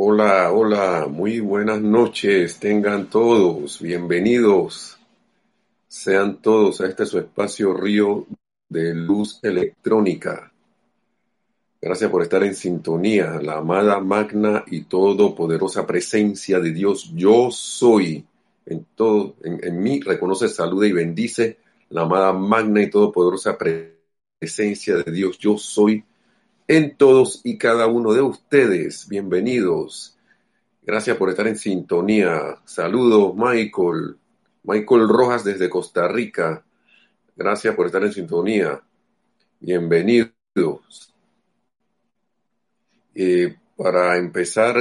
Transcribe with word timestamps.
Hola, 0.00 0.52
hola, 0.52 1.08
muy 1.10 1.40
buenas 1.40 1.80
noches, 1.80 2.60
tengan 2.60 3.10
todos, 3.10 3.82
bienvenidos, 3.82 4.96
sean 5.88 6.40
todos 6.40 6.80
a 6.80 6.86
este 6.86 7.04
su 7.04 7.18
espacio 7.18 7.74
Río 7.74 8.24
de 8.68 8.94
Luz 8.94 9.40
Electrónica. 9.42 10.52
Gracias 11.82 12.08
por 12.12 12.22
estar 12.22 12.44
en 12.44 12.54
sintonía, 12.54 13.40
la 13.42 13.56
amada, 13.56 13.98
magna 13.98 14.62
y 14.68 14.82
todopoderosa 14.82 15.84
presencia 15.84 16.60
de 16.60 16.72
Dios. 16.72 17.10
Yo 17.16 17.50
soy 17.50 18.24
en 18.66 18.86
todo, 18.94 19.34
en, 19.42 19.58
en 19.64 19.82
mí 19.82 19.98
reconoce, 19.98 20.48
saluda 20.48 20.86
y 20.86 20.92
bendice 20.92 21.58
la 21.88 22.02
amada, 22.02 22.32
magna 22.32 22.80
y 22.80 22.88
todopoderosa 22.88 23.58
presencia 23.58 24.94
de 24.94 25.10
Dios. 25.10 25.38
Yo 25.38 25.58
soy 25.58 26.04
en 26.68 26.96
todos 26.96 27.40
y 27.44 27.56
cada 27.56 27.86
uno 27.86 28.12
de 28.12 28.20
ustedes. 28.20 29.08
Bienvenidos. 29.08 30.18
Gracias 30.82 31.16
por 31.16 31.30
estar 31.30 31.48
en 31.48 31.56
sintonía. 31.56 32.58
Saludos, 32.66 33.34
Michael. 33.34 34.18
Michael 34.64 35.08
Rojas 35.08 35.44
desde 35.44 35.70
Costa 35.70 36.06
Rica. 36.08 36.62
Gracias 37.34 37.74
por 37.74 37.86
estar 37.86 38.04
en 38.04 38.12
sintonía. 38.12 38.82
Bienvenidos. 39.58 40.34
Eh, 43.14 43.56
para 43.74 44.18
empezar, 44.18 44.76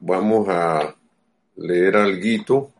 vamos 0.00 0.48
a 0.48 0.96
leer 1.56 1.96
algo. 1.96 2.72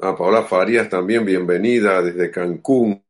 A 0.00 0.16
Paola 0.16 0.42
Farías 0.42 0.88
también, 0.88 1.24
bienvenida 1.26 2.00
desde 2.00 2.30
Cancún. 2.30 3.02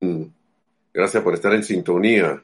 Gracias 0.92 1.22
por 1.22 1.34
estar 1.34 1.54
en 1.54 1.62
sintonía. 1.62 2.42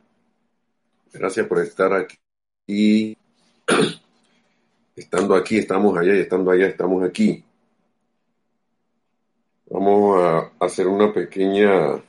Gracias 1.13 1.47
por 1.47 1.61
estar 1.61 1.93
aquí. 1.93 3.17
Estando 4.97 5.35
aquí, 5.37 5.59
estamos 5.59 5.97
allá 5.97 6.15
y 6.15 6.21
estando 6.21 6.51
allá, 6.51 6.67
estamos 6.67 7.05
aquí. 7.05 7.45
Vamos 9.71 10.21
a 10.21 10.51
hacer 10.65 10.89
una 10.89 11.13
pequeña... 11.13 12.03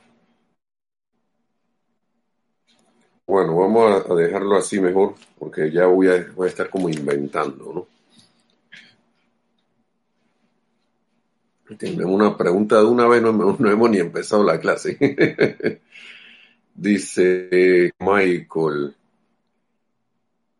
Bueno, 3.26 3.54
vamos 3.56 4.10
a 4.10 4.14
dejarlo 4.14 4.56
así 4.56 4.80
mejor, 4.80 5.14
porque 5.38 5.70
ya 5.70 5.86
voy 5.86 6.08
a, 6.08 6.16
estar 6.46 6.68
como 6.68 6.88
inventando, 6.88 7.88
¿no? 11.68 11.76
Tenemos 11.76 12.12
una 12.12 12.36
pregunta 12.36 12.78
de 12.78 12.86
una 12.86 13.06
vez, 13.06 13.22
no, 13.22 13.32
no 13.32 13.70
hemos 13.70 13.88
ni 13.88 13.98
empezado 13.98 14.42
la 14.42 14.58
clase. 14.58 14.98
Dice 16.74 17.92
Michael, 17.98 18.96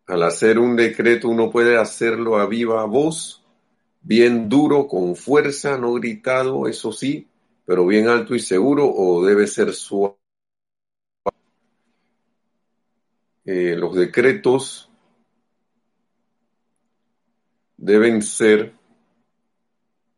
al 0.06 0.22
hacer 0.24 0.58
un 0.58 0.76
decreto 0.76 1.28
uno 1.28 1.50
puede 1.50 1.78
hacerlo 1.78 2.38
a 2.38 2.46
viva 2.46 2.84
voz, 2.84 3.44
bien 4.02 4.48
duro, 4.48 4.86
con 4.88 5.14
fuerza, 5.14 5.78
no 5.78 5.94
gritado, 5.94 6.66
eso 6.66 6.92
sí, 6.92 7.28
pero 7.64 7.86
bien 7.86 8.08
alto 8.08 8.34
y 8.34 8.40
seguro, 8.40 8.92
o 8.92 9.24
debe 9.24 9.46
ser 9.46 9.72
suave. 9.72 10.16
Eh, 13.44 13.74
los 13.76 13.94
decretos 13.94 14.90
deben 17.76 18.20
ser 18.22 18.74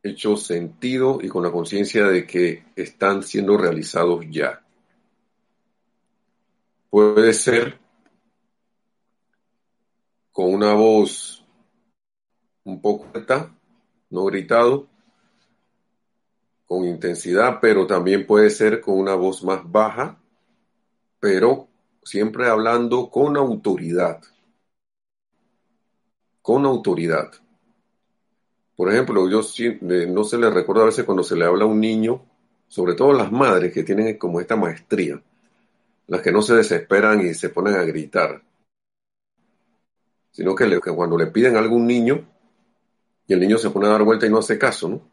hechos 0.03 0.45
sentido 0.45 1.19
y 1.23 1.29
con 1.29 1.43
la 1.43 1.53
conciencia 1.53 2.07
de 2.07 2.27
que 2.27 2.65
están 2.75 3.23
siendo 3.23 3.57
realizados 3.57 4.25
ya. 4.31 4.62
Puede 6.93 7.33
ser 7.33 7.81
con 10.31 10.53
una 10.53 10.75
voz 10.75 11.43
un 12.65 12.83
poco 12.83 13.07
alta, 13.15 13.51
no 14.11 14.27
gritado, 14.27 14.89
con 16.67 16.85
intensidad, 16.85 17.61
pero 17.63 17.87
también 17.87 18.27
puede 18.27 18.51
ser 18.51 18.83
con 18.83 18.99
una 18.99 19.15
voz 19.15 19.43
más 19.43 19.63
baja, 19.65 20.21
pero 21.19 21.67
siempre 22.03 22.51
hablando 22.51 23.09
con 23.09 23.39
autoridad. 23.39 24.21
Con 26.43 26.67
autoridad. 26.67 27.33
Por 28.77 28.93
ejemplo, 28.93 29.31
yo 29.31 29.41
no 30.09 30.25
se 30.25 30.37
le 30.37 30.51
recuerda 30.51 30.83
a 30.83 30.87
veces 30.87 31.07
cuando 31.07 31.23
se 31.23 31.37
le 31.37 31.47
habla 31.47 31.65
a 31.65 31.69
un 31.69 31.81
niño, 31.81 32.23
sobre 32.69 32.93
todo 32.93 33.15
las 33.15 33.33
madres 33.33 33.73
que 33.73 33.83
tienen 33.83 34.19
como 34.19 34.43
esta 34.43 34.57
maestría, 34.57 35.23
las 36.07 36.21
que 36.21 36.33
no 36.33 36.43
se 36.43 36.55
desesperan 36.55 37.21
y 37.21 37.35
se 37.35 37.49
ponen 37.49 37.75
a 37.75 37.83
gritar, 37.83 38.43
sino 40.31 40.55
que, 40.55 40.81
cuando 40.81 41.17
le 41.17 41.27
piden 41.29 41.57
a 41.57 41.61
algún 41.61 41.87
niño 41.87 42.29
y 43.27 43.33
el 43.33 43.41
niño 43.41 43.59
se 43.59 43.71
pone 43.71 43.87
a 43.87 43.91
dar 43.91 44.03
vuelta 44.03 44.27
y 44.27 44.31
no 44.31 44.39
hace 44.39 44.59
caso, 44.59 44.89
¿no? 44.89 45.11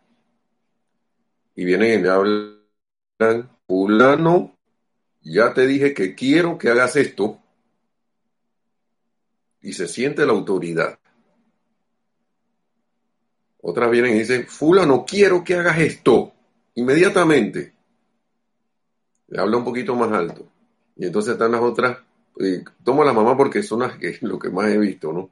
Y 1.56 1.66
vienen 1.66 2.00
y 2.00 2.04
le 2.04 2.10
hablan, 2.10 3.58
fulano, 3.68 4.58
ya 5.22 5.54
te 5.54 5.68
dije 5.68 5.94
que 5.94 6.16
quiero 6.16 6.58
que 6.58 6.70
hagas 6.70 6.96
esto, 6.96 7.40
y 9.62 9.74
se 9.74 9.88
siente 9.88 10.26
la 10.26 10.32
autoridad. 10.32 11.00
Otras 13.62 13.92
vienen 13.92 14.16
y 14.16 14.20
dicen, 14.20 14.48
fulano, 14.48 15.06
quiero 15.06 15.44
que 15.44 15.56
hagas 15.56 15.78
esto, 15.80 16.34
inmediatamente. 16.76 17.74
Le 19.28 19.42
habla 19.42 19.58
un 19.58 19.66
poquito 19.66 19.96
más 19.96 20.12
alto. 20.12 20.50
Y 21.00 21.06
entonces 21.06 21.32
están 21.32 21.54
las 21.54 21.62
otras, 21.62 21.98
eh, 22.42 22.62
tomo 22.84 23.04
a 23.04 23.06
la 23.06 23.14
mamá 23.14 23.38
porque 23.38 23.64
son 23.64 23.80
las 23.80 23.98
que, 23.98 24.18
lo 24.22 24.38
que 24.38 24.50
más 24.50 24.70
he 24.70 24.78
visto, 24.78 25.14
¿no? 25.14 25.30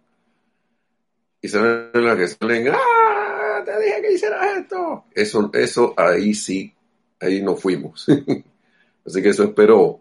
Y 1.42 1.50
salen 1.50 1.92
las 1.94 2.16
que 2.16 2.28
salen, 2.30 2.70
¡ah! 2.70 3.62
Te 3.66 3.78
dije 3.78 4.02
que 4.02 4.14
hicieras 4.14 4.60
esto. 4.60 5.04
Eso, 5.14 5.52
eso 5.54 5.94
ahí 5.98 6.34
sí, 6.34 6.74
ahí 7.20 7.42
nos 7.42 7.62
fuimos. 7.62 8.08
Así 9.06 9.22
que 9.22 9.28
eso 9.28 9.44
espero 9.44 10.00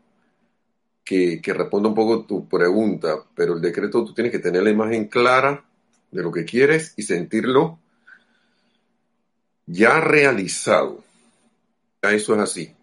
que, 1.05 1.41
que 1.43 1.53
responda 1.53 1.89
un 1.89 1.97
poco 1.97 2.25
tu 2.25 2.49
pregunta, 2.49 3.25
pero 3.35 3.55
el 3.55 3.61
decreto 3.61 4.05
tú 4.05 4.15
tienes 4.15 4.31
que 4.31 4.39
tener 4.39 4.63
la 4.63 4.71
imagen 4.71 5.09
clara 5.09 5.65
de 6.13 6.23
lo 6.23 6.31
que 6.31 6.45
quieres 6.45 6.95
y 6.97 7.03
sentirlo 7.03 7.81
ya 9.67 9.99
realizado. 9.99 11.03
Ya 12.05 12.13
eso 12.13 12.35
es 12.37 12.41
así. 12.41 12.76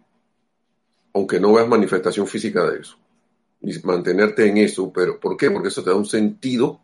Aunque 1.14 1.40
no 1.40 1.52
veas 1.52 1.68
manifestación 1.68 2.26
física 2.26 2.64
de 2.70 2.80
eso. 2.80 2.96
Y 3.60 3.78
mantenerte 3.86 4.46
en 4.46 4.58
eso. 4.58 4.92
Pero 4.92 5.18
¿por 5.18 5.36
qué? 5.36 5.50
Porque 5.50 5.68
eso 5.68 5.82
te 5.82 5.90
da 5.90 5.96
un 5.96 6.06
sentido 6.06 6.80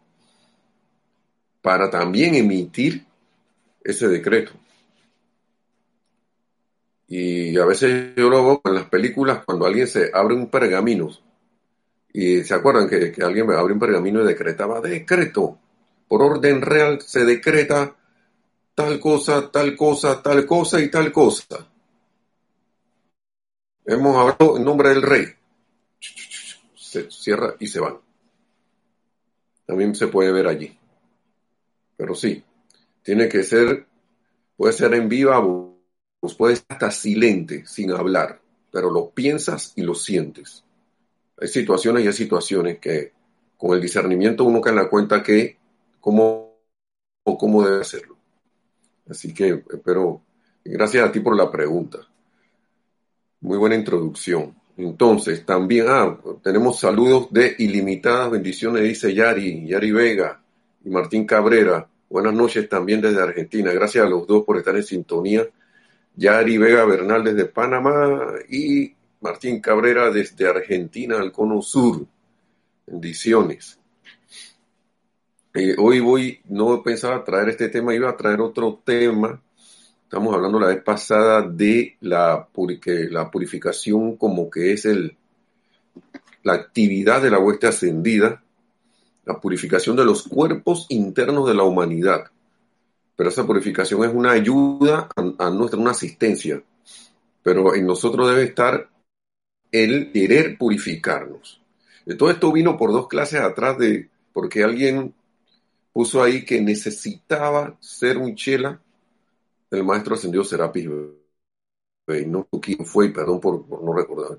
para 1.61 1.91
también 1.91 2.35
emitir 2.35 3.05
ese 3.85 4.09
decreto. 4.09 4.53
Y 7.09 7.59
a 7.59 7.65
veces 7.65 8.15
yo 8.17 8.31
lo 8.31 8.45
veo 8.45 8.61
en 8.65 8.75
las 8.75 8.85
películas 8.85 9.45
cuando 9.45 9.67
alguien 9.67 9.89
se 9.89 10.11
abre 10.15 10.35
un 10.35 10.49
pergamino. 10.49 11.11
Y 12.13 12.43
se 12.45 12.55
acuerdan 12.55 12.89
que, 12.89 13.13
que 13.13 13.23
alguien 13.23 13.47
me 13.47 13.57
abre 13.57 13.73
un 13.73 13.81
pergamino 13.81 14.23
y 14.23 14.27
decretaba 14.27 14.81
decreto. 14.81 15.59
Por 16.09 16.23
orden 16.23 16.63
real 16.63 17.01
se 17.01 17.25
decreta 17.25 17.97
tal 18.75 19.01
cosa, 19.01 19.51
tal 19.51 19.77
cosa, 19.77 20.23
tal 20.23 20.47
cosa 20.47 20.81
y 20.81 20.89
tal 20.89 21.13
cosa. 21.13 21.67
Hemos 23.85 24.17
hablado 24.17 24.57
en 24.57 24.65
nombre 24.65 24.91
del 24.91 25.03
rey. 25.03 25.27
Se 26.75 27.11
cierra 27.11 27.55
y 27.59 27.67
se 27.67 27.81
van. 27.81 27.99
También 29.67 29.95
se 29.95 30.09
puede 30.09 30.33
ver 30.33 30.47
allí. 30.47 30.77
Pero 31.97 32.15
sí, 32.15 32.43
tiene 33.03 33.29
que 33.29 33.43
ser, 33.43 33.87
puede 34.57 34.73
ser 34.73 34.95
en 34.95 35.09
viva 35.09 35.39
voz, 35.39 36.35
puede 36.37 36.57
ser 36.57 36.67
hasta 36.69 36.91
silente, 36.91 37.67
sin 37.67 37.93
hablar, 37.93 38.41
pero 38.71 38.91
lo 38.91 39.11
piensas 39.11 39.73
y 39.77 39.83
lo 39.83 39.95
sientes. 39.95 40.65
Hay 41.41 41.49
situaciones 41.49 42.05
y 42.05 42.07
hay 42.09 42.13
situaciones 42.13 42.79
que 42.79 43.13
con 43.57 43.75
el 43.75 43.81
discernimiento 43.81 44.45
uno 44.45 44.61
cae 44.61 44.73
en 44.73 44.77
la 44.77 44.89
cuenta 44.89 45.23
que 45.23 45.59
cómo 46.01 46.57
o 47.25 47.39
cómo 47.39 47.63
debe 47.63 47.81
hacerlo. 47.81 48.17
Así 49.09 49.35
que 49.35 49.63
espero, 49.71 50.23
gracias 50.65 51.09
a 51.09 51.13
ti 51.13 51.21
por 51.21 51.37
la 51.37 51.51
pregunta. 51.51 51.99
Muy 53.41 53.59
buena 53.59 53.75
introducción. 53.75 54.55
Entonces, 54.77 55.45
también, 55.45 55.87
ah, 55.89 56.19
tenemos 56.43 56.81
saludos 56.81 57.29
de 57.31 57.55
ilimitadas 57.59 58.31
bendiciones, 58.31 58.83
dice 58.83 59.15
Yari, 59.15 59.67
Yari 59.67 59.93
Vega 59.93 60.41
y 60.85 60.91
Martín 60.91 61.27
Cabrera. 61.27 61.89
Buenas 62.09 62.35
noches 62.35 62.69
también 62.69 63.01
desde 63.01 63.23
Argentina. 63.23 63.73
Gracias 63.73 64.05
a 64.05 64.09
los 64.09 64.27
dos 64.27 64.45
por 64.45 64.59
estar 64.59 64.77
en 64.77 64.83
sintonía. 64.83 65.47
Yari 66.17 66.59
Vega 66.59 66.85
Bernal 66.85 67.25
desde 67.25 67.47
Panamá 67.47 68.35
y 68.49 68.95
Martín 69.21 69.61
Cabrera 69.61 70.11
desde 70.11 70.49
Argentina, 70.49 71.19
al 71.19 71.33
Cono 71.33 71.63
Sur. 71.63 72.07
Bendiciones. 72.87 73.79
Eh, 75.55 75.75
hoy 75.79 76.01
voy, 76.01 76.41
no 76.49 76.83
pensaba 76.83 77.25
traer 77.25 77.51
este 77.51 77.69
tema, 77.69 77.95
iba 77.95 78.11
a 78.11 78.17
traer 78.17 78.41
otro 78.41 78.81
tema. 78.85 79.41
Estamos 80.11 80.35
hablando 80.35 80.59
la 80.59 80.67
vez 80.67 80.83
pasada 80.83 81.41
de 81.41 81.97
la, 82.01 82.49
la 83.11 83.31
purificación 83.31 84.17
como 84.17 84.51
que 84.51 84.73
es 84.73 84.85
el, 84.85 85.17
la 86.43 86.55
actividad 86.55 87.23
de 87.23 87.31
la 87.31 87.39
hueste 87.39 87.69
ascendida. 87.69 88.43
la 89.25 89.39
purificación 89.39 89.95
de 89.95 90.05
los 90.05 90.25
cuerpos 90.25 90.87
internos 90.89 91.47
de 91.47 91.55
la 91.55 91.63
humanidad. 91.63 92.25
Pero 93.15 93.29
esa 93.29 93.47
purificación 93.47 94.03
es 94.03 94.13
una 94.13 94.33
ayuda 94.33 95.09
a, 95.15 95.51
nuestra, 95.51 95.79
una 95.79 95.93
asistencia. 95.93 96.61
Pero 97.45 97.77
en 97.77 97.87
nosotros 97.87 98.31
debe 98.31 98.43
estar 98.43 98.91
el 99.71 100.11
querer 100.11 100.59
purificarnos. 100.59 101.63
todo 102.19 102.33
esto 102.33 102.51
vino 102.51 102.77
por 102.77 102.91
dos 102.91 103.07
clases 103.07 103.43
atrás 103.43 103.79
de, 103.79 104.09
porque 104.33 104.65
alguien 104.65 105.15
puso 105.93 106.21
ahí 106.21 106.45
que 106.45 106.61
necesitaba 106.61 107.77
ser 107.79 108.19
un 108.19 108.35
chela 108.35 108.81
el 109.71 109.85
maestro 109.85 110.15
ascendió 110.15 110.45
Serapis 110.45 110.89
no 112.27 112.49
quién 112.61 112.85
fue, 112.85 113.11
perdón 113.11 113.41
por, 113.41 113.67
por, 113.67 113.83
no 113.83 113.93
recordar. 113.93 114.39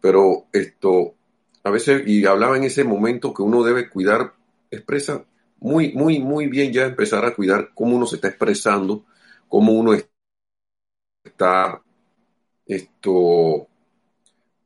Pero 0.00 0.46
esto, 0.52 1.14
a 1.64 1.70
veces, 1.70 2.02
y 2.06 2.24
hablaba 2.24 2.56
en 2.56 2.64
ese 2.64 2.84
momento 2.84 3.34
que 3.34 3.42
uno 3.42 3.62
debe 3.62 3.90
cuidar, 3.90 4.34
expresa 4.70 5.24
muy, 5.58 5.92
muy, 5.92 6.20
muy 6.20 6.46
bien 6.46 6.72
ya 6.72 6.86
empezar 6.86 7.24
a 7.24 7.34
cuidar 7.34 7.70
cómo 7.74 7.96
uno 7.96 8.06
se 8.06 8.16
está 8.16 8.28
expresando, 8.28 9.04
cómo 9.48 9.72
uno 9.72 9.94
está, 11.24 11.82
esto, 12.66 13.68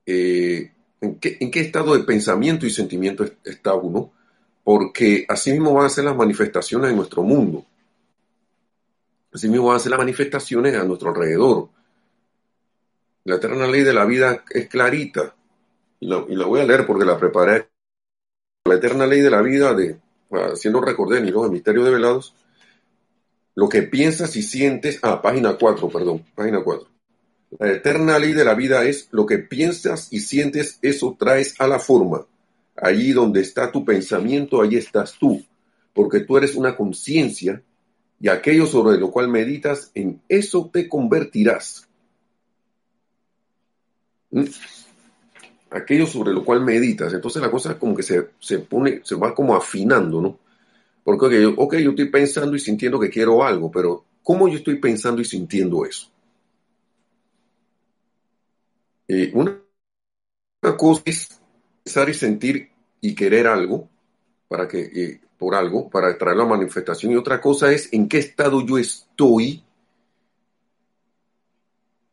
eh, 0.06 0.73
en, 1.01 1.19
qué, 1.19 1.37
en 1.41 1.51
qué 1.51 1.61
estado 1.61 1.97
de 1.97 2.05
pensamiento 2.05 2.67
y 2.67 2.71
sentimiento 2.71 3.25
está 3.45 3.75
uno, 3.75 4.12
porque 4.62 5.27
así 5.29 5.53
mismo 5.53 5.75
van 5.75 5.87
a 5.87 5.91
ser 5.91 6.05
las 6.05 6.17
manifestaciones 6.17 6.91
en 6.91 6.97
nuestro 6.97 7.23
mundo. 7.23 7.67
Así 9.34 9.48
mismo 9.48 9.66
van 9.66 9.76
a 9.76 9.81
ser 9.81 9.90
las 9.90 9.98
manifestaciones 9.98 10.76
a 10.76 10.84
nuestro 10.84 11.08
alrededor. 11.08 11.69
La 13.25 13.34
eterna 13.34 13.66
ley 13.66 13.82
de 13.82 13.92
la 13.92 14.04
vida 14.04 14.44
es 14.48 14.69
clarita. 14.69 15.34
Y 15.98 16.06
la, 16.06 16.19
voy 16.19 16.60
a 16.60 16.64
leer 16.64 16.86
porque 16.86 17.04
la 17.04 17.19
preparé. 17.19 17.69
La 18.64 18.76
eterna 18.76 19.06
ley 19.06 19.20
de 19.22 19.31
la 19.31 19.42
vida, 19.42 19.75
de, 19.75 19.98
haciendo 20.31 20.81
recordé 20.81 21.20
ni 21.20 21.32
los 21.32 21.50
misterios 21.50 21.84
develados, 21.84 22.34
lo 23.56 23.69
que 23.69 23.82
piensas 23.82 24.36
y 24.36 24.42
sientes, 24.42 25.00
ah, 25.02 25.20
página 25.20 25.58
4, 25.58 25.88
perdón, 25.88 26.25
página 26.36 26.62
4. 26.62 26.88
La 27.58 27.72
eterna 27.72 28.19
ley 28.20 28.34
de 28.34 28.44
la 28.44 28.54
vida 28.54 28.84
es 28.84 29.08
lo 29.10 29.26
que 29.26 29.38
piensas 29.38 30.12
y 30.12 30.20
sientes, 30.20 30.78
eso 30.81 31.16
traes 31.19 31.56
a 31.58 31.66
la 31.66 31.81
forma. 31.81 32.25
Allí 32.76 33.12
donde 33.12 33.40
está 33.40 33.72
tu 33.72 33.84
pensamiento, 33.84 34.62
allí 34.62 34.76
estás 34.76 35.16
tú, 35.19 35.44
porque 35.92 36.20
tú 36.20 36.36
eres 36.36 36.54
una 36.54 36.76
conciencia 36.76 37.60
y 38.20 38.28
aquello 38.28 38.66
sobre 38.66 38.99
lo 38.99 39.11
cual 39.11 39.28
meditas, 39.28 39.90
en 39.94 40.20
eso 40.28 40.70
te 40.72 40.88
convertirás. 40.88 41.88
¿Mm? 44.31 44.44
Aquello 45.70 46.06
sobre 46.06 46.32
lo 46.32 46.44
cual 46.44 46.64
meditas. 46.64 47.12
Entonces 47.12 47.43
la 47.43 47.50
cosa 47.50 47.78
como 47.78 47.94
que 47.94 48.02
se, 48.02 48.31
se 48.38 48.61
pone, 48.61 49.00
se 49.05 49.16
va 49.16 49.34
como 49.34 49.55
afinando, 49.56 50.20
¿no? 50.20 50.38
Porque, 51.05 51.26
okay, 51.26 51.55
ok, 51.56 51.75
yo 51.76 51.90
estoy 51.90 52.08
pensando 52.08 52.56
y 52.56 52.61
sintiendo 52.61 52.99
que 52.99 53.11
quiero 53.11 53.44
algo, 53.44 53.70
pero 53.70 54.05
¿cómo 54.22 54.49
yo 54.49 54.56
estoy 54.56 54.76
pensando 54.76 55.20
y 55.20 55.25
sintiendo 55.26 55.84
eso? 55.84 56.08
Una 59.34 59.60
cosa 60.78 61.02
es 61.05 61.40
pensar 61.84 62.08
y 62.08 62.14
sentir 62.14 62.70
y 63.02 63.14
querer 63.14 63.46
algo 63.46 63.90
para 64.49 64.67
que 64.67 64.81
eh, 64.81 65.20
por 65.38 65.54
algo 65.54 65.88
para 65.90 66.16
traer 66.16 66.36
la 66.36 66.44
manifestación 66.44 67.12
y 67.12 67.16
otra 67.16 67.40
cosa 67.40 67.72
es 67.72 67.92
en 67.92 68.08
qué 68.08 68.19
estado 68.19 68.64
yo 68.64 68.78
estoy 68.78 69.62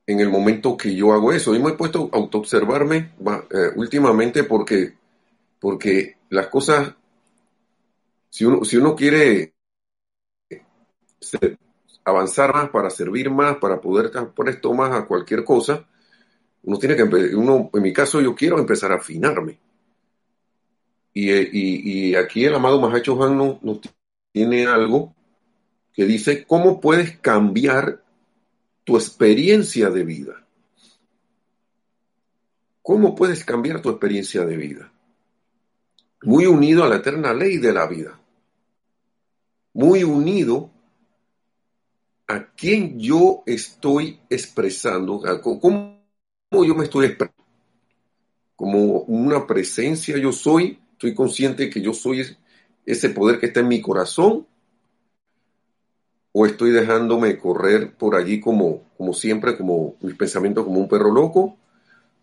en 0.07 0.19
el 0.19 0.29
momento 0.29 0.75
que 0.75 0.95
yo 0.95 1.13
hago 1.13 1.31
eso. 1.31 1.55
Y 1.55 1.59
me 1.59 1.71
he 1.71 1.73
puesto 1.73 2.09
a 2.11 2.17
autoobservarme 2.17 3.13
eh, 3.51 3.71
últimamente 3.75 4.43
porque, 4.43 4.93
porque 5.59 6.17
las 6.29 6.47
cosas, 6.47 6.93
si 8.29 8.45
uno, 8.45 8.65
si 8.65 8.77
uno 8.77 8.95
quiere 8.95 9.53
avanzar 12.03 12.53
más, 12.53 12.69
para 12.69 12.89
servir 12.89 13.29
más, 13.29 13.57
para 13.57 13.79
poder 13.79 14.11
presto 14.35 14.73
más 14.73 14.91
a 14.91 15.05
cualquier 15.05 15.43
cosa, 15.43 15.87
uno 16.63 16.77
tiene 16.77 16.95
que, 16.95 17.03
uno, 17.03 17.69
en 17.73 17.81
mi 17.81 17.93
caso 17.93 18.21
yo 18.21 18.35
quiero 18.35 18.59
empezar 18.59 18.91
a 18.91 18.95
afinarme 18.95 19.59
y, 21.13 22.15
aquí 22.15 22.45
el 22.45 22.55
amado 22.55 22.79
Mahacho 22.79 23.21
Han 23.21 23.37
nos, 23.37 23.79
tiene 24.31 24.65
algo 24.65 25.13
que 25.93 26.05
dice, 26.05 26.45
¿cómo 26.45 26.79
puedes 26.79 27.17
cambiar 27.19 28.03
tu 28.83 28.95
experiencia 28.95 29.89
de 29.89 30.03
vida? 30.03 30.45
¿Cómo 32.81 33.13
puedes 33.13 33.43
cambiar 33.43 33.81
tu 33.81 33.89
experiencia 33.89 34.45
de 34.45 34.55
vida? 34.55 34.91
Muy 36.23 36.45
unido 36.45 36.83
a 36.83 36.89
la 36.89 36.97
eterna 36.97 37.33
ley 37.33 37.57
de 37.57 37.73
la 37.73 37.87
vida. 37.87 38.19
Muy 39.73 40.03
unido 40.03 40.71
a 42.27 42.45
quien 42.53 42.99
yo 42.99 43.43
estoy 43.45 44.19
expresando, 44.29 45.21
cómo 45.41 45.99
yo 46.51 46.75
me 46.75 46.85
estoy 46.85 47.07
expresando. 47.07 47.43
Como 48.55 49.01
una 49.01 49.45
presencia 49.45 50.17
yo 50.17 50.31
soy 50.31 50.79
Estoy 51.01 51.15
consciente 51.15 51.67
que 51.71 51.81
yo 51.81 51.95
soy 51.95 52.37
ese 52.85 53.09
poder 53.09 53.39
que 53.39 53.47
está 53.47 53.61
en 53.61 53.69
mi 53.69 53.81
corazón 53.81 54.45
o 56.31 56.45
estoy 56.45 56.69
dejándome 56.69 57.39
correr 57.39 57.97
por 57.97 58.15
allí 58.15 58.39
como, 58.39 58.83
como 58.97 59.11
siempre, 59.11 59.57
como 59.57 59.95
mis 60.01 60.13
pensamientos 60.13 60.63
como 60.63 60.79
un 60.79 60.87
perro 60.87 61.11
loco, 61.11 61.57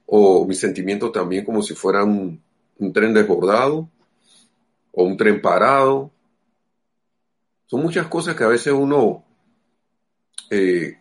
o 0.07 0.47
mis 0.47 0.61
sentimientos 0.61 1.11
también 1.11 1.45
como 1.45 1.61
si 1.61 1.75
fuera 1.75 2.05
un, 2.05 2.41
tren 2.95 3.13
desbordado, 3.13 3.91
o 4.93 5.03
un 5.03 5.17
tren 5.17 5.43
parado. 5.43 6.13
Son 7.67 7.83
muchas 7.83 8.07
cosas 8.07 8.37
que 8.37 8.45
a 8.45 8.49
veces 8.49 8.73
uno 8.73 9.25
eh, 10.51 10.97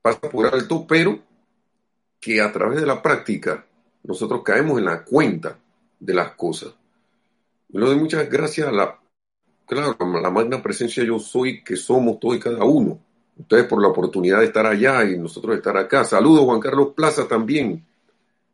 pasa 0.00 0.20
por 0.20 0.46
alto, 0.46 0.86
pero 0.86 1.20
que 2.18 2.40
a 2.40 2.50
través 2.50 2.80
de 2.80 2.86
la 2.86 3.02
práctica 3.02 3.66
nosotros 4.04 4.40
caemos 4.42 4.78
en 4.78 4.86
la 4.86 5.04
cuenta 5.04 5.58
de 5.98 6.14
las 6.14 6.32
cosas. 6.32 6.74
Le 7.70 7.84
doy 7.84 7.96
muchas 7.96 8.28
gracias 8.30 8.68
a 8.68 8.72
la, 8.72 8.98
claro, 9.66 9.96
la 10.20 10.30
magna 10.30 10.62
presencia 10.62 11.04
yo 11.04 11.18
soy 11.18 11.62
que 11.62 11.76
somos 11.76 12.18
todos 12.18 12.36
y 12.36 12.40
cada 12.40 12.64
uno. 12.64 12.98
Ustedes 13.36 13.66
por 13.66 13.80
la 13.80 13.88
oportunidad 13.88 14.40
de 14.40 14.46
estar 14.46 14.66
allá 14.66 15.04
y 15.04 15.18
nosotros 15.18 15.56
estar 15.56 15.76
acá. 15.76 16.04
Saludos 16.04 16.44
Juan 16.44 16.60
Carlos 16.60 16.88
Plaza 16.96 17.28
también. 17.28 17.86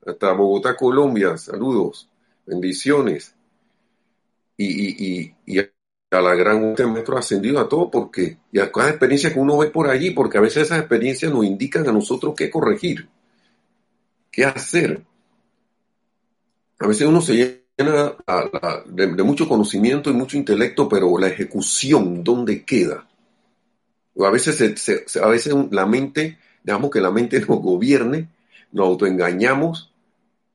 Hasta 0.05 0.33
Bogotá, 0.33 0.77
Colombia. 0.77 1.39
Saludos. 1.39 2.11
Bendiciones. 2.45 3.35
Y, 4.57 5.33
y, 5.47 5.59
a 6.11 6.21
la 6.21 6.35
gran 6.35 6.75
maestro 6.93 7.19
ascendido 7.19 7.59
a 7.59 7.69
todo 7.69 7.91
porque 7.91 8.39
y 8.53 8.61
a 8.61 8.71
cada 8.71 8.91
experiencia 8.91 9.33
que 9.33 9.41
uno 9.41 9.59
ve 9.59 9.69
por 9.69 9.89
allí, 9.89 10.11
porque 10.11 10.39
a 10.39 10.41
veces 10.41 10.65
esas 10.65 10.79
experiencias 10.79 11.33
nos 11.33 11.45
indican 11.45 11.89
a 11.89 11.93
nosotros 11.93 12.35
qué 12.37 12.51
corregir, 12.51 13.09
qué 14.31 14.45
hacer 14.45 15.03
a 16.85 16.87
veces 16.87 17.07
uno 17.07 17.23
se 17.23 17.65
llena 17.79 18.15
de, 18.85 19.23
mucho 19.23 19.49
conocimiento 19.49 20.11
y 20.11 20.13
mucho 20.13 20.37
intelecto, 20.37 20.87
pero 20.87 21.17
la 21.19 21.29
ejecución, 21.29 22.23
¿dónde 22.23 22.63
queda? 22.63 23.09
a 24.21 24.31
veces, 24.31 24.61
a 25.17 25.27
veces 25.29 25.55
la 25.71 25.87
mente, 25.87 26.39
digamos 26.63 26.91
que 26.91 27.01
la 27.01 27.11
mente 27.11 27.41
nos 27.49 27.61
gobierne, 27.61 28.29
nos 28.71 28.87
autoengañamos 28.87 29.95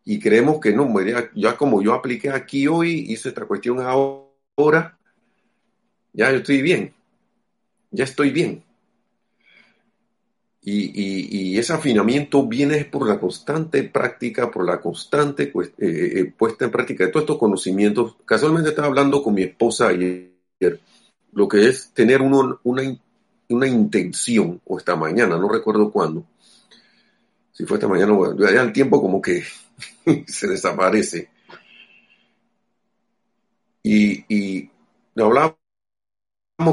y 0.05 0.19
creemos 0.19 0.59
que 0.59 0.71
no, 0.71 0.87
ya, 1.33 1.57
como 1.57 1.81
yo 1.81 1.95
apliqué 1.95 2.29
aquí 2.29 2.67
hoy, 2.67 3.05
hice 3.09 3.29
esta 3.29 3.45
cuestión 3.45 3.79
ahora, 3.81 4.99
ya 6.13 6.29
yo 6.29 6.37
estoy 6.37 6.61
bien, 6.61 6.93
ya 7.89 8.03
estoy 8.03 8.29
bien. 8.29 8.63
Y, 10.61 11.57
ese 11.57 11.73
afinamiento 11.73 12.45
viene 12.45 12.85
por 12.85 13.07
la 13.07 13.19
constante 13.19 13.83
práctica, 13.83 14.51
por 14.51 14.65
la 14.65 14.79
constante 14.79 15.43
eh, 15.43 15.71
eh, 15.77 16.33
puesta 16.37 16.65
en 16.65 16.71
práctica 16.71 17.05
de 17.05 17.11
todos 17.11 17.23
estos 17.23 17.37
conocimientos. 17.37 18.15
Casualmente 18.25 18.69
estaba 18.69 18.87
hablando 18.87 19.23
con 19.23 19.33
mi 19.33 19.43
esposa 19.43 19.87
ayer, 19.87 20.31
lo 21.31 21.47
que 21.47 21.67
es 21.67 21.91
tener 21.93 22.21
una, 22.21 22.57
una 22.63 23.67
intención, 23.67 24.61
o 24.65 24.77
esta 24.77 24.95
mañana, 24.95 25.37
no 25.37 25.49
recuerdo 25.49 25.91
cuándo. 25.91 26.25
Si 27.51 27.65
fue 27.65 27.77
esta 27.77 27.87
mañana, 27.87 28.13
bueno, 28.13 28.37
ya 28.37 28.61
el 28.61 28.71
tiempo 28.71 29.01
como 29.01 29.21
que 29.21 29.43
se 30.27 30.47
desaparece. 30.47 31.29
Y, 33.83 34.23
y 34.33 34.69
hablábamos 35.15 35.57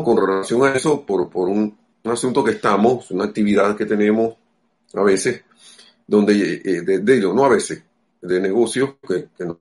con 0.04 0.16
relación 0.16 0.64
a 0.64 0.74
eso 0.74 1.04
por, 1.04 1.30
por 1.30 1.48
un 1.48 1.76
un 2.06 2.12
asunto 2.12 2.44
que 2.44 2.52
estamos, 2.52 3.10
una 3.10 3.24
actividad 3.24 3.76
que 3.76 3.84
tenemos 3.84 4.36
a 4.94 5.02
veces, 5.02 5.42
donde, 6.06 6.62
eh, 6.64 6.82
de, 6.82 7.20
no 7.20 7.44
a 7.44 7.48
veces, 7.48 7.82
de 8.22 8.40
negocios 8.40 8.94
que, 9.06 9.44
nos, 9.44 9.58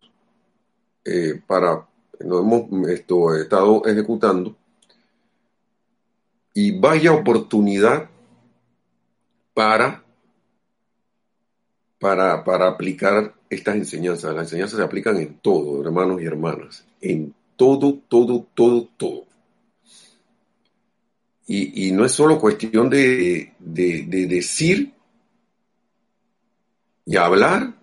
eh, 1.04 1.42
para, 1.46 1.88
nos 2.20 2.42
hemos 2.42 2.90
esto, 2.90 3.36
estado 3.36 3.82
ejecutando, 3.86 4.56
y 6.54 6.80
vaya 6.80 7.12
oportunidad 7.14 8.10
para, 9.54 10.04
para, 12.00 12.44
para 12.44 12.68
aplicar 12.68 13.34
estas 13.50 13.75
enseñanzas. 13.75 14.34
Las 14.36 14.44
enseñanzas 14.44 14.78
se 14.78 14.84
aplican 14.86 15.18
en 15.18 15.40
todo, 15.40 15.82
hermanos 15.82 16.22
y 16.22 16.25
hermanas, 16.25 16.86
en 17.02 17.34
todo, 17.56 18.00
todo, 18.08 18.46
todo, 18.54 18.88
todo. 18.98 19.35
Y, 21.48 21.88
y 21.88 21.92
no 21.92 22.06
es 22.06 22.12
solo 22.12 22.40
cuestión 22.40 22.90
de, 22.90 23.54
de, 23.60 24.04
de 24.08 24.28
decir 24.28 24.94
y 27.06 27.18
hablar, 27.18 27.74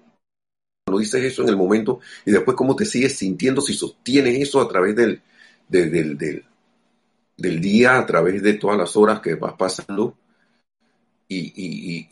cuando 0.85 0.99
dices 1.00 1.23
eso 1.23 1.42
en 1.42 1.49
el 1.49 1.57
momento, 1.57 2.00
y 2.26 2.33
después 2.33 2.57
cómo 2.57 2.75
te 2.75 2.85
sigues 2.85 3.16
sintiendo 3.16 3.61
si 3.61 3.75
sostienes 3.75 4.40
eso 4.40 4.61
a 4.61 4.69
través 4.69 4.97
del, 4.97 5.23
del, 5.69 6.19
del, 7.37 7.61
día, 7.61 7.99
a 7.99 8.07
través 8.07 8.42
de 8.42 8.54
todas 8.54 8.76
las 8.78 8.97
horas 8.97 9.21
que 9.21 9.37
vas 9.37 9.54
pasando, 9.54 10.16
y, 11.28 11.38
y, 11.57 12.09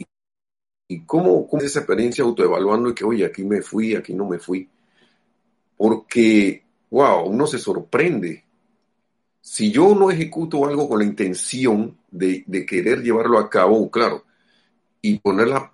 y, 0.89 1.01
cómo, 1.05 1.47
cómo 1.47 1.63
es 1.63 1.71
esa 1.71 1.81
experiencia 1.81 2.25
autoevaluando 2.25 2.91
y 2.91 2.95
que, 2.95 3.05
oye, 3.05 3.25
aquí 3.27 3.45
me 3.45 3.61
fui, 3.61 3.95
aquí 3.95 4.15
no 4.15 4.27
me 4.27 4.39
fui. 4.39 4.69
Porque, 5.77 6.65
wow, 6.91 7.29
uno 7.29 7.47
se 7.47 7.59
sorprende. 7.59 8.45
Si 9.41 9.73
yo 9.73 9.95
no 9.95 10.11
ejecuto 10.11 10.67
algo 10.67 10.89
con 10.89 10.99
la 10.99 11.05
intención 11.05 11.99
de, 12.11 12.45
querer 12.67 13.03
llevarlo 13.03 13.39
a 13.39 13.49
cabo, 13.49 13.91
claro, 13.91 14.25
y 15.01 15.19
poner 15.19 15.49
la 15.49 15.71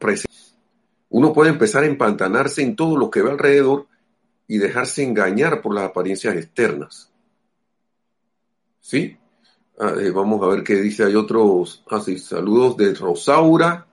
uno 1.08 1.32
puede 1.32 1.50
empezar 1.50 1.84
a 1.84 1.86
empantanarse 1.86 2.62
en 2.62 2.76
todo 2.76 2.96
lo 2.96 3.10
que 3.10 3.22
ve 3.22 3.30
alrededor 3.30 3.86
y 4.48 4.58
dejarse 4.58 5.02
engañar 5.02 5.62
por 5.62 5.74
las 5.74 5.84
apariencias 5.84 6.36
externas. 6.36 7.10
¿Sí? 8.80 9.16
Ah, 9.78 9.94
eh, 10.00 10.10
vamos 10.10 10.42
a 10.42 10.48
ver 10.48 10.62
qué 10.62 10.76
dice. 10.76 11.04
Hay 11.04 11.14
otros. 11.14 11.84
ah, 11.90 12.00
saludos 12.00 12.76
de 12.76 12.94
Rosaura. 12.94 13.86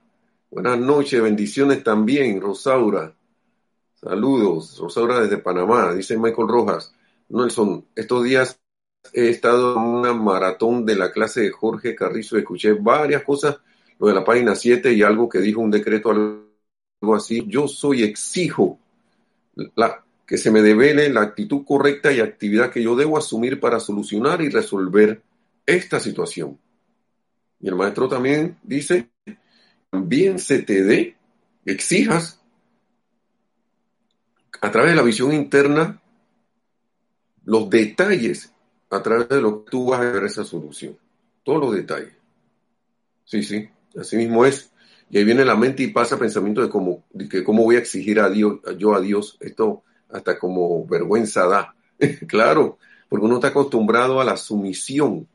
Buenas 0.49 0.77
noches, 0.77 1.21
bendiciones 1.21 1.83
también, 1.83 2.39
Rosaura. 2.39 3.15
Saludos, 3.95 4.77
Rosaura 4.79 5.21
desde 5.21 5.37
Panamá, 5.37 5.93
dice 5.93 6.17
Michael 6.17 6.47
Rojas. 6.47 6.93
Nelson, 7.29 7.85
estos 7.95 8.23
días 8.23 8.59
he 9.11 9.29
estado 9.29 9.75
en 9.75 9.81
una 9.81 10.13
maratón 10.13 10.85
de 10.85 10.95
la 10.95 11.11
clase 11.11 11.41
de 11.41 11.51
Jorge 11.51 11.95
Carrizo, 11.95 12.37
escuché 12.37 12.73
varias 12.73 13.23
cosas, 13.23 13.57
lo 13.99 14.07
de 14.07 14.13
la 14.13 14.23
página 14.23 14.55
7 14.55 14.93
y 14.93 15.03
algo 15.03 15.27
que 15.27 15.39
dijo 15.39 15.59
un 15.59 15.71
decreto 15.71 16.11
algo 16.11 17.15
así, 17.15 17.43
yo 17.47 17.67
soy, 17.67 18.03
exijo 18.03 18.79
que 20.25 20.37
se 20.37 20.51
me 20.51 20.61
devele 20.61 21.09
la 21.09 21.21
actitud 21.21 21.63
correcta 21.65 22.11
y 22.11 22.19
actividad 22.19 22.71
que 22.71 22.81
yo 22.81 22.95
debo 22.95 23.17
asumir 23.17 23.59
para 23.59 23.79
solucionar 23.79 24.41
y 24.41 24.49
resolver 24.49 25.21
esta 25.65 25.99
situación. 25.99 26.57
Y 27.59 27.67
el 27.67 27.75
maestro 27.75 28.07
también 28.07 28.57
dice, 28.63 29.09
también 29.89 30.39
se 30.39 30.63
te 30.63 30.83
dé, 30.83 31.17
exijas 31.65 32.41
a 34.61 34.71
través 34.71 34.91
de 34.91 34.95
la 34.95 35.03
visión 35.03 35.33
interna 35.33 36.01
los 37.45 37.69
detalles 37.69 38.52
a 38.93 39.01
través 39.01 39.29
de 39.29 39.41
lo 39.41 39.63
que 39.63 39.71
tú 39.71 39.87
vas 39.87 40.01
a 40.01 40.11
ver 40.11 40.23
esa 40.23 40.43
solución. 40.43 40.97
Todos 41.43 41.59
los 41.59 41.75
detalles. 41.75 42.13
Sí, 43.25 43.43
sí, 43.43 43.67
así 43.99 44.17
mismo 44.17 44.45
es. 44.45 44.71
Y 45.09 45.17
ahí 45.17 45.23
viene 45.23 45.45
la 45.45 45.55
mente 45.55 45.83
y 45.83 45.87
pasa 45.87 46.17
pensamiento 46.17 46.61
de 46.61 46.69
cómo, 46.69 47.03
de 47.11 47.27
que 47.27 47.43
cómo 47.43 47.63
voy 47.63 47.75
a 47.75 47.79
exigir 47.79 48.19
a 48.19 48.29
Dios, 48.29 48.59
yo 48.77 48.95
a 48.95 49.01
Dios, 49.01 49.37
esto 49.39 49.83
hasta 50.09 50.37
como 50.39 50.85
vergüenza 50.85 51.47
da. 51.47 51.75
claro, 52.27 52.77
porque 53.09 53.25
uno 53.25 53.35
está 53.35 53.49
acostumbrado 53.49 54.21
a 54.21 54.25
la 54.25 54.37
sumisión, 54.37 55.27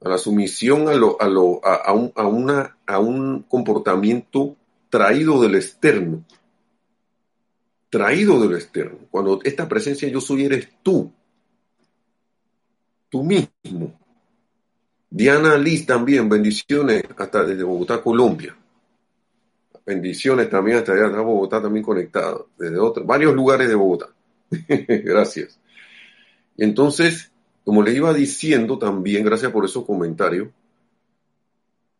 a 0.00 0.08
la 0.08 0.18
sumisión 0.18 0.88
a, 0.88 0.94
lo, 0.94 1.20
a, 1.20 1.28
lo, 1.28 1.60
a, 1.64 1.92
un, 1.92 2.12
a, 2.14 2.26
una, 2.26 2.78
a 2.86 2.98
un 2.98 3.42
comportamiento 3.42 4.56
traído 4.88 5.40
del 5.42 5.56
externo. 5.56 6.24
Traído 7.88 8.40
del 8.40 8.54
externo. 8.54 8.98
Cuando 9.10 9.40
esta 9.44 9.68
presencia 9.68 10.08
yo 10.08 10.20
soy 10.20 10.44
eres 10.44 10.68
tú. 10.82 11.12
Tú 13.08 13.22
mismo. 13.22 13.98
Diana 15.10 15.56
Liz 15.56 15.86
también, 15.86 16.28
bendiciones 16.28 17.04
hasta 17.16 17.44
desde 17.44 17.62
Bogotá, 17.62 18.02
Colombia. 18.02 18.56
Bendiciones 19.84 20.50
también 20.50 20.78
hasta 20.78 20.92
allá, 20.92 21.20
Bogotá 21.20 21.62
también 21.62 21.84
conectado, 21.84 22.48
desde 22.58 22.78
otros, 22.78 23.06
varios 23.06 23.34
lugares 23.34 23.68
de 23.68 23.76
Bogotá. 23.76 24.08
gracias. 24.68 25.60
Entonces, 26.56 27.30
como 27.64 27.82
le 27.82 27.92
iba 27.92 28.12
diciendo 28.12 28.78
también, 28.78 29.24
gracias 29.24 29.52
por 29.52 29.64
esos 29.64 29.84
comentarios, 29.84 30.48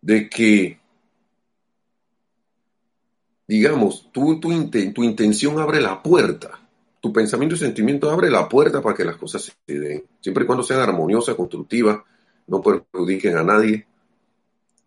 de 0.00 0.28
que, 0.28 0.78
digamos, 3.46 4.10
tu, 4.12 4.40
tu, 4.40 4.70
tu 4.70 5.04
intención 5.04 5.58
abre 5.58 5.80
la 5.80 6.02
puerta, 6.02 6.65
tu 7.06 7.12
pensamiento 7.12 7.54
y 7.54 7.58
sentimiento 7.58 8.10
abre 8.10 8.28
la 8.30 8.48
puerta 8.48 8.82
para 8.82 8.96
que 8.96 9.04
las 9.04 9.16
cosas 9.16 9.42
se 9.44 9.78
den, 9.78 10.04
siempre 10.20 10.42
y 10.42 10.46
cuando 10.46 10.64
sean 10.64 10.80
armoniosas, 10.80 11.36
constructivas, 11.36 12.00
no 12.48 12.60
perjudiquen 12.60 13.36
a 13.36 13.44
nadie, 13.44 13.86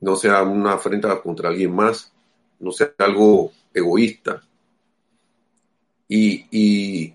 no 0.02 0.18
sea 0.18 0.44
una 0.44 0.74
afrenta 0.74 1.22
contra 1.22 1.48
alguien 1.48 1.74
más, 1.74 2.12
no 2.60 2.72
sea 2.72 2.94
algo 2.98 3.52
egoísta. 3.74 4.42
Y, 6.10 6.46
y, 6.52 7.14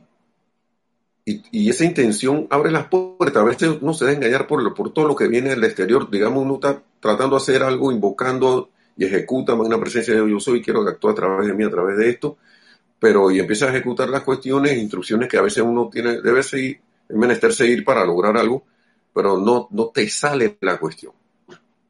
y, 1.26 1.68
esa 1.68 1.84
intención 1.84 2.46
abre 2.48 2.70
las 2.70 2.86
puertas. 2.86 3.42
A 3.42 3.44
veces 3.44 3.76
uno 3.80 3.92
se 3.92 4.04
deja 4.06 4.16
engañar 4.18 4.46
por, 4.46 4.72
por 4.72 4.92
todo 4.92 5.08
lo 5.08 5.16
que 5.16 5.26
viene 5.26 5.50
del 5.50 5.64
exterior. 5.64 6.08
Digamos, 6.08 6.44
uno 6.44 6.54
está 6.54 6.82
tratando 7.00 7.36
de 7.36 7.42
hacer 7.42 7.62
algo, 7.62 7.90
invocando 7.90 8.70
y 8.96 9.04
ejecuta 9.04 9.54
una 9.54 9.80
presencia 9.80 10.14
de 10.14 10.30
yo 10.30 10.40
soy, 10.40 10.62
quiero 10.62 10.84
que 10.84 10.92
actúe 10.92 11.10
a 11.10 11.14
través 11.14 11.48
de 11.48 11.54
mí, 11.54 11.64
a 11.64 11.70
través 11.70 11.98
de 11.98 12.08
esto, 12.08 12.38
pero 13.04 13.30
y 13.30 13.38
empieza 13.38 13.66
a 13.66 13.68
ejecutar 13.68 14.08
las 14.08 14.22
cuestiones, 14.22 14.78
instrucciones 14.78 15.28
que 15.28 15.36
a 15.36 15.42
veces 15.42 15.62
uno 15.62 15.90
tiene, 15.92 16.22
debe 16.22 16.42
seguir, 16.42 16.80
es 17.06 17.14
menester 17.14 17.52
seguir 17.52 17.84
para 17.84 18.02
lograr 18.02 18.34
algo, 18.38 18.64
pero 19.12 19.36
no, 19.36 19.68
no 19.72 19.88
te 19.88 20.08
sale 20.08 20.56
la 20.62 20.78
cuestión. 20.78 21.12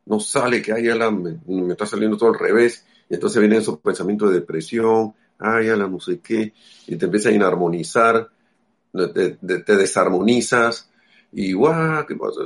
No 0.07 0.19
sale 0.19 0.61
que 0.61 0.73
ay, 0.73 0.87
la, 0.87 1.13
me, 1.13 1.39
está 1.71 1.87
saliendo 1.87 2.17
todo 2.17 2.31
al 2.31 2.39
revés. 2.41 2.85
Y 3.09 3.15
entonces 3.15 3.39
vienen 3.39 3.61
esos 3.61 3.79
pensamientos 3.79 4.31
de 4.31 4.41
depresión, 4.41 5.15
ay, 5.39 5.67
la 5.67 5.87
no 5.87 6.01
sé 6.01 6.19
qué, 6.19 6.53
y 6.89 6.97
te 6.97 7.05
empiezas 7.05 7.31
a 7.31 7.37
inarmonizar, 7.37 8.29
te, 8.93 9.31
te, 9.37 9.77
desarmonizas, 9.77 10.91
y 11.31 11.53
guau, 11.53 12.05
¿qué 12.07 12.17
pasa? 12.17 12.41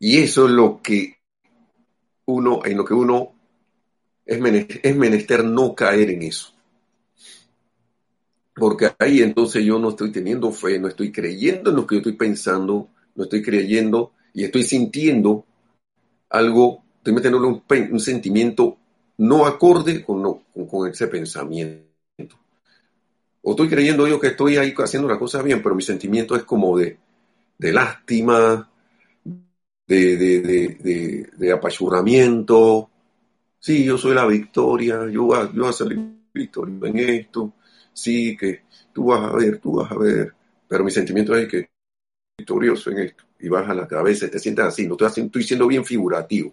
Y 0.00 0.18
eso 0.18 0.46
es 0.46 0.50
lo 0.50 0.82
que 0.82 1.16
uno, 2.24 2.62
en 2.64 2.76
lo 2.76 2.84
que 2.84 2.94
uno 2.94 3.31
es 4.24 4.40
menester, 4.40 4.80
es 4.82 4.96
menester 4.96 5.44
no 5.44 5.74
caer 5.74 6.10
en 6.10 6.22
eso. 6.22 6.52
Porque 8.54 8.90
ahí 8.98 9.22
entonces 9.22 9.64
yo 9.64 9.78
no 9.78 9.90
estoy 9.90 10.12
teniendo 10.12 10.52
fe, 10.52 10.78
no 10.78 10.88
estoy 10.88 11.10
creyendo 11.10 11.70
en 11.70 11.76
lo 11.76 11.86
que 11.86 11.96
yo 11.96 11.98
estoy 12.00 12.16
pensando, 12.16 12.88
no 13.14 13.24
estoy 13.24 13.42
creyendo 13.42 14.12
y 14.34 14.44
estoy 14.44 14.62
sintiendo 14.62 15.44
algo, 16.28 16.82
estoy 16.98 17.14
metiendo 17.14 17.38
un, 17.38 17.62
un 17.90 18.00
sentimiento 18.00 18.78
no 19.18 19.46
acorde 19.46 20.04
con, 20.04 20.40
con, 20.68 20.90
ese 20.90 21.06
pensamiento. 21.06 21.86
O 23.42 23.52
estoy 23.52 23.68
creyendo 23.68 24.06
yo 24.06 24.20
que 24.20 24.28
estoy 24.28 24.56
ahí 24.56 24.74
haciendo 24.76 25.08
las 25.08 25.18
cosas 25.18 25.44
bien, 25.44 25.62
pero 25.62 25.74
mi 25.74 25.82
sentimiento 25.82 26.36
es 26.36 26.44
como 26.44 26.78
de, 26.78 26.98
de 27.58 27.72
lástima, 27.72 28.70
de, 29.86 30.16
de, 30.16 30.40
de, 30.40 31.30
de, 31.36 31.52
apachurramiento. 31.52 32.90
Sí, 33.62 33.84
yo 33.84 33.96
soy 33.96 34.12
la 34.12 34.26
victoria, 34.26 35.08
yo 35.08 35.22
voy 35.22 35.38
a, 35.38 35.52
yo 35.52 35.68
a 35.68 35.72
salir 35.72 35.96
victorioso 36.34 36.84
en 36.84 36.98
esto 36.98 37.52
sí, 37.92 38.36
que 38.36 38.62
tú 38.92 39.04
vas 39.04 39.22
a 39.22 39.36
ver, 39.36 39.58
tú 39.58 39.76
vas 39.76 39.92
a 39.92 39.96
ver, 39.96 40.34
pero 40.66 40.82
mi 40.82 40.90
sentimiento 40.90 41.36
es 41.36 41.46
que 41.46 41.70
victorioso 42.36 42.90
en 42.90 42.98
esto, 42.98 43.22
y 43.38 43.48
baja 43.48 43.72
la 43.72 43.86
cabeza, 43.86 44.28
te 44.28 44.40
sientas 44.40 44.66
así, 44.66 44.88
no 44.88 44.96
estoy, 44.98 45.26
estoy 45.26 45.44
siendo 45.44 45.68
bien 45.68 45.84
figurativo, 45.84 46.52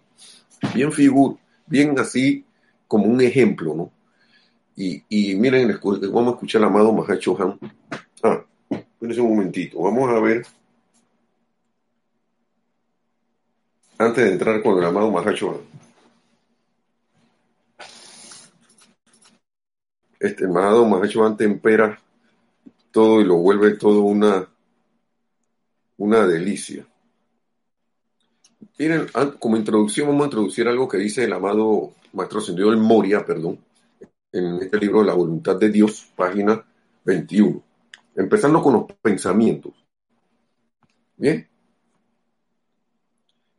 bien 0.75 0.91
figur, 0.91 1.39
bien 1.65 1.97
así 1.97 2.45
como 2.87 3.05
un 3.05 3.21
ejemplo, 3.21 3.73
¿no? 3.73 3.91
Y, 4.75 5.03
y 5.09 5.33
miren, 5.33 5.79
vamos 6.13 6.27
a 6.27 6.35
escuchar 6.35 6.61
al 6.61 6.67
amado 6.67 6.93
Mahacho 6.93 7.41
Han. 7.41 7.59
Ah, 8.21 8.45
espérense 8.69 9.21
un 9.21 9.29
momentito, 9.29 9.81
vamos 9.81 10.11
a 10.11 10.19
ver. 10.19 10.45
Antes 13.97 14.25
de 14.25 14.31
entrar 14.33 14.61
con 14.61 14.77
el 14.77 14.85
amado 14.85 15.09
Mahacho 15.09 15.49
Han. 15.49 15.78
Este 20.19 20.47
Mahado 20.47 20.85
Mahachohan 20.85 21.37
tempera 21.37 21.99
todo 22.91 23.21
y 23.21 23.23
lo 23.23 23.37
vuelve 23.37 23.75
todo 23.75 24.01
una, 24.01 24.47
una 25.97 26.27
delicia. 26.27 26.87
Miren, 28.77 29.07
como 29.39 29.57
introducción 29.57 30.07
vamos 30.07 30.23
a 30.23 30.25
introducir 30.25 30.67
algo 30.67 30.87
que 30.87 30.97
dice 30.97 31.23
el 31.23 31.33
amado 31.33 31.93
Maestro 32.13 32.39
Ascendido 32.39 32.71
el 32.71 32.77
Moria, 32.77 33.25
perdón, 33.25 33.59
en 34.31 34.55
este 34.61 34.77
libro 34.77 35.03
La 35.03 35.13
Voluntad 35.13 35.57
de 35.57 35.69
Dios, 35.69 36.11
página 36.15 36.63
21. 37.05 37.61
Empezando 38.15 38.61
con 38.61 38.73
los 38.73 38.85
pensamientos. 39.01 39.73
Bien. 41.17 41.47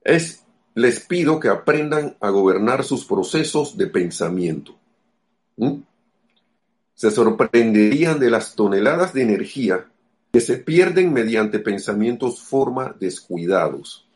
Es 0.02 0.44
les 0.74 1.00
pido 1.00 1.40
que 1.40 1.48
aprendan 1.48 2.16
a 2.20 2.30
gobernar 2.30 2.84
sus 2.84 3.04
procesos 3.04 3.76
de 3.76 3.86
pensamiento. 3.86 4.76
¿Mm? 5.56 5.80
Se 7.00 7.10
sorprenderían 7.10 8.20
de 8.20 8.28
las 8.28 8.54
toneladas 8.54 9.14
de 9.14 9.22
energía 9.22 9.90
que 10.30 10.40
se 10.42 10.58
pierden 10.58 11.14
mediante 11.14 11.58
pensamientos 11.58 12.42
forma 12.42 12.94
descuidados. 13.00 14.06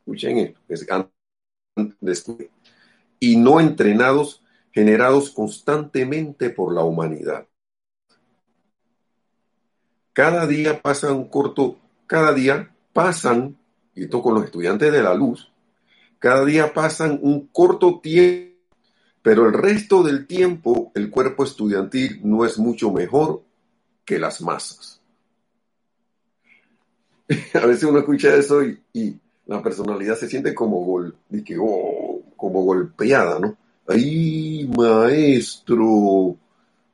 Escuchen 0.00 0.56
esto. 2.00 2.36
Y 3.20 3.36
no 3.36 3.60
entrenados, 3.60 4.42
generados 4.72 5.30
constantemente 5.30 6.50
por 6.50 6.74
la 6.74 6.82
humanidad. 6.82 7.46
Cada 10.12 10.48
día 10.48 10.82
pasan 10.82 11.12
un 11.12 11.28
corto, 11.28 11.78
cada 12.08 12.34
día 12.34 12.74
pasan, 12.92 13.56
y 13.94 14.02
esto 14.02 14.22
con 14.22 14.34
los 14.34 14.42
estudiantes 14.42 14.90
de 14.90 15.04
la 15.04 15.14
luz, 15.14 15.52
cada 16.18 16.44
día 16.44 16.74
pasan 16.74 17.20
un 17.22 17.46
corto 17.46 18.00
tiempo, 18.00 18.47
pero 19.28 19.46
el 19.46 19.52
resto 19.52 20.02
del 20.02 20.26
tiempo 20.26 20.90
el 20.94 21.10
cuerpo 21.10 21.44
estudiantil 21.44 22.18
no 22.24 22.46
es 22.46 22.58
mucho 22.58 22.90
mejor 22.90 23.42
que 24.02 24.18
las 24.18 24.40
masas. 24.40 25.02
A 27.52 27.66
veces 27.66 27.84
uno 27.84 27.98
escucha 27.98 28.34
eso 28.34 28.62
y, 28.64 29.20
la 29.44 29.62
personalidad 29.62 30.16
se 30.16 30.30
siente 30.30 30.54
como, 30.54 30.82
gol, 30.82 31.14
oh, 31.60 32.22
como 32.38 32.62
golpeada, 32.62 33.38
¿no? 33.38 33.54
¡Ay, 33.86 34.66
maestro! 34.74 36.34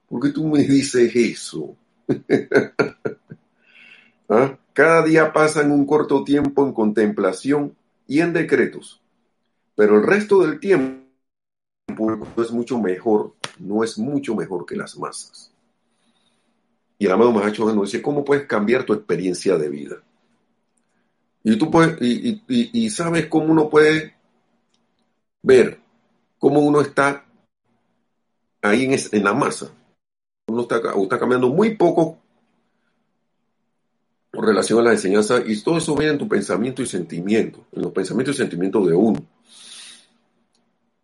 ¿Por 0.08 0.20
qué 0.20 0.30
tú 0.30 0.48
me 0.48 0.64
dices 0.64 1.14
eso? 1.14 1.76
¿Ah? 4.28 4.58
Cada 4.72 5.04
día 5.04 5.32
pasan 5.32 5.70
un 5.70 5.86
corto 5.86 6.24
tiempo 6.24 6.66
en 6.66 6.72
contemplación 6.72 7.76
y 8.08 8.18
en 8.18 8.32
decretos 8.32 9.00
pero 9.76 9.96
el 9.96 10.06
resto 10.06 10.42
del 10.42 10.60
tiempo 10.60 11.03
no 11.98 12.42
es 12.42 12.50
mucho 12.50 12.78
mejor, 12.78 13.34
no 13.58 13.84
es 13.84 13.98
mucho 13.98 14.34
mejor 14.34 14.66
que 14.66 14.76
las 14.76 14.96
masas. 14.98 15.54
Y 16.98 17.06
el 17.06 17.12
amado 17.12 17.32
Mahacho 17.32 17.72
nos 17.74 17.90
dice, 17.90 18.02
¿cómo 18.02 18.24
puedes 18.24 18.46
cambiar 18.46 18.84
tu 18.84 18.92
experiencia 18.92 19.58
de 19.58 19.68
vida? 19.68 19.96
Y 21.42 21.56
tú 21.56 21.70
puedes, 21.70 21.98
y, 22.00 22.90
sabes 22.90 23.26
cómo 23.26 23.52
uno 23.52 23.68
puede 23.68 24.14
ver 25.42 25.78
cómo 26.38 26.60
uno 26.60 26.80
está 26.80 27.26
ahí 28.62 28.84
en, 28.84 29.24
la 29.24 29.34
masa. 29.34 29.70
Uno 30.46 30.62
está, 30.62 30.80
está 30.96 31.18
cambiando 31.18 31.48
muy 31.48 31.76
poco 31.76 32.18
en 34.32 34.42
relación 34.42 34.80
a 34.80 34.82
la 34.82 34.92
enseñanza 34.92 35.42
y 35.44 35.60
todo 35.62 35.78
eso 35.78 35.94
viene 35.94 36.12
en 36.12 36.18
tu 36.18 36.28
pensamiento 36.28 36.80
y 36.80 36.86
sentimiento, 36.86 37.66
en 37.72 37.82
los 37.82 37.92
pensamientos 37.92 38.36
y 38.36 38.38
sentimientos 38.38 38.86
de 38.88 38.94
uno. 38.94 39.26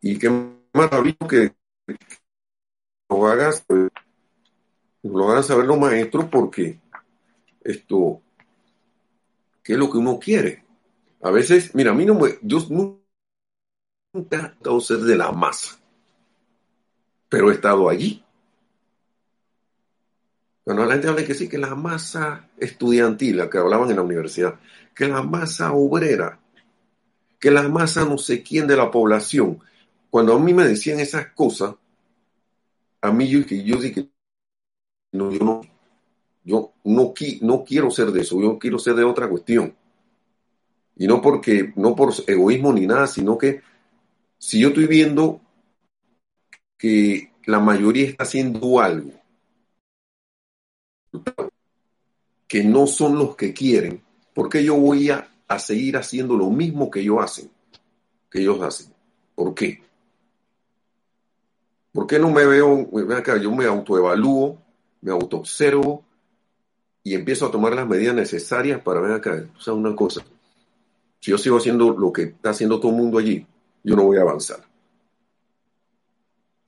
Y 0.01 0.19
qué 0.19 0.60
maravilloso 0.73 1.29
que 1.29 1.55
lo 3.09 3.27
hagas, 3.27 3.65
lo 5.03 5.29
hagan 5.31 5.45
saber 5.45 5.67
los 5.67 5.79
maestros 5.79 6.27
porque 6.27 6.81
esto, 7.63 8.23
¿qué 9.63 9.73
es 9.75 9.79
lo 9.79 9.91
que 9.91 9.99
uno 9.99 10.19
quiere? 10.19 10.65
A 11.23 11.31
veces, 11.31 11.75
mira, 11.75 11.91
a 11.91 11.95
mí 11.95 12.07
no 12.07 12.15
me, 12.15 12.39
yo 12.43 12.59
nunca 12.71 13.01
he 14.15 14.23
tratado 14.23 14.81
ser 14.81 14.99
de 14.99 15.17
la 15.17 15.33
masa, 15.33 15.79
pero 17.29 17.51
he 17.51 17.55
estado 17.55 17.89
allí. 17.89 18.25
Cuando 20.65 20.85
la 20.85 20.93
gente 20.93 21.09
habla 21.09 21.25
que 21.25 21.35
sí, 21.35 21.49
que 21.49 21.59
la 21.59 21.75
masa 21.75 22.49
estudiantil, 22.57 23.39
la 23.39 23.51
que 23.51 23.59
hablaban 23.59 23.91
en 23.91 23.97
la 23.97 24.03
universidad, 24.03 24.61
que 24.95 25.09
la 25.09 25.23
masa 25.23 25.73
obrera, 25.73 26.39
que 27.39 27.51
la 27.51 27.69
masa 27.69 28.05
no 28.05 28.19
sé 28.19 28.43
quién 28.43 28.67
de 28.67 28.77
la 28.77 28.91
población, 28.91 29.61
cuando 30.11 30.35
a 30.35 30.39
mí 30.39 30.53
me 30.53 30.67
decían 30.67 31.01
esas 31.01 31.29
cosas, 31.29 31.75
a 33.01 33.13
mí 33.13 33.29
yo, 33.29 33.41
yo 33.41 33.77
dije, 33.77 34.11
no, 35.13 35.33
yo 35.33 35.45
no, 35.45 35.61
yo 36.45 36.73
no, 36.85 37.15
no 37.41 37.65
quiero 37.65 37.91
ser 37.91 38.11
de 38.11 38.21
eso, 38.21 38.41
yo 38.41 38.59
quiero 38.59 38.79
ser 38.79 38.95
de 38.95 39.05
otra 39.05 39.29
cuestión. 39.29 39.75
Y 40.97 41.07
no 41.07 41.23
porque, 41.23 41.73
no 41.77 41.95
por 41.95 42.13
egoísmo 42.27 42.73
ni 42.73 42.87
nada, 42.87 43.07
sino 43.07 43.39
que 43.39 43.63
si 44.37 44.61
yo 44.61 44.69
estoy 44.69 44.87
viendo 44.87 45.41
que 46.77 47.33
la 47.47 47.61
mayoría 47.61 48.09
está 48.09 48.25
haciendo 48.25 48.81
algo 48.81 49.13
que 52.47 52.65
no 52.65 52.87
son 52.87 53.17
los 53.17 53.37
que 53.37 53.55
quieren, 53.55 54.03
¿por 54.35 54.49
qué 54.49 54.65
yo 54.65 54.75
voy 54.75 55.11
a, 55.11 55.29
a 55.47 55.59
seguir 55.59 55.97
haciendo 55.97 56.37
lo 56.37 56.51
mismo 56.51 56.91
que 56.91 57.01
ellos 57.01 57.19
hacen? 57.21 57.51
Que 58.29 58.41
ellos 58.41 58.61
hacen. 58.61 58.93
¿Por 59.35 59.55
qué? 59.55 59.81
¿Por 61.93 62.07
qué 62.07 62.19
no 62.19 62.31
me 62.31 62.47
veo, 62.47 62.89
yo 63.41 63.51
me 63.53 63.65
autoevalúo, 63.65 64.63
me 65.01 65.11
autoobservo 65.11 66.05
y 67.03 67.15
empiezo 67.15 67.47
a 67.47 67.51
tomar 67.51 67.75
las 67.75 67.89
medidas 67.89 68.15
necesarias 68.15 68.81
para 68.81 69.01
ver 69.01 69.13
acá, 69.13 69.45
o 69.57 69.61
sea, 69.61 69.75
una 69.75 69.97
cosa, 69.97 70.25
si 71.19 71.31
yo 71.33 71.39
sigo 71.39 71.57
haciendo 71.57 71.91
lo 71.91 72.13
que 72.13 72.23
está 72.23 72.51
haciendo 72.51 72.79
todo 72.79 72.93
el 72.93 72.99
mundo 72.99 73.19
allí, 73.19 73.45
yo 73.83 73.97
no 73.97 74.05
voy 74.05 74.19
a 74.19 74.23
avanzar. 74.23 74.61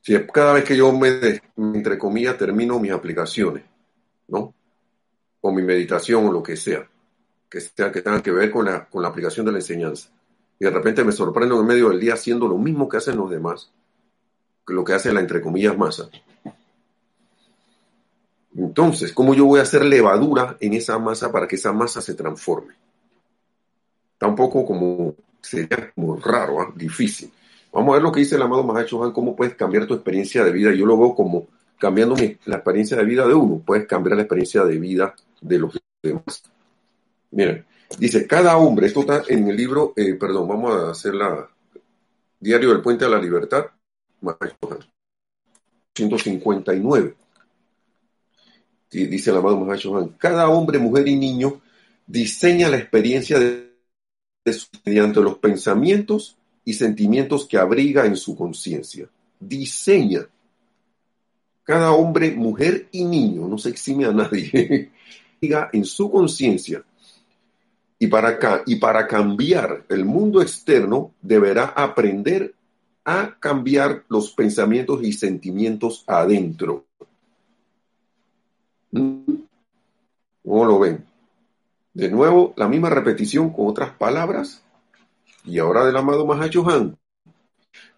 Si 0.00 0.18
cada 0.26 0.54
vez 0.54 0.64
que 0.64 0.76
yo 0.76 0.92
me, 0.92 1.40
entre 1.56 1.96
comillas, 1.96 2.36
termino 2.36 2.80
mis 2.80 2.90
aplicaciones, 2.90 3.62
¿no? 4.26 4.52
O 5.40 5.52
mi 5.52 5.62
meditación 5.62 6.26
o 6.26 6.32
lo 6.32 6.42
que 6.42 6.56
sea, 6.56 6.88
que 7.48 7.60
sea 7.60 7.92
que 7.92 8.02
tenga 8.02 8.20
que 8.20 8.32
ver 8.32 8.50
con 8.50 8.64
la, 8.64 8.88
con 8.88 9.02
la 9.02 9.08
aplicación 9.08 9.46
de 9.46 9.52
la 9.52 9.58
enseñanza. 9.58 10.10
Y 10.58 10.64
de 10.64 10.70
repente 10.70 11.04
me 11.04 11.12
sorprendo 11.12 11.60
en 11.60 11.66
medio 11.66 11.90
del 11.90 12.00
día 12.00 12.14
haciendo 12.14 12.48
lo 12.48 12.58
mismo 12.58 12.88
que 12.88 12.96
hacen 12.96 13.16
los 13.16 13.30
demás 13.30 13.72
lo 14.66 14.84
que 14.84 14.94
hace 14.94 15.12
la 15.12 15.20
entre 15.20 15.40
comillas 15.40 15.76
masa. 15.76 16.08
Entonces, 18.56 19.12
¿cómo 19.12 19.34
yo 19.34 19.46
voy 19.46 19.60
a 19.60 19.62
hacer 19.62 19.84
levadura 19.84 20.56
en 20.60 20.74
esa 20.74 20.98
masa 20.98 21.32
para 21.32 21.48
que 21.48 21.56
esa 21.56 21.72
masa 21.72 22.00
se 22.00 22.14
transforme? 22.14 22.74
Tampoco 24.18 24.64
como 24.64 25.14
sería 25.40 25.90
como 25.94 26.16
raro, 26.16 26.60
¿ah? 26.60 26.72
difícil. 26.76 27.32
Vamos 27.72 27.90
a 27.90 27.94
ver 27.94 28.02
lo 28.02 28.12
que 28.12 28.20
dice 28.20 28.36
el 28.36 28.42
amado 28.42 28.62
Mahacho 28.62 28.98
Juan, 28.98 29.12
cómo 29.12 29.34
puedes 29.34 29.54
cambiar 29.54 29.86
tu 29.86 29.94
experiencia 29.94 30.44
de 30.44 30.52
vida. 30.52 30.72
Yo 30.74 30.84
lo 30.84 30.98
veo 30.98 31.14
como 31.14 31.48
cambiando 31.78 32.14
la 32.44 32.56
experiencia 32.56 32.96
de 32.96 33.04
vida 33.04 33.26
de 33.26 33.34
uno, 33.34 33.60
puedes 33.66 33.88
cambiar 33.88 34.14
la 34.14 34.22
experiencia 34.22 34.62
de 34.64 34.78
vida 34.78 35.16
de 35.40 35.58
los 35.58 35.76
demás. 36.00 36.44
Miren, 37.32 37.64
dice, 37.98 38.24
cada 38.26 38.56
hombre, 38.56 38.86
esto 38.86 39.00
está 39.00 39.22
en 39.26 39.48
el 39.48 39.56
libro, 39.56 39.92
eh, 39.96 40.14
perdón, 40.14 40.46
vamos 40.46 40.72
a 40.72 40.90
hacer 40.92 41.14
la 41.14 41.48
Diario 42.38 42.68
del 42.68 42.82
Puente 42.82 43.04
a 43.04 43.08
la 43.08 43.18
Libertad, 43.18 43.66
159. 45.94 47.14
Dice 48.90 49.30
el 49.30 49.36
amado 49.36 49.66
cada 50.18 50.48
hombre, 50.48 50.78
mujer 50.78 51.08
y 51.08 51.16
niño 51.16 51.60
diseña 52.06 52.68
la 52.68 52.76
experiencia 52.76 53.38
de, 53.38 53.70
mediante 54.84 55.20
los 55.20 55.38
pensamientos 55.38 56.36
y 56.64 56.74
sentimientos 56.74 57.46
que 57.46 57.58
abriga 57.58 58.04
en 58.06 58.16
su 58.16 58.36
conciencia. 58.36 59.08
Diseña. 59.40 60.26
Cada 61.64 61.92
hombre, 61.92 62.32
mujer 62.32 62.88
y 62.92 63.04
niño, 63.04 63.48
no 63.48 63.56
se 63.56 63.70
exime 63.70 64.04
a 64.04 64.12
nadie, 64.12 64.90
en 65.40 65.84
su 65.84 66.10
conciencia. 66.10 66.84
Y 67.98 68.08
para, 68.08 68.62
y 68.66 68.76
para 68.76 69.06
cambiar 69.06 69.86
el 69.88 70.04
mundo 70.04 70.42
externo 70.42 71.14
deberá 71.22 71.66
aprender 71.66 72.52
a 73.04 73.36
cambiar 73.38 74.04
los 74.08 74.30
pensamientos 74.32 75.02
y 75.02 75.12
sentimientos 75.12 76.04
adentro. 76.06 76.86
¿Cómo 78.90 79.34
lo 80.44 80.78
ven? 80.78 81.04
De 81.94 82.08
nuevo, 82.10 82.54
la 82.56 82.68
misma 82.68 82.90
repetición 82.90 83.50
con 83.50 83.68
otras 83.68 83.90
palabras. 83.94 84.62
Y 85.44 85.58
ahora 85.58 85.84
del 85.84 85.96
amado 85.96 86.26
Mahachohan. 86.26 86.96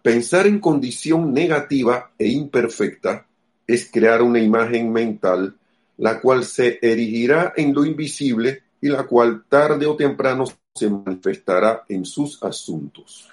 Pensar 0.01 0.47
en 0.47 0.59
condición 0.59 1.33
negativa 1.33 2.11
e 2.17 2.27
imperfecta 2.27 3.27
es 3.67 3.89
crear 3.91 4.21
una 4.21 4.39
imagen 4.39 4.91
mental 4.91 5.55
la 5.97 6.19
cual 6.19 6.43
se 6.43 6.79
erigirá 6.81 7.53
en 7.55 7.73
lo 7.73 7.85
invisible 7.85 8.63
y 8.81 8.89
la 8.89 9.03
cual 9.03 9.45
tarde 9.47 9.85
o 9.85 9.95
temprano 9.95 10.45
se 10.73 10.89
manifestará 10.89 11.83
en 11.87 12.05
sus 12.05 12.41
asuntos. 12.43 13.29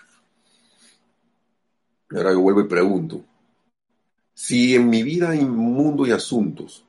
Ahora 2.15 2.33
yo 2.33 2.41
vuelvo 2.41 2.61
y 2.61 2.69
pregunto, 2.69 3.25
si 4.35 4.75
en 4.75 4.89
mi 4.91 5.03
vida 5.03 5.31
hay 5.31 5.45
mundo 5.45 6.07
y 6.07 6.11
asuntos, 6.11 6.85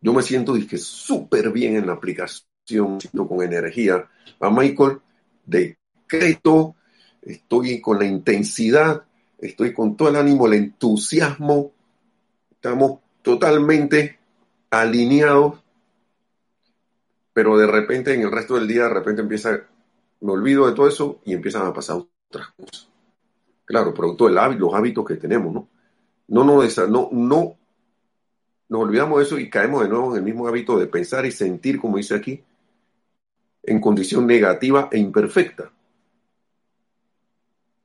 yo 0.00 0.12
me 0.12 0.22
siento 0.22 0.54
súper 0.78 1.50
bien 1.50 1.76
en 1.76 1.86
la 1.86 1.94
aplicación, 1.94 3.00
siento 3.00 3.28
con 3.28 3.42
energía, 3.42 4.08
a 4.40 4.50
Michael, 4.50 5.00
decreto, 5.44 6.74
estoy 7.22 7.80
con 7.80 7.98
la 7.98 8.06
intensidad, 8.06 9.04
estoy 9.38 9.72
con 9.72 9.96
todo 9.96 10.08
el 10.08 10.16
ánimo, 10.16 10.46
el 10.46 10.54
entusiasmo, 10.54 11.72
estamos 12.50 13.00
totalmente 13.22 14.18
alineados, 14.70 15.60
pero 17.32 17.56
de 17.56 17.66
repente 17.66 18.14
en 18.14 18.22
el 18.22 18.32
resto 18.32 18.54
del 18.54 18.66
día, 18.66 18.84
de 18.84 18.94
repente 18.94 19.22
empieza, 19.22 19.60
me 20.20 20.32
olvido 20.32 20.66
de 20.66 20.74
todo 20.74 20.88
eso 20.88 21.20
y 21.24 21.34
empiezan 21.34 21.66
a 21.66 21.72
pasar 21.72 21.96
otras 21.96 22.48
cosas. 22.56 22.95
Claro, 23.66 23.92
producto 23.92 24.28
de 24.28 24.56
los 24.56 24.72
hábitos 24.74 25.04
que 25.04 25.16
tenemos, 25.16 25.52
¿no? 25.52 25.68
No, 26.28 26.44
no, 26.44 26.62
no, 26.62 27.08
no 27.12 27.56
nos 28.68 28.82
olvidamos 28.82 29.18
de 29.18 29.24
eso 29.24 29.38
y 29.38 29.48
caemos 29.48 29.82
de 29.82 29.88
nuevo 29.88 30.12
en 30.12 30.18
el 30.18 30.22
mismo 30.24 30.48
hábito 30.48 30.78
de 30.78 30.86
pensar 30.86 31.24
y 31.24 31.30
sentir, 31.30 31.80
como 31.80 31.98
dice 31.98 32.14
aquí, 32.14 32.42
en 33.62 33.80
condición 33.80 34.26
negativa 34.26 34.88
e 34.90 34.98
imperfecta. 34.98 35.70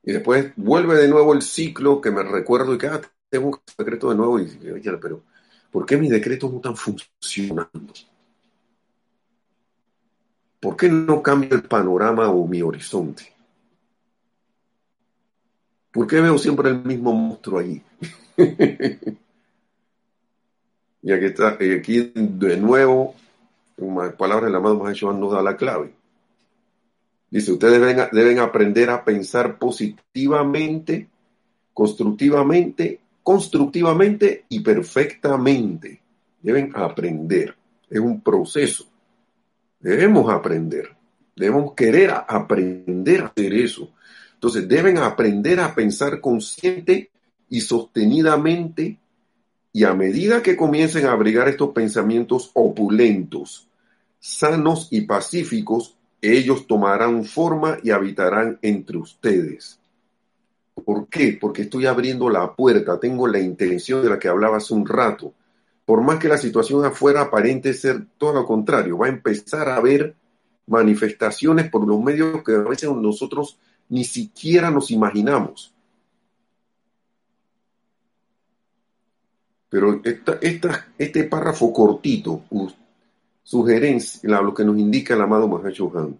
Y 0.04 0.12
después 0.12 0.52
vuelve 0.56 0.96
de 0.96 1.08
nuevo 1.08 1.32
el 1.34 1.42
ciclo 1.42 2.00
que 2.00 2.10
me 2.10 2.24
recuerdo 2.24 2.74
y 2.74 2.78
que 2.78 2.88
ah, 2.88 3.00
tengo 3.28 3.48
un 3.48 3.58
decreto 3.78 4.10
de 4.10 4.16
nuevo 4.16 4.40
y 4.40 4.44
oye, 4.70 4.92
pero 4.98 5.22
¿por 5.70 5.86
qué 5.86 5.96
mis 5.96 6.10
decretos 6.10 6.50
no 6.50 6.56
están 6.56 6.76
funcionando? 6.76 7.92
¿Por 10.58 10.76
qué 10.76 10.88
no 10.88 11.22
cambia 11.22 11.50
el 11.52 11.62
panorama 11.62 12.28
o 12.30 12.46
mi 12.46 12.62
horizonte? 12.62 13.31
¿Por 15.92 16.06
qué 16.06 16.20
veo 16.20 16.38
siempre 16.38 16.70
el 16.70 16.82
mismo 16.82 17.12
monstruo 17.12 17.60
ahí? 17.60 17.82
y 21.02 21.12
aquí, 21.12 21.24
está, 21.26 21.48
aquí 21.48 22.12
de 22.14 22.56
nuevo, 22.56 23.14
con 23.78 24.12
palabras 24.16 24.46
del 24.46 24.54
amado 24.54 24.78
Mahachohan 24.78 25.20
nos 25.20 25.32
da 25.32 25.42
la 25.42 25.56
clave. 25.56 25.92
Dice, 27.30 27.52
ustedes 27.52 27.80
deben, 27.80 28.08
deben 28.12 28.38
aprender 28.38 28.88
a 28.90 29.04
pensar 29.04 29.58
positivamente, 29.58 31.08
constructivamente, 31.74 33.00
constructivamente 33.22 34.46
y 34.48 34.60
perfectamente. 34.60 36.00
Deben 36.40 36.72
aprender. 36.74 37.54
Es 37.88 38.00
un 38.00 38.22
proceso. 38.22 38.86
Debemos 39.78 40.32
aprender. 40.32 40.88
Debemos 41.36 41.74
querer 41.74 42.12
aprender 42.28 43.22
a 43.22 43.26
hacer 43.26 43.54
eso. 43.54 43.90
Entonces, 44.42 44.66
deben 44.66 44.98
aprender 44.98 45.60
a 45.60 45.72
pensar 45.72 46.20
consciente 46.20 47.10
y 47.48 47.60
sostenidamente 47.60 48.98
y 49.72 49.84
a 49.84 49.94
medida 49.94 50.42
que 50.42 50.56
comiencen 50.56 51.06
a 51.06 51.12
abrigar 51.12 51.48
estos 51.48 51.70
pensamientos 51.70 52.50
opulentos, 52.54 53.68
sanos 54.18 54.88
y 54.90 55.02
pacíficos, 55.02 55.96
ellos 56.20 56.66
tomarán 56.66 57.24
forma 57.24 57.78
y 57.84 57.90
habitarán 57.90 58.58
entre 58.62 58.98
ustedes. 58.98 59.78
¿Por 60.84 61.06
qué? 61.06 61.38
Porque 61.40 61.62
estoy 61.62 61.86
abriendo 61.86 62.28
la 62.28 62.52
puerta, 62.52 62.98
tengo 62.98 63.28
la 63.28 63.38
intención 63.38 64.02
de 64.02 64.10
la 64.10 64.18
que 64.18 64.26
hablaba 64.26 64.56
hace 64.56 64.74
un 64.74 64.84
rato. 64.84 65.32
Por 65.86 66.02
más 66.02 66.18
que 66.18 66.26
la 66.26 66.36
situación 66.36 66.84
afuera 66.84 67.20
aparente 67.20 67.74
ser 67.74 68.06
todo 68.18 68.32
lo 68.32 68.44
contrario, 68.44 68.98
va 68.98 69.06
a 69.06 69.10
empezar 69.10 69.68
a 69.68 69.76
haber 69.76 70.16
manifestaciones 70.66 71.70
por 71.70 71.86
los 71.86 72.02
medios 72.02 72.42
que 72.42 72.56
a 72.56 72.58
veces 72.58 72.90
nosotros 72.90 73.60
ni 73.92 74.04
siquiera 74.04 74.70
nos 74.70 74.90
imaginamos. 74.90 75.74
Pero 79.68 80.00
este 80.02 81.24
párrafo 81.24 81.70
cortito, 81.74 82.42
sugerencia, 83.42 84.40
lo 84.40 84.54
que 84.54 84.64
nos 84.64 84.78
indica 84.78 85.12
el 85.12 85.20
amado 85.20 85.46
Mahachohan. 85.46 86.18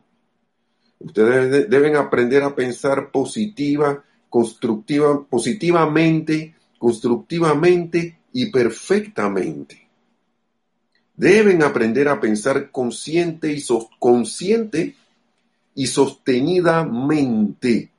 Ustedes 0.98 1.70
deben 1.70 1.96
aprender 1.96 2.42
a 2.42 2.54
pensar 2.54 3.10
positiva, 3.10 4.04
constructiva, 4.28 5.24
positivamente, 5.24 6.54
constructivamente 6.78 8.18
y 8.34 8.50
perfectamente. 8.50 9.88
Deben 11.16 11.62
aprender 11.62 12.08
a 12.08 12.20
pensar 12.20 12.70
consciente 12.70 13.50
y, 13.50 13.64
consciente 13.98 14.96
y 15.74 15.86
sostenidamente. 15.86 17.90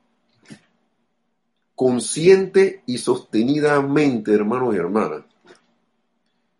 Consciente 1.76 2.84
y 2.86 2.98
sostenidamente, 2.98 4.34
hermanos 4.34 4.76
y 4.76 4.78
hermanas. 4.78 5.24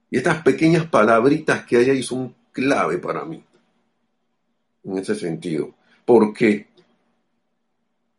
Y 0.10 0.18
estas 0.18 0.44
pequeñas 0.44 0.88
palabritas 0.88 1.66
que 1.66 1.78
hay 1.78 1.90
ahí 1.90 2.04
son 2.04 2.36
clave 2.52 2.98
para 2.98 3.26
mí. 3.26 3.44
En 4.84 4.98
ese 4.98 5.16
sentido. 5.16 5.74
Porque 6.06 6.68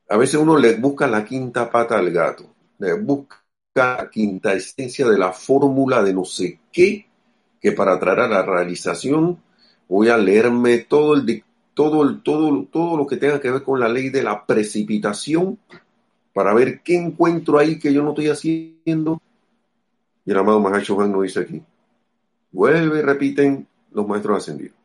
a 0.08 0.16
veces 0.16 0.36
uno 0.36 0.56
le 0.56 0.76
busca 0.76 1.06
la 1.06 1.24
quinta 1.24 1.70
pata 1.70 1.98
al 1.98 2.10
gato. 2.10 2.46
Le 2.78 2.94
busca 2.94 3.42
la 3.74 4.08
quinta 4.10 4.54
esencia 4.54 5.08
de 5.08 5.18
la 5.18 5.32
fórmula 5.32 6.02
de 6.02 6.14
no 6.14 6.24
sé 6.24 6.60
qué, 6.72 7.06
que 7.60 7.72
para 7.72 7.98
traer 7.98 8.20
a 8.20 8.28
la 8.28 8.42
realización 8.42 9.42
voy 9.88 10.08
a 10.08 10.16
leerme 10.16 10.78
todo 10.78 11.14
el 11.14 11.26
todo, 11.74 12.18
todo, 12.18 12.66
todo 12.70 12.96
lo 12.96 13.06
que 13.06 13.16
tenga 13.16 13.40
que 13.40 13.50
ver 13.50 13.62
con 13.62 13.80
la 13.80 13.88
ley 13.88 14.10
de 14.10 14.22
la 14.22 14.46
precipitación 14.46 15.58
para 16.32 16.54
ver 16.54 16.80
qué 16.82 16.96
encuentro 16.96 17.58
ahí 17.58 17.78
que 17.78 17.92
yo 17.92 18.02
no 18.02 18.10
estoy 18.10 18.28
haciendo. 18.28 19.20
Y 20.24 20.30
el 20.30 20.38
amado 20.38 20.60
Mahacho 20.60 20.96
nos 21.06 21.22
dice 21.22 21.40
aquí, 21.40 21.62
Vuelve 22.54 23.02
repiten 23.02 23.66
los 23.92 24.06
maestros 24.06 24.38
ascendidos. 24.38 24.76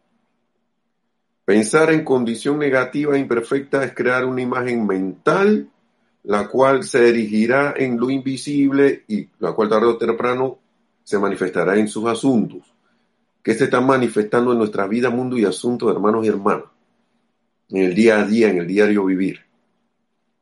Pensar 1.45 1.91
en 1.91 2.03
condición 2.03 2.57
negativa 2.57 3.15
e 3.15 3.19
imperfecta 3.19 3.83
es 3.83 3.93
crear 3.93 4.25
una 4.25 4.41
imagen 4.41 4.87
mental, 4.87 5.69
la 6.23 6.47
cual 6.47 6.83
se 6.83 7.09
erigirá 7.09 7.75
en 7.77 7.99
lo 7.99 8.09
invisible 8.09 9.03
y 9.07 9.27
la 9.39 9.53
cual 9.53 9.69
tarde 9.69 9.85
o 9.85 9.97
temprano 9.97 10.57
se 11.03 11.19
manifestará 11.19 11.77
en 11.77 11.87
sus 11.87 12.05
asuntos, 12.05 12.61
que 13.43 13.53
se 13.53 13.65
están 13.65 13.85
manifestando 13.85 14.51
en 14.51 14.57
nuestra 14.57 14.87
vida, 14.87 15.11
mundo 15.11 15.37
y 15.37 15.45
asuntos, 15.45 15.91
hermanos 15.91 16.25
y 16.25 16.29
hermanas, 16.29 16.65
en 17.69 17.83
el 17.83 17.95
día 17.95 18.19
a 18.19 18.25
día, 18.25 18.49
en 18.49 18.57
el 18.57 18.67
diario 18.67 19.05
vivir. 19.05 19.41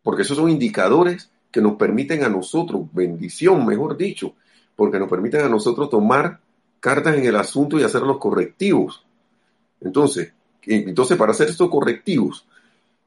Porque 0.03 0.21
esos 0.21 0.37
son 0.37 0.49
indicadores 0.49 1.29
que 1.51 1.61
nos 1.61 1.75
permiten 1.75 2.23
a 2.23 2.29
nosotros, 2.29 2.87
bendición, 2.93 3.65
mejor 3.65 3.97
dicho, 3.97 4.35
porque 4.75 4.99
nos 4.99 5.09
permiten 5.09 5.41
a 5.41 5.49
nosotros 5.49 5.89
tomar 5.89 6.39
cartas 6.79 7.15
en 7.15 7.25
el 7.25 7.35
asunto 7.35 7.79
y 7.79 7.83
hacer 7.83 8.03
los 8.03 8.17
correctivos. 8.17 9.05
Entonces, 9.81 10.33
entonces 10.63 11.17
para 11.17 11.31
hacer 11.31 11.49
estos 11.49 11.69
correctivos, 11.69 12.45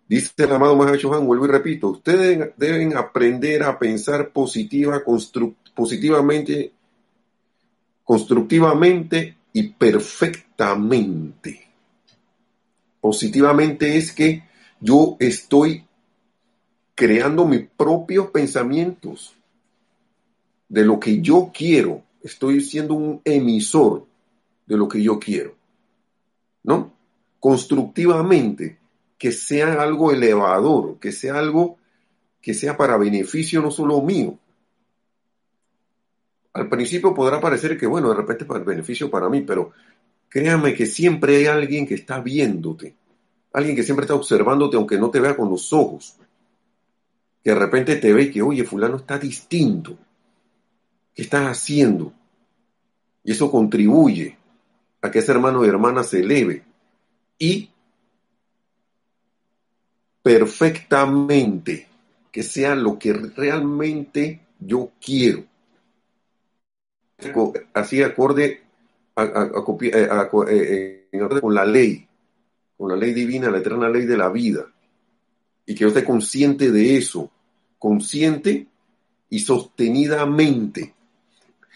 dice 0.08 0.32
el 0.36 0.52
amado 0.52 0.76
Mahacho 0.76 1.14
Han, 1.14 1.26
vuelvo 1.26 1.46
y 1.46 1.48
repito, 1.48 1.88
ustedes 1.88 2.50
deben 2.56 2.96
aprender 2.96 3.62
a 3.62 3.78
pensar 3.78 4.30
positiva, 4.30 5.02
positivamente, 5.74 6.72
constructivamente 8.04 9.36
y 9.52 9.68
perfectamente. 9.68 11.69
Positivamente 13.00 13.96
es 13.96 14.12
que 14.12 14.44
yo 14.80 15.16
estoy 15.18 15.84
creando 16.94 17.46
mis 17.46 17.66
propios 17.68 18.30
pensamientos 18.30 19.34
de 20.68 20.84
lo 20.84 21.00
que 21.00 21.20
yo 21.20 21.50
quiero 21.52 22.02
estoy 22.22 22.60
siendo 22.60 22.94
un 22.94 23.20
emisor 23.24 24.06
de 24.66 24.76
lo 24.76 24.88
que 24.88 25.02
yo 25.02 25.18
quiero. 25.18 25.54
¿No? 26.62 26.92
Constructivamente, 27.38 28.78
que 29.16 29.32
sea 29.32 29.82
algo 29.82 30.12
elevador, 30.12 30.98
que 30.98 31.12
sea 31.12 31.38
algo 31.38 31.78
que 32.40 32.54
sea 32.54 32.76
para 32.76 32.96
beneficio 32.96 33.60
no 33.60 33.70
solo 33.70 34.00
mío. 34.00 34.38
Al 36.52 36.68
principio 36.68 37.14
podrá 37.14 37.40
parecer 37.40 37.78
que, 37.78 37.86
bueno, 37.86 38.08
de 38.08 38.16
repente 38.16 38.44
para 38.44 38.64
beneficio 38.64 39.10
para 39.10 39.28
mí, 39.28 39.42
pero 39.42 39.72
créame 40.30 40.72
que 40.72 40.86
siempre 40.86 41.36
hay 41.36 41.46
alguien 41.46 41.86
que 41.86 41.94
está 41.94 42.20
viéndote, 42.20 42.94
alguien 43.52 43.76
que 43.76 43.82
siempre 43.82 44.04
está 44.04 44.14
observándote 44.14 44.78
aunque 44.78 44.96
no 44.96 45.10
te 45.10 45.20
vea 45.20 45.36
con 45.36 45.50
los 45.50 45.72
ojos, 45.74 46.16
que 47.44 47.50
de 47.50 47.56
repente 47.56 47.96
te 47.96 48.12
ve 48.14 48.30
que, 48.30 48.40
oye, 48.40 48.64
fulano 48.64 48.96
está 48.96 49.18
distinto, 49.18 49.98
¿Qué 51.14 51.22
estás 51.22 51.46
haciendo? 51.48 52.12
Y 53.24 53.32
eso 53.32 53.50
contribuye 53.50 54.36
a 55.02 55.10
que 55.10 55.18
ese 55.18 55.32
hermano 55.32 55.64
y 55.64 55.68
hermana 55.68 56.04
se 56.04 56.20
eleve. 56.20 56.64
Y 57.38 57.70
perfectamente, 60.22 61.88
que 62.30 62.42
sea 62.42 62.74
lo 62.74 62.98
que 62.98 63.12
realmente 63.12 64.40
yo 64.60 64.92
quiero. 65.04 65.44
Así 67.74 68.02
acorde, 68.02 68.62
con 71.40 71.54
la 71.54 71.64
ley, 71.64 72.08
con 72.76 72.88
la 72.88 72.96
ley 72.96 73.12
divina, 73.12 73.50
la 73.50 73.58
eterna 73.58 73.88
ley 73.88 74.06
de 74.06 74.16
la 74.16 74.28
vida. 74.28 74.66
Y 75.66 75.74
que 75.74 75.80
yo 75.80 75.88
esté 75.88 76.04
consciente 76.04 76.70
de 76.70 76.96
eso, 76.96 77.30
consciente 77.78 78.66
y 79.28 79.38
sostenidamente 79.38 80.94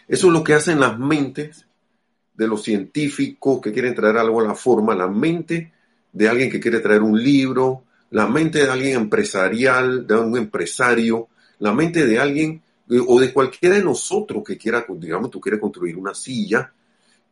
eso 0.06 0.26
es 0.26 0.32
lo 0.32 0.44
que 0.44 0.54
hacen 0.54 0.80
las 0.80 0.98
mentes 0.98 1.66
de 2.34 2.46
los 2.46 2.62
científicos 2.62 3.60
que 3.60 3.72
quieren 3.72 3.94
traer 3.94 4.18
algo 4.18 4.40
a 4.40 4.44
la 4.44 4.54
forma, 4.54 4.94
la 4.94 5.08
mente 5.08 5.72
de 6.12 6.28
alguien 6.28 6.50
que 6.50 6.60
quiere 6.60 6.80
traer 6.80 7.02
un 7.02 7.22
libro, 7.22 7.84
la 8.10 8.26
mente 8.26 8.58
de 8.58 8.70
alguien 8.70 9.00
empresarial, 9.00 10.06
de 10.06 10.16
un 10.16 10.36
empresario, 10.36 11.28
la 11.58 11.72
mente 11.72 12.06
de 12.06 12.18
alguien 12.18 12.62
eh, 12.90 13.00
o 13.06 13.18
de 13.18 13.32
cualquiera 13.32 13.76
de 13.76 13.84
nosotros 13.84 14.44
que 14.44 14.58
quiera, 14.58 14.84
digamos, 14.96 15.30
tú 15.30 15.40
quieres 15.40 15.60
construir 15.60 15.96
una 15.96 16.14
silla, 16.14 16.70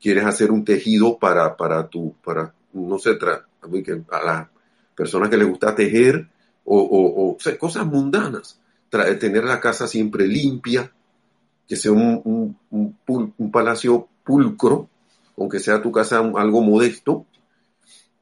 quieres 0.02 0.24
hacer 0.24 0.50
un 0.50 0.64
tejido 0.64 1.16
para, 1.16 1.56
para 1.56 1.88
tu, 1.88 2.12
para, 2.24 2.52
no 2.72 2.98
sé, 2.98 3.10
a 4.10 4.24
las 4.24 4.48
personas 4.96 5.30
que 5.30 5.36
les 5.36 5.48
gusta 5.48 5.74
tejer, 5.76 6.28
o, 6.64 7.36
sea, 7.38 7.56
cosas 7.56 7.86
mundanas. 7.86 8.58
Tra- 8.90 9.18
tener 9.18 9.44
la 9.44 9.60
casa 9.60 9.86
siempre 9.86 10.26
limpia, 10.26 10.92
que 11.68 11.76
sea 11.76 11.92
un, 11.92 12.58
palacio 13.52 14.08
pulcro, 14.24 14.88
aunque 15.38 15.60
sea 15.60 15.80
tu 15.80 15.92
casa 15.92 16.18
algo 16.18 16.60
modesto, 16.62 17.24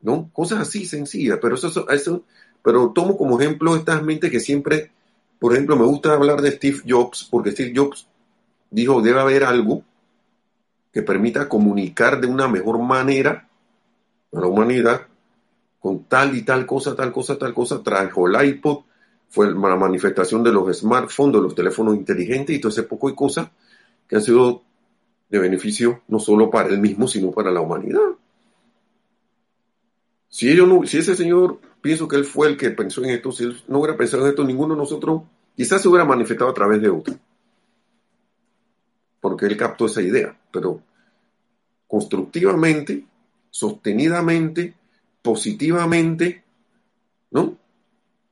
¿no? 0.03 0.31
Cosas 0.33 0.61
así 0.61 0.85
sencillas, 0.85 1.39
pero 1.41 1.55
eso, 1.55 1.89
eso, 1.89 2.25
pero 2.63 2.93
tomo 2.93 3.17
como 3.17 3.41
ejemplo 3.41 3.75
estas 3.75 4.03
mentes 4.03 4.31
que 4.31 4.39
siempre, 4.39 4.93
por 5.39 5.55
ejemplo, 5.55 5.77
me 5.77 5.87
gusta 5.87 6.13
hablar 6.13 6.43
de 6.43 6.53
Steve 6.53 6.83
Jobs, 6.87 7.27
porque 7.31 7.53
Steve 7.53 7.73
Jobs 7.75 8.07
dijo, 8.71 9.03
debe 9.03 9.21
haber 9.21 9.45
algo 9.45 9.83
que 10.93 11.03
permita 11.03 11.49
comunicar 11.49 12.21
de 12.21 12.27
una 12.27 12.49
mejor 12.49 12.79
manera 12.79 13.49
a 14.33 14.41
la 14.41 14.47
humanidad 14.47 15.07
con 15.79 16.05
tal 16.05 16.37
y 16.37 16.43
tal 16.43 16.67
cosa, 16.67 16.95
tal 16.95 17.13
cosa, 17.13 17.39
tal 17.39 17.55
cosa, 17.55 17.83
trajo 17.83 18.29
el 18.29 18.49
iPod, 18.49 18.81
fue 19.29 19.51
la 19.53 19.77
manifestación 19.77 20.43
de 20.43 20.53
los 20.53 20.79
smartphones, 20.79 21.37
de 21.37 21.43
los 21.43 21.55
teléfonos 21.55 21.97
inteligentes 21.97 22.55
y 22.55 22.61
todo 22.61 22.71
ese 22.71 22.83
poco 22.83 23.09
de 23.09 23.15
cosas 23.15 23.49
que 24.07 24.17
han 24.17 24.23
sido 24.23 24.63
de 25.31 25.39
beneficio 25.39 26.03
no 26.09 26.19
solo 26.19 26.51
para 26.51 26.69
él 26.69 26.81
mismo, 26.81 27.07
sino 27.07 27.31
para 27.31 27.51
la 27.51 27.61
humanidad. 27.61 28.01
Si, 30.29 30.53
no, 30.55 30.85
si 30.85 30.99
ese 30.99 31.17
señor, 31.17 31.61
pienso 31.81 32.09
que 32.09 32.17
él 32.17 32.25
fue 32.25 32.49
el 32.49 32.57
que 32.57 32.71
pensó 32.71 33.03
en 33.03 33.11
esto, 33.11 33.33
si 33.33 33.45
él 33.45 33.63
no 33.69 33.79
hubiera 33.79 33.97
pensado 33.97 34.25
en 34.25 34.31
esto, 34.31 34.45
ninguno 34.45 34.75
de 34.75 34.81
nosotros 34.81 35.23
quizás 35.57 35.81
se 35.81 35.89
hubiera 35.89 36.05
manifestado 36.05 36.51
a 36.51 36.55
través 36.55 36.83
de 36.83 36.91
otro. 36.91 37.15
Porque 39.21 39.47
él 39.47 39.57
captó 39.57 39.87
esa 39.87 40.01
idea, 40.03 40.37
pero 40.51 40.81
constructivamente, 41.87 43.05
sostenidamente, 43.51 44.75
positivamente, 45.23 46.43
¿no? 47.31 47.57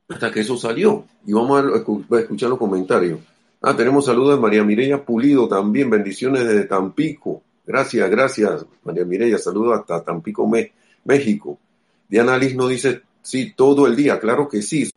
Hasta 0.07 0.31
que 0.31 0.39
eso 0.39 0.57
salió. 0.57 1.05
Y 1.25 1.33
vamos 1.33 1.59
a, 1.61 1.63
escu- 1.67 2.05
a 2.15 2.19
escuchar 2.21 2.49
los 2.49 2.57
comentarios. 2.57 3.19
Ah, 3.61 3.75
tenemos 3.75 4.05
saludos 4.05 4.35
de 4.35 4.41
María 4.41 4.63
Mireya 4.63 5.05
Pulido 5.05 5.47
también. 5.47 5.89
Bendiciones 5.89 6.47
desde 6.47 6.63
Tampico. 6.63 7.43
Gracias, 7.65 8.09
gracias, 8.09 8.65
María 8.83 9.05
Mireya. 9.05 9.37
Saludos 9.37 9.79
hasta 9.79 10.03
Tampico, 10.03 10.49
México. 11.03 11.59
Diana 12.07 12.37
Liz 12.37 12.55
no 12.55 12.67
dice 12.67 13.03
sí 13.21 13.53
todo 13.55 13.85
el 13.85 13.95
día. 13.95 14.19
Claro 14.19 14.49
que 14.49 14.63
sí. 14.63 14.89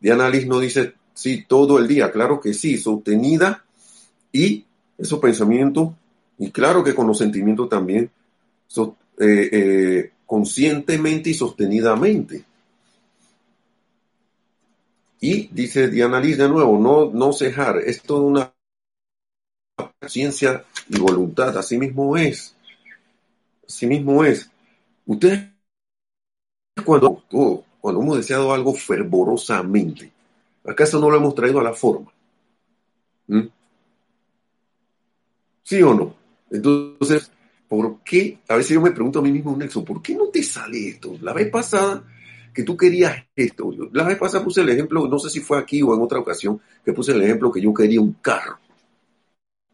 Diana 0.00 0.28
Liz 0.28 0.46
no 0.48 0.58
dice 0.58 0.94
sí 1.14 1.44
todo 1.46 1.78
el 1.78 1.86
día. 1.86 2.10
Claro 2.10 2.40
que 2.40 2.52
sí. 2.52 2.78
Sostenida 2.78 3.64
y 4.32 4.65
esos 4.98 5.18
pensamientos. 5.18 5.90
Y 6.38 6.50
claro 6.50 6.84
que 6.84 6.94
con 6.94 7.06
los 7.06 7.18
sentimientos 7.18 7.68
también. 7.68 8.10
eh, 9.18 9.48
eh, 9.52 10.12
conscientemente 10.26 11.30
y 11.30 11.34
sostenidamente. 11.34 12.44
Y 15.20 15.48
dice 15.48 15.88
Diana 15.88 16.20
Liz 16.20 16.36
de 16.38 16.48
nuevo, 16.48 16.78
no, 16.78 17.10
no 17.10 17.32
cejar, 17.32 17.78
es 17.78 18.02
toda 18.02 18.22
una 18.22 18.52
ciencia 20.06 20.64
y 20.88 20.98
voluntad, 20.98 21.56
así 21.56 21.78
mismo 21.78 22.16
es. 22.16 22.54
Así 23.66 23.86
mismo 23.86 24.24
es. 24.24 24.50
Ustedes 25.06 25.48
cuando, 26.84 27.22
oh, 27.32 27.64
cuando 27.80 28.02
hemos 28.02 28.18
deseado 28.18 28.52
algo 28.52 28.74
fervorosamente, 28.74 30.12
¿acaso 30.64 31.00
no 31.00 31.10
lo 31.10 31.16
hemos 31.16 31.34
traído 31.34 31.60
a 31.60 31.64
la 31.64 31.72
forma? 31.72 32.12
¿Mm? 33.28 33.55
¿Sí 35.66 35.82
o 35.82 35.92
no? 35.94 36.14
Entonces, 36.48 37.32
¿por 37.66 37.98
qué? 38.04 38.38
A 38.48 38.54
veces 38.54 38.74
yo 38.74 38.80
me 38.80 38.92
pregunto 38.92 39.18
a 39.18 39.22
mí 39.22 39.32
mismo, 39.32 39.56
Nelson, 39.56 39.84
¿por 39.84 40.00
qué 40.00 40.14
no 40.14 40.28
te 40.28 40.40
sale 40.40 40.90
esto? 40.90 41.16
La 41.20 41.32
vez 41.32 41.50
pasada 41.50 42.04
que 42.54 42.62
tú 42.62 42.76
querías 42.76 43.24
esto, 43.34 43.72
la 43.92 44.04
vez 44.04 44.16
pasada 44.16 44.44
puse 44.44 44.60
el 44.60 44.68
ejemplo, 44.68 45.08
no 45.08 45.18
sé 45.18 45.28
si 45.28 45.40
fue 45.40 45.58
aquí 45.58 45.82
o 45.82 45.92
en 45.92 46.00
otra 46.00 46.20
ocasión, 46.20 46.60
que 46.84 46.92
puse 46.92 47.10
el 47.10 47.22
ejemplo 47.22 47.50
que 47.50 47.60
yo 47.60 47.74
quería 47.74 48.00
un 48.00 48.12
carro. 48.22 48.60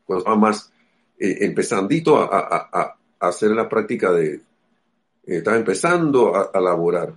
Cuando 0.07 0.21
estaba 0.21 0.37
más 0.37 0.73
eh, 1.19 1.37
empezandito 1.41 2.17
a 2.17 2.97
hacer 3.21 3.51
la 3.51 3.69
práctica 3.69 4.13
de, 4.13 4.33
eh, 4.33 4.41
estaba 5.27 5.59
empezando 5.59 6.35
a, 6.35 6.53
a 6.55 6.59
laborar. 6.59 7.15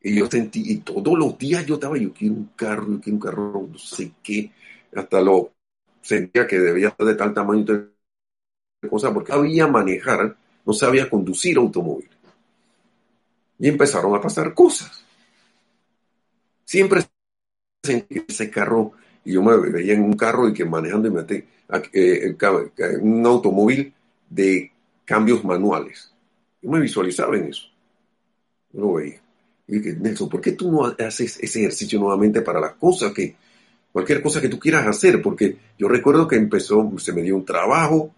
Y 0.00 0.18
yo 0.18 0.30
sentí, 0.30 0.62
y 0.72 0.76
todos 0.78 1.18
los 1.18 1.36
días 1.36 1.66
yo 1.66 1.74
estaba, 1.74 1.98
yo 1.98 2.10
quiero 2.14 2.36
un 2.36 2.50
carro, 2.56 2.88
yo 2.88 3.00
quiero 3.02 3.16
un 3.16 3.20
carro, 3.20 3.68
no 3.70 3.78
sé 3.78 4.12
qué, 4.22 4.50
hasta 4.94 5.20
lo 5.20 5.53
sentía 6.04 6.46
que 6.46 6.58
debía 6.58 6.94
ser 6.96 7.06
de 7.06 7.14
tal 7.14 7.32
tamaño 7.34 7.64
tal 7.64 7.90
cosa, 8.90 9.12
porque 9.12 9.32
sabía 9.32 9.66
manejar, 9.66 10.36
no 10.64 10.72
sabía 10.72 11.08
conducir 11.08 11.56
automóvil. 11.56 12.08
Y 13.58 13.68
empezaron 13.68 14.14
a 14.14 14.20
pasar 14.20 14.52
cosas. 14.52 15.02
Siempre 16.64 17.02
sentí 17.82 18.22
ese 18.28 18.50
carro, 18.50 18.92
y 19.24 19.32
yo 19.32 19.42
me 19.42 19.56
veía 19.56 19.94
en 19.94 20.02
un 20.02 20.14
carro 20.14 20.48
y 20.48 20.52
que 20.52 20.64
manejando 20.64 21.08
y 21.08 21.10
me 21.10 21.22
metí, 21.22 21.42
eh, 21.92 22.36
un 23.00 23.24
automóvil 23.24 23.92
de 24.28 24.70
cambios 25.04 25.42
manuales. 25.44 26.12
Yo 26.60 26.70
me 26.70 26.80
visualizaba 26.80 27.36
en 27.36 27.44
eso. 27.44 27.68
Yo 28.72 28.80
lo 28.80 28.92
veía. 28.94 29.20
Y 29.66 29.78
dije, 29.78 29.96
Nelson, 29.98 30.28
¿por 30.28 30.42
qué 30.42 30.52
tú 30.52 30.70
no 30.70 30.84
haces 30.84 31.38
ese 31.40 31.60
ejercicio 31.60 31.98
nuevamente 31.98 32.42
para 32.42 32.60
las 32.60 32.74
cosas 32.74 33.12
que, 33.14 33.34
cualquier 33.94 34.20
cosa 34.22 34.40
que 34.40 34.48
tú 34.48 34.58
quieras 34.58 34.88
hacer? 34.88 35.22
Porque 35.22 35.56
yo 35.78 35.86
recuerdo 35.86 36.26
que 36.26 36.34
empezó, 36.34 36.90
se 36.98 37.12
me 37.12 37.22
dio 37.22 37.36
un 37.36 37.44
trabajo, 37.44 38.10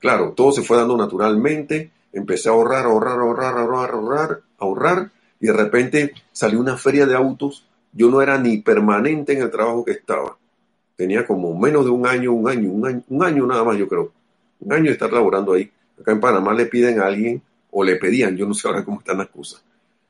claro, 0.00 0.32
todo 0.32 0.50
se 0.50 0.62
fue 0.62 0.76
dando 0.76 0.96
naturalmente, 0.96 1.92
empecé 2.12 2.48
a 2.48 2.52
ahorrar, 2.52 2.86
ahorrar, 2.86 3.20
ahorrar, 3.20 3.56
ahorrar, 3.56 3.90
ahorrar, 3.92 4.40
ahorrar, 4.58 5.10
y 5.38 5.46
de 5.46 5.52
repente 5.52 6.14
salió 6.32 6.58
una 6.58 6.76
feria 6.76 7.06
de 7.06 7.14
autos, 7.14 7.64
yo 7.92 8.10
no 8.10 8.20
era 8.20 8.38
ni 8.38 8.58
permanente 8.58 9.32
en 9.32 9.42
el 9.42 9.52
trabajo 9.52 9.84
que 9.84 9.92
estaba, 9.92 10.36
tenía 10.96 11.24
como 11.24 11.56
menos 11.56 11.84
de 11.84 11.92
un 11.92 12.08
año, 12.08 12.32
un 12.32 12.48
año, 12.48 12.68
un 12.68 12.84
año, 12.84 13.02
un 13.08 13.22
año 13.22 13.46
nada 13.46 13.62
más 13.62 13.78
yo 13.78 13.86
creo, 13.86 14.10
un 14.58 14.72
año 14.72 14.86
de 14.86 14.92
estar 14.92 15.12
laborando 15.12 15.52
ahí, 15.52 15.70
acá 16.00 16.10
en 16.10 16.18
Panamá 16.18 16.54
le 16.54 16.66
piden 16.66 16.98
a 16.98 17.06
alguien, 17.06 17.40
o 17.70 17.84
le 17.84 17.94
pedían, 17.94 18.36
yo 18.36 18.46
no 18.46 18.54
sé 18.54 18.66
ahora 18.66 18.84
cómo 18.84 18.98
están 18.98 19.18
las 19.18 19.28
cosas, 19.28 19.62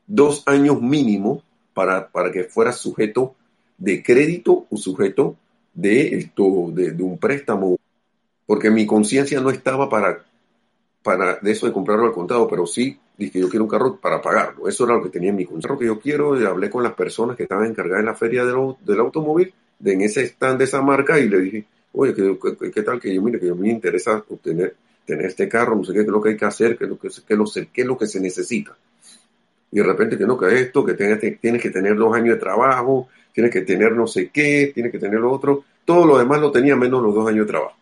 dos 0.07 0.41
años 0.47 0.81
mínimo 0.81 1.43
para, 1.75 2.07
para 2.07 2.31
que 2.31 2.45
fuera 2.45 2.71
sujeto 2.71 3.35
de 3.87 4.03
crédito 4.03 4.67
o 4.69 4.77
sujeto 4.77 5.35
de, 5.73 6.15
esto, 6.19 6.45
de, 6.71 6.91
de 6.91 7.03
un 7.03 7.17
préstamo, 7.17 7.77
porque 8.45 8.69
mi 8.69 8.85
conciencia 8.85 9.41
no 9.41 9.49
estaba 9.49 9.89
para, 9.89 10.23
para 11.03 11.37
de 11.41 11.51
eso 11.51 11.65
de 11.67 11.73
comprarlo 11.73 12.05
al 12.05 12.13
contado, 12.13 12.47
pero 12.47 12.65
sí 12.67 12.97
dije 13.17 13.39
yo 13.39 13.49
quiero 13.49 13.65
un 13.65 13.69
carro 13.71 13.97
para 13.99 14.21
pagarlo, 14.21 14.67
eso 14.67 14.85
era 14.85 14.95
lo 14.95 15.03
que 15.03 15.09
tenía 15.09 15.29
en 15.31 15.35
mi 15.35 15.45
conciencia, 15.45 15.77
que 15.79 15.85
yo 15.85 15.99
quiero, 15.99 16.39
y 16.39 16.45
hablé 16.45 16.69
con 16.69 16.83
las 16.83 16.93
personas 16.93 17.35
que 17.37 17.43
estaban 17.43 17.65
encargadas 17.67 18.01
en 18.01 18.05
la 18.07 18.15
feria 18.15 18.45
del, 18.45 18.55
au- 18.55 18.77
del 18.79 18.99
automóvil, 18.99 19.53
de 19.79 19.93
en 19.93 20.01
ese 20.01 20.23
stand 20.23 20.59
de 20.59 20.65
esa 20.65 20.81
marca, 20.81 21.19
y 21.19 21.27
le 21.29 21.39
dije, 21.41 21.65
oye, 21.93 22.13
¿qué, 22.13 22.37
qué, 22.59 22.71
qué 22.71 22.81
tal 22.83 22.99
que 22.99 23.13
yo, 23.13 23.21
mire, 23.21 23.39
que 23.39 23.51
mí 23.51 23.61
me 23.67 23.69
interesa 23.71 24.23
obtener 24.29 24.75
tener 25.05 25.25
este 25.25 25.49
carro, 25.49 25.75
no 25.75 25.83
sé 25.83 25.93
qué, 25.93 25.99
qué 25.99 26.05
es 26.05 26.11
lo 26.11 26.21
que 26.21 26.29
hay 26.29 26.37
que 26.37 26.45
hacer, 26.45 26.77
qué 26.77 26.83
es 26.85 26.89
lo 26.89 26.97
que, 26.99 27.09
qué 27.09 27.33
es 27.33 27.37
lo, 27.39 27.45
qué 27.73 27.81
es 27.81 27.87
lo 27.87 27.97
que 27.97 28.07
se 28.07 28.19
necesita 28.19 28.77
y 29.71 29.77
de 29.77 29.83
repente 29.83 30.17
que 30.17 30.25
no, 30.25 30.37
que 30.37 30.59
esto, 30.59 30.83
que 30.85 30.93
tienes 30.93 31.61
que 31.61 31.69
tener 31.69 31.95
dos 31.95 32.13
años 32.15 32.35
de 32.35 32.39
trabajo, 32.41 33.07
tienes 33.33 33.51
que 33.51 33.61
tener 33.61 33.93
no 33.93 34.07
sé 34.07 34.29
qué, 34.29 34.71
tienes 34.73 34.91
que 34.91 34.99
tener 34.99 35.19
lo 35.19 35.31
otro, 35.31 35.63
todo 35.85 36.05
lo 36.05 36.17
demás 36.17 36.39
lo 36.39 36.51
tenía 36.51 36.75
menos 36.75 37.01
los 37.01 37.13
dos 37.13 37.27
años 37.27 37.45
de 37.45 37.51
trabajo. 37.51 37.77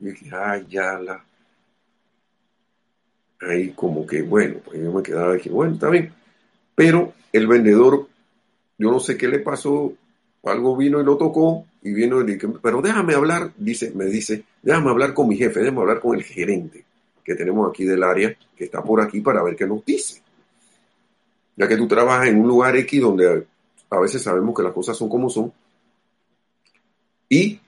Y 0.00 0.06
dije, 0.06 0.30
ay, 0.34 0.66
ya 0.68 0.98
la. 0.98 1.24
Ahí 3.40 3.70
como 3.70 4.06
que, 4.06 4.22
bueno, 4.22 4.56
pues 4.64 4.80
yo 4.82 4.92
me 4.92 5.02
quedaba 5.02 5.34
y 5.34 5.38
dije, 5.38 5.50
bueno, 5.50 5.74
está 5.74 5.90
bien. 5.90 6.12
Pero 6.74 7.12
el 7.32 7.46
vendedor, 7.46 8.08
yo 8.78 8.90
no 8.90 9.00
sé 9.00 9.16
qué 9.16 9.28
le 9.28 9.40
pasó, 9.40 9.92
algo 10.44 10.76
vino 10.76 11.00
y 11.00 11.04
lo 11.04 11.16
tocó, 11.16 11.66
y 11.82 11.92
vino 11.92 12.20
y 12.20 12.24
dije, 12.24 12.48
pero 12.62 12.80
déjame 12.80 13.14
hablar, 13.14 13.52
dice, 13.56 13.92
me 13.94 14.06
dice, 14.06 14.44
déjame 14.62 14.90
hablar 14.90 15.14
con 15.14 15.28
mi 15.28 15.36
jefe, 15.36 15.60
déjame 15.60 15.80
hablar 15.80 16.00
con 16.00 16.16
el 16.16 16.22
gerente 16.22 16.84
que 17.22 17.34
tenemos 17.34 17.68
aquí 17.68 17.84
del 17.84 18.02
área, 18.02 18.36
que 18.54 18.64
está 18.64 18.82
por 18.82 19.00
aquí 19.00 19.20
para 19.20 19.42
ver 19.42 19.56
qué 19.56 19.66
nos 19.66 19.84
dice 19.84 20.24
ya 21.56 21.68
que 21.68 21.76
tú 21.76 21.86
trabajas 21.86 22.28
en 22.28 22.40
un 22.40 22.48
lugar 22.48 22.76
X 22.76 23.00
donde 23.00 23.46
a 23.94 24.00
veces 24.00 24.22
sabemos 24.22 24.54
que 24.54 24.62
las 24.62 24.72
cosas 24.72 24.96
son 24.96 25.08
como 25.08 25.30
son. 25.30 25.52
Y 27.28 27.60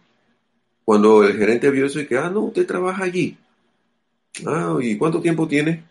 cuando 0.85 1.25
el 1.25 1.37
gerente 1.37 1.71
vio 1.71 1.87
eso 1.87 2.01
y 2.01 2.07
que, 2.07 2.19
ah, 2.19 2.31
no, 2.31 2.41
usted 2.43 2.67
trabaja 2.67 3.05
allí. 3.05 3.37
Ah, 4.47 4.77
¿y 4.81 4.97
cuánto 4.97 5.21
tiempo 5.21 5.49
tiene? 5.49 5.85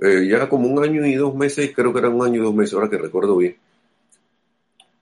Eh, 0.00 0.26
ya 0.28 0.48
como 0.48 0.68
un 0.68 0.82
año 0.82 1.04
y 1.06 1.14
dos 1.14 1.34
meses, 1.34 1.72
creo 1.74 1.92
que 1.92 1.98
eran 1.98 2.14
un 2.14 2.24
año 2.24 2.40
y 2.40 2.44
dos 2.44 2.54
meses, 2.54 2.74
ahora 2.74 2.88
que 2.88 2.98
recuerdo 2.98 3.36
bien. 3.36 3.56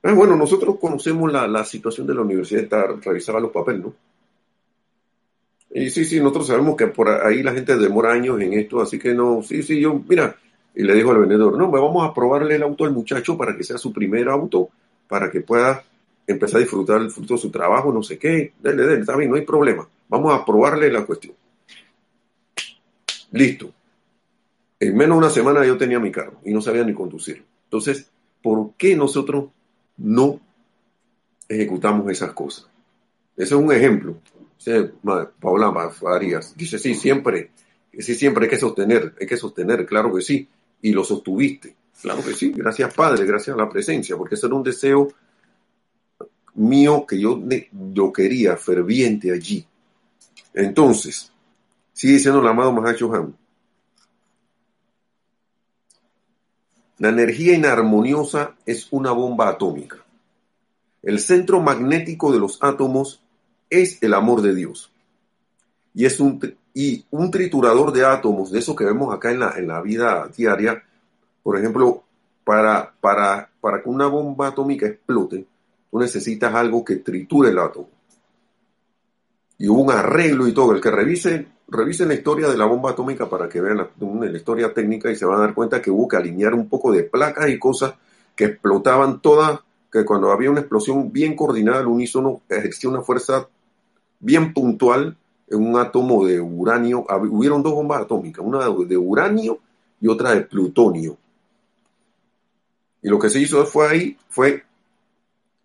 Ah, 0.02 0.14
bueno, 0.14 0.36
nosotros 0.36 0.76
conocemos 0.80 1.30
la, 1.30 1.46
la 1.46 1.64
situación 1.64 2.06
de 2.06 2.14
la 2.14 2.22
universidad, 2.22 2.62
está, 2.62 2.86
revisaba 2.86 3.40
los 3.40 3.52
papeles, 3.52 3.82
¿no? 3.82 3.94
Y 5.72 5.88
sí, 5.90 6.04
sí, 6.04 6.18
nosotros 6.18 6.48
sabemos 6.48 6.76
que 6.76 6.88
por 6.88 7.08
ahí 7.08 7.42
la 7.42 7.52
gente 7.52 7.76
demora 7.76 8.12
años 8.12 8.40
en 8.40 8.54
esto, 8.54 8.80
así 8.80 8.98
que 8.98 9.14
no, 9.14 9.42
sí, 9.42 9.62
sí, 9.62 9.80
yo, 9.80 10.02
mira, 10.08 10.36
y 10.74 10.82
le 10.82 10.94
dijo 10.94 11.10
al 11.10 11.18
vendedor, 11.18 11.56
no, 11.56 11.70
pues 11.70 11.82
vamos 11.82 12.08
a 12.08 12.14
probarle 12.14 12.56
el 12.56 12.62
auto 12.62 12.84
al 12.84 12.92
muchacho 12.92 13.36
para 13.36 13.56
que 13.56 13.64
sea 13.64 13.78
su 13.78 13.92
primer 13.92 14.28
auto, 14.28 14.68
para 15.08 15.30
que 15.30 15.40
pueda 15.40 15.82
empezar 16.26 16.58
a 16.58 16.60
disfrutar 16.60 17.00
el 17.00 17.10
fruto 17.10 17.34
de 17.34 17.40
su 17.40 17.50
trabajo, 17.50 17.92
no 17.92 18.02
sé 18.02 18.18
qué, 18.18 18.52
dele, 18.60 18.82
dele, 18.84 19.00
está 19.00 19.16
bien, 19.16 19.30
no 19.30 19.36
hay 19.36 19.44
problema, 19.44 19.88
vamos 20.08 20.32
a 20.32 20.44
probarle 20.44 20.90
la 20.90 21.04
cuestión. 21.04 21.34
Listo. 23.32 23.72
En 24.78 24.96
menos 24.96 25.16
de 25.16 25.18
una 25.18 25.30
semana 25.30 25.66
yo 25.66 25.76
tenía 25.76 25.98
mi 25.98 26.10
carro 26.10 26.40
y 26.44 26.54
no 26.54 26.60
sabía 26.60 26.84
ni 26.84 26.94
conducirlo. 26.94 27.44
Entonces, 27.64 28.10
por 28.42 28.72
qué 28.78 28.96
nosotros 28.96 29.50
no 29.98 30.40
ejecutamos 31.48 32.10
esas 32.10 32.32
cosas. 32.32 32.66
Ese 33.36 33.54
es 33.54 33.60
un 33.60 33.72
ejemplo. 33.72 34.16
Paula 35.40 35.90
Farías 35.90 36.56
dice, 36.56 36.78
sí, 36.78 36.94
siempre, 36.94 37.50
sí, 37.98 38.14
siempre 38.14 38.44
hay 38.44 38.50
que 38.50 38.58
sostener, 38.58 39.14
hay 39.20 39.26
que 39.26 39.36
sostener, 39.36 39.86
claro 39.86 40.14
que 40.14 40.22
sí, 40.22 40.48
y 40.82 40.92
lo 40.92 41.04
sostuviste. 41.04 41.76
Claro 42.00 42.24
que 42.24 42.34
sí, 42.34 42.52
gracias 42.52 42.94
Padre, 42.94 43.26
gracias 43.26 43.54
a 43.54 43.58
la 43.58 43.68
presencia, 43.68 44.16
porque 44.16 44.34
ese 44.34 44.46
era 44.46 44.54
un 44.54 44.62
deseo 44.62 45.08
mío 46.54 47.04
que 47.06 47.20
yo, 47.20 47.40
yo 47.92 48.12
quería 48.12 48.56
ferviente 48.56 49.32
allí. 49.32 49.66
Entonces, 50.54 51.32
sigue 51.92 52.14
diciendo 52.14 52.40
el 52.40 52.48
amado 52.48 52.72
Mahacho 52.72 53.12
Han. 53.14 53.36
La 56.98 57.08
energía 57.08 57.54
inarmoniosa 57.54 58.56
es 58.66 58.88
una 58.90 59.12
bomba 59.12 59.48
atómica. 59.48 60.04
El 61.02 61.18
centro 61.18 61.60
magnético 61.60 62.30
de 62.30 62.38
los 62.38 62.62
átomos 62.62 63.22
es 63.70 64.02
el 64.02 64.12
amor 64.12 64.42
de 64.42 64.54
Dios. 64.54 64.92
Y 65.94 66.04
es 66.04 66.20
un, 66.20 66.38
y 66.74 67.04
un 67.10 67.30
triturador 67.30 67.92
de 67.92 68.04
átomos, 68.04 68.50
de 68.50 68.60
eso 68.60 68.76
que 68.76 68.84
vemos 68.84 69.12
acá 69.12 69.30
en 69.30 69.40
la, 69.40 69.58
en 69.58 69.68
la 69.68 69.80
vida 69.80 70.28
diaria, 70.36 70.82
por 71.42 71.58
ejemplo, 71.58 72.04
para, 72.44 72.92
para, 73.00 73.50
para 73.60 73.82
que 73.82 73.88
una 73.88 74.06
bomba 74.06 74.48
atómica 74.48 74.86
explote, 74.86 75.46
tú 75.90 75.98
necesitas 75.98 76.54
algo 76.54 76.84
que 76.84 76.96
triture 76.96 77.50
el 77.50 77.58
átomo. 77.58 77.88
Y 79.58 79.68
hubo 79.68 79.82
un 79.82 79.90
arreglo 79.90 80.46
y 80.46 80.52
todo. 80.52 80.72
El 80.72 80.80
que 80.80 80.90
revise, 80.90 81.46
revise 81.68 82.06
la 82.06 82.14
historia 82.14 82.48
de 82.48 82.56
la 82.56 82.64
bomba 82.64 82.92
atómica 82.92 83.28
para 83.28 83.48
que 83.48 83.60
vean 83.60 83.76
la, 83.76 83.90
la 83.98 84.36
historia 84.36 84.72
técnica 84.72 85.10
y 85.10 85.16
se 85.16 85.26
van 85.26 85.38
a 85.38 85.40
dar 85.42 85.54
cuenta 85.54 85.82
que 85.82 85.90
hubo 85.90 86.08
que 86.08 86.16
alinear 86.16 86.54
un 86.54 86.68
poco 86.68 86.92
de 86.92 87.02
placas 87.02 87.50
y 87.50 87.58
cosas 87.58 87.94
que 88.34 88.46
explotaban 88.46 89.20
todas, 89.20 89.60
que 89.92 90.04
cuando 90.04 90.32
había 90.32 90.50
una 90.50 90.60
explosión 90.60 91.12
bien 91.12 91.36
coordinada 91.36 91.80
al 91.80 91.88
unísono, 91.88 92.40
existía 92.48 92.88
una 92.88 93.02
fuerza 93.02 93.48
bien 94.18 94.54
puntual 94.54 95.18
un 95.56 95.78
átomo 95.78 96.26
de 96.26 96.40
uranio. 96.40 97.06
Hubieron 97.30 97.62
dos 97.62 97.74
bombas 97.74 98.02
atómicas, 98.02 98.44
una 98.44 98.60
de 98.64 98.96
uranio 98.96 99.58
y 100.00 100.08
otra 100.08 100.34
de 100.34 100.42
plutonio. 100.42 101.16
Y 103.02 103.08
lo 103.08 103.18
que 103.18 103.30
se 103.30 103.40
hizo 103.40 103.64
fue 103.64 103.88
ahí, 103.88 104.18
fue 104.28 104.64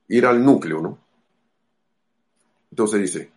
ir 0.07 0.25
al 0.25 0.43
núcleo, 0.43 0.81
¿no? 0.81 0.97
Entonces 2.71 3.01
dice, 3.01 3.31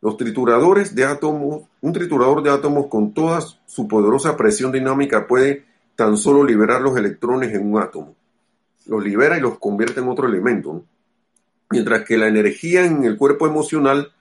los 0.00 0.16
trituradores 0.16 0.94
de 0.94 1.04
átomos, 1.04 1.64
un 1.80 1.92
triturador 1.92 2.42
de 2.42 2.50
átomos 2.50 2.86
con 2.86 3.12
toda 3.12 3.40
su 3.40 3.88
poderosa 3.88 4.36
presión 4.36 4.72
dinámica 4.72 5.26
puede 5.26 5.64
tan 5.96 6.16
solo 6.16 6.44
liberar 6.44 6.82
los 6.82 6.96
electrones 6.96 7.52
en 7.54 7.72
un 7.72 7.80
átomo. 7.80 8.14
Los 8.86 9.02
libera 9.02 9.36
y 9.36 9.40
los 9.40 9.58
convierte 9.58 10.00
en 10.00 10.08
otro 10.08 10.28
elemento. 10.28 10.72
¿no? 10.74 10.84
Mientras 11.70 12.04
que 12.04 12.16
la 12.16 12.28
energía 12.28 12.84
en 12.84 13.04
el 13.04 13.16
cuerpo 13.16 13.46
emocional, 13.46 14.12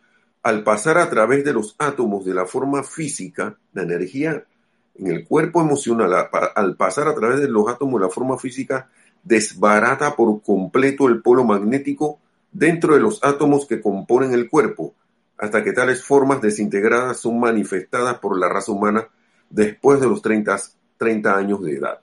al 0.45 0.61
pasar 0.61 0.99
a 0.99 1.09
través 1.09 1.43
de 1.43 1.53
los 1.53 1.75
átomos 1.79 2.23
de 2.23 2.35
la 2.35 2.45
forma 2.45 2.83
física, 2.83 3.57
la 3.73 3.81
energía 3.81 4.45
en 4.93 5.07
el 5.07 5.25
cuerpo 5.27 5.59
emocional, 5.59 6.29
al 6.53 6.75
pasar 6.75 7.07
a 7.07 7.15
través 7.15 7.39
de 7.39 7.47
los 7.47 7.67
átomos 7.67 7.99
de 7.99 8.05
la 8.05 8.13
forma 8.13 8.37
física, 8.37 8.87
desbarata 9.23 10.15
por 10.15 10.43
completo 10.43 11.07
el 11.07 11.23
polo 11.23 11.43
magnético 11.45 12.19
dentro 12.51 12.93
de 12.93 12.99
los 12.99 13.23
átomos 13.23 13.65
que 13.65 13.81
componen 13.81 14.33
el 14.33 14.47
cuerpo, 14.47 14.93
hasta 15.39 15.63
que 15.63 15.73
tales 15.73 16.03
formas 16.03 16.43
desintegradas 16.43 17.19
son 17.19 17.39
manifestadas 17.39 18.19
por 18.19 18.37
la 18.37 18.47
raza 18.47 18.71
humana 18.71 19.07
después 19.49 19.99
de 19.99 20.05
los 20.05 20.21
30, 20.21 20.57
30 20.97 21.35
años 21.35 21.63
de 21.63 21.73
edad. 21.73 21.99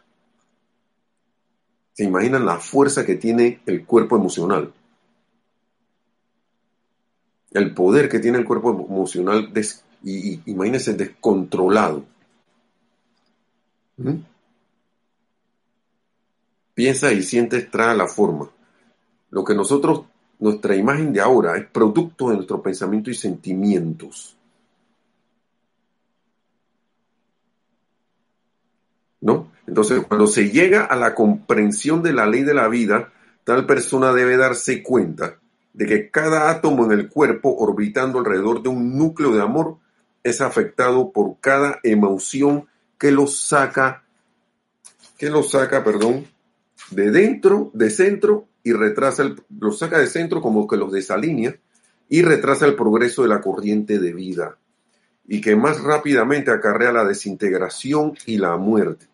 ¿Se 1.92 2.02
imaginan 2.02 2.44
la 2.44 2.58
fuerza 2.58 3.06
que 3.06 3.14
tiene 3.14 3.60
el 3.66 3.86
cuerpo 3.86 4.16
emocional? 4.16 4.72
El 7.54 7.74
poder 7.74 8.08
que 8.08 8.18
tiene 8.18 8.38
el 8.38 8.44
cuerpo 8.44 8.70
emocional, 8.70 9.52
y, 10.04 10.40
imagínense, 10.50 10.94
descontrolado. 10.94 12.04
¿Mm? 13.98 14.32
piensa 16.74 17.12
y 17.12 17.22
sientes 17.22 17.70
trae 17.70 17.96
la 17.96 18.06
forma. 18.06 18.50
Lo 19.30 19.44
que 19.44 19.54
nosotros, 19.54 20.04
nuestra 20.38 20.76
imagen 20.76 21.12
de 21.12 21.20
ahora 21.20 21.56
es 21.56 21.66
producto 21.66 22.30
de 22.30 22.36
nuestro 22.36 22.62
pensamiento 22.62 23.10
y 23.10 23.14
sentimientos. 23.14 24.36
¿No? 29.20 29.52
Entonces, 29.66 30.04
cuando 30.06 30.26
se 30.26 30.50
llega 30.50 30.84
a 30.84 30.96
la 30.96 31.14
comprensión 31.14 32.02
de 32.02 32.12
la 32.12 32.26
ley 32.26 32.42
de 32.42 32.54
la 32.54 32.68
vida, 32.68 33.12
tal 33.44 33.66
persona 33.66 34.12
debe 34.12 34.36
darse 34.36 34.82
cuenta 34.82 35.38
de 35.72 35.86
que 35.86 36.10
cada 36.10 36.50
átomo 36.50 36.84
en 36.84 36.92
el 36.92 37.08
cuerpo 37.08 37.54
orbitando 37.56 38.18
alrededor 38.18 38.62
de 38.62 38.68
un 38.68 38.96
núcleo 38.96 39.32
de 39.32 39.42
amor 39.42 39.78
es 40.22 40.40
afectado 40.40 41.12
por 41.12 41.40
cada 41.40 41.80
emoción 41.82 42.66
que 42.98 43.10
lo 43.10 43.26
saca, 43.26 44.04
que 45.18 45.30
lo 45.30 45.42
saca, 45.42 45.82
perdón, 45.82 46.26
de 46.90 47.10
dentro, 47.10 47.70
de 47.74 47.90
centro, 47.90 48.46
y 48.64 48.72
retrasa, 48.72 49.22
el, 49.22 49.42
los 49.58 49.78
saca 49.78 49.98
de 49.98 50.06
centro 50.06 50.40
como 50.40 50.66
que 50.66 50.76
los 50.76 50.92
desalinea 50.92 51.56
y 52.08 52.22
retrasa 52.22 52.66
el 52.66 52.76
progreso 52.76 53.22
de 53.22 53.28
la 53.28 53.40
corriente 53.40 53.98
de 53.98 54.12
vida 54.12 54.58
y 55.26 55.40
que 55.40 55.56
más 55.56 55.82
rápidamente 55.82 56.50
acarrea 56.50 56.92
la 56.92 57.04
desintegración 57.04 58.14
y 58.26 58.38
la 58.38 58.56
muerte. 58.56 59.06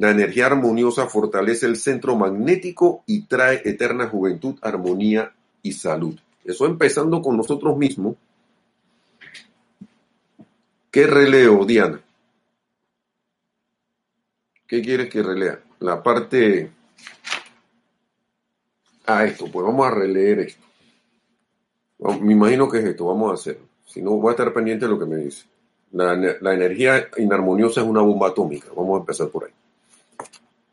La 0.00 0.10
energía 0.10 0.46
armoniosa 0.46 1.06
fortalece 1.06 1.66
el 1.66 1.76
centro 1.76 2.16
magnético 2.16 3.04
y 3.06 3.26
trae 3.26 3.62
eterna 3.64 4.08
juventud, 4.08 4.56
armonía 4.62 5.32
y 5.62 5.72
salud. 5.72 6.18
Eso 6.44 6.66
empezando 6.66 7.20
con 7.20 7.36
nosotros 7.36 7.76
mismos. 7.76 8.16
¿Qué 10.90 11.06
releo, 11.06 11.64
Diana? 11.64 12.00
¿Qué 14.66 14.82
quieres 14.82 15.08
que 15.10 15.22
relea? 15.22 15.60
la 15.80 16.02
parte 16.02 16.70
a 19.06 19.24
esto, 19.24 19.46
pues 19.50 19.66
vamos 19.66 19.86
a 19.86 19.90
releer 19.90 20.40
esto. 20.40 20.64
Me 22.20 22.32
imagino 22.32 22.68
que 22.68 22.78
es 22.78 22.84
esto, 22.84 23.06
vamos 23.06 23.30
a 23.30 23.34
hacerlo. 23.34 23.66
Si 23.86 24.00
no, 24.00 24.12
voy 24.12 24.28
a 24.28 24.32
estar 24.32 24.52
pendiente 24.52 24.86
de 24.86 24.90
lo 24.92 24.98
que 24.98 25.06
me 25.06 25.16
dice. 25.16 25.46
La, 25.92 26.12
energía 26.54 27.08
inarmoniosa 27.16 27.80
es 27.80 27.86
una 27.86 28.02
bomba 28.02 28.28
atómica. 28.28 28.68
Vamos 28.76 28.96
a 28.96 29.00
empezar 29.00 29.28
por 29.28 29.44
ahí. 29.44 29.50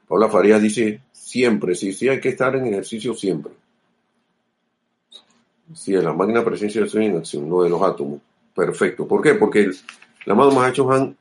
Paula 0.08 0.30
Farías 0.30 0.62
dice, 0.62 1.02
siempre, 1.12 1.76
sí, 1.76 1.92
sí, 1.92 2.08
hay 2.08 2.22
que 2.22 2.30
estar 2.30 2.56
en 2.56 2.68
ejercicio 2.68 3.14
siempre. 3.14 3.52
Sí, 5.74 5.92
la 5.92 6.14
máquina 6.14 6.46
presencia 6.46 6.82
de 6.82 7.06
en 7.06 7.18
acción, 7.18 7.50
no 7.50 7.62
de 7.62 7.70
los 7.70 7.82
átomos. 7.82 8.22
Perfecto. 8.56 9.08
¿Por 9.08 9.22
qué? 9.22 9.36
Porque 9.36 9.60
el, 9.60 9.76
amado 10.32 10.52
Mahacho 10.52 10.90
Han 10.92 11.16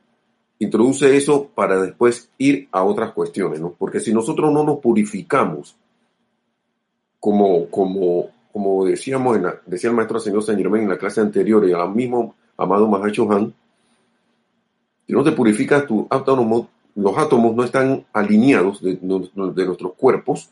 introduce 0.59 1.15
eso 1.15 1.49
para 1.53 1.79
después 1.81 2.31
ir 2.37 2.67
a 2.71 2.83
otras 2.83 3.11
cuestiones, 3.11 3.59
¿no? 3.59 3.75
Porque 3.77 3.99
si 3.99 4.13
nosotros 4.13 4.51
no 4.51 4.63
nos 4.63 4.79
purificamos, 4.79 5.75
como, 7.19 7.69
como, 7.69 8.29
como 8.51 8.85
decíamos, 8.85 9.37
en 9.37 9.45
decía 9.65 9.89
el 9.89 9.95
maestro 9.95 10.19
señor 10.19 10.43
Saint 10.43 10.61
Germain 10.61 10.83
en 10.83 10.89
la 10.89 10.97
clase 10.97 11.21
anterior 11.21 11.67
y 11.67 11.73
al 11.73 11.93
mismo 11.93 12.35
amado 12.55 12.87
Mahacho 12.87 13.29
Han, 13.31 13.53
si 15.05 15.13
no 15.13 15.23
te 15.23 15.31
purificas, 15.31 15.85
tu 15.85 16.07
átomo, 16.09 16.69
los 16.97 17.17
átomos 17.17 17.55
no 17.55 17.63
están 17.63 18.05
alineados 18.11 18.81
de, 18.81 18.99
nuestros 19.01 19.93
cuerpos, 19.93 20.49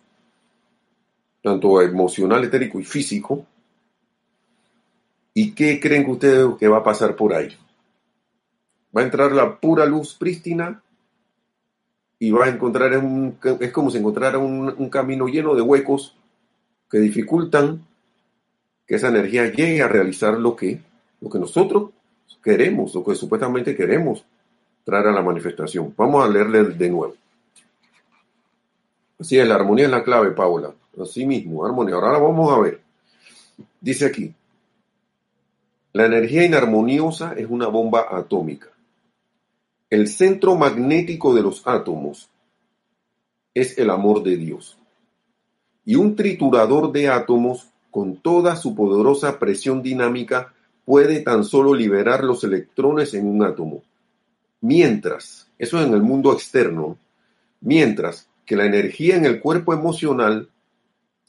tanto 1.41 1.81
emocional, 1.81 2.43
etérico 2.43 2.79
y 2.79 2.83
físico. 2.83 3.45
¿Y 5.33 5.51
qué 5.51 5.79
creen 5.79 6.05
que 6.05 6.11
ustedes 6.11 6.47
va 6.71 6.77
a 6.77 6.83
pasar 6.83 7.15
por 7.15 7.33
ahí? 7.33 7.49
va 8.95 9.01
a 9.01 9.05
entrar 9.05 9.31
la 9.33 9.59
pura 9.59 9.85
luz 9.85 10.13
prístina 10.13 10.81
y 12.17 12.31
va 12.31 12.45
a 12.45 12.49
encontrar 12.49 12.97
un, 12.97 13.37
es 13.59 13.71
como 13.71 13.91
si 13.91 13.97
encontrara 13.97 14.37
un, 14.37 14.89
camino 14.89 15.27
lleno 15.27 15.53
de 15.53 15.61
huecos 15.61 16.15
que 16.89 16.99
dificultan 16.99 17.85
que 18.87 18.95
esa 18.95 19.09
energía 19.09 19.51
llegue 19.51 19.81
a 19.81 19.89
realizar 19.89 20.39
lo 20.39 20.55
que, 20.55 20.79
lo 21.19 21.29
que 21.29 21.39
nosotros 21.39 21.91
queremos, 22.41 22.95
lo 22.95 23.03
que 23.03 23.15
supuestamente 23.15 23.75
queremos 23.75 24.23
a 24.87 25.11
la 25.11 25.21
manifestación. 25.21 25.93
Vamos 25.97 26.23
a 26.23 26.29
leerle 26.29 26.63
de 26.63 26.89
nuevo. 26.89 27.15
Así 29.19 29.37
es, 29.39 29.47
la 29.47 29.55
armonía 29.55 29.85
es 29.85 29.91
la 29.91 30.03
clave, 30.03 30.31
Paula. 30.31 30.73
Así 31.01 31.25
mismo, 31.25 31.65
armonía. 31.65 31.95
Ahora 31.95 32.13
la 32.13 32.19
vamos 32.19 32.51
a 32.51 32.59
ver. 32.59 32.81
Dice 33.81 34.05
aquí, 34.05 34.33
la 35.93 36.05
energía 36.05 36.45
inarmoniosa 36.45 37.33
es 37.33 37.47
una 37.49 37.67
bomba 37.67 38.07
atómica. 38.11 38.67
El 39.89 40.07
centro 40.07 40.55
magnético 40.55 41.33
de 41.33 41.41
los 41.41 41.65
átomos 41.65 42.29
es 43.53 43.77
el 43.77 43.89
amor 43.89 44.21
de 44.23 44.37
Dios. 44.37 44.77
Y 45.85 45.95
un 45.95 46.15
triturador 46.15 46.91
de 46.91 47.09
átomos 47.09 47.69
con 47.91 48.17
toda 48.17 48.55
su 48.55 48.75
poderosa 48.75 49.39
presión 49.39 49.81
dinámica 49.81 50.53
puede 50.83 51.21
tan 51.21 51.43
solo 51.43 51.73
liberar 51.73 52.23
los 52.23 52.43
electrones 52.43 53.13
en 53.13 53.27
un 53.27 53.43
átomo. 53.43 53.83
Mientras, 54.61 55.49
eso 55.57 55.81
en 55.81 55.93
el 55.93 56.01
mundo 56.01 56.33
externo, 56.33 56.97
mientras 57.61 58.29
que 58.45 58.55
la 58.55 58.65
energía 58.65 59.15
en 59.15 59.25
el 59.25 59.41
cuerpo 59.41 59.73
emocional, 59.73 60.49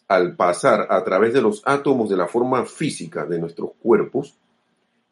al 0.09 0.37
pasar 0.37 0.87
a 0.91 1.03
través 1.03 1.33
de 1.35 1.43
los 1.43 1.63
átomos 1.65 2.09
de 2.09 2.17
la 2.17 2.29
forma 2.29 2.65
física 2.65 3.25
de 3.25 3.39
nuestros 3.41 3.71
cuerpos, 3.83 4.39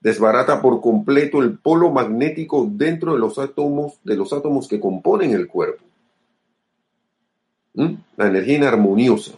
desbarata 0.01 0.61
por 0.61 0.81
completo 0.81 1.43
el 1.43 1.59
polo 1.59 1.91
magnético 1.91 2.69
dentro 2.71 3.15
de 3.15 3.19
los 3.19 3.39
átomos, 3.39 3.99
de 4.05 4.17
los 4.17 4.33
átomos 4.33 4.69
que 4.69 4.79
componen 4.79 5.33
el 5.33 5.49
cuerpo. 5.49 5.83
¿Mm? 7.73 7.95
La 8.17 8.27
energía 8.29 8.59
inarmoniosa, 8.59 9.33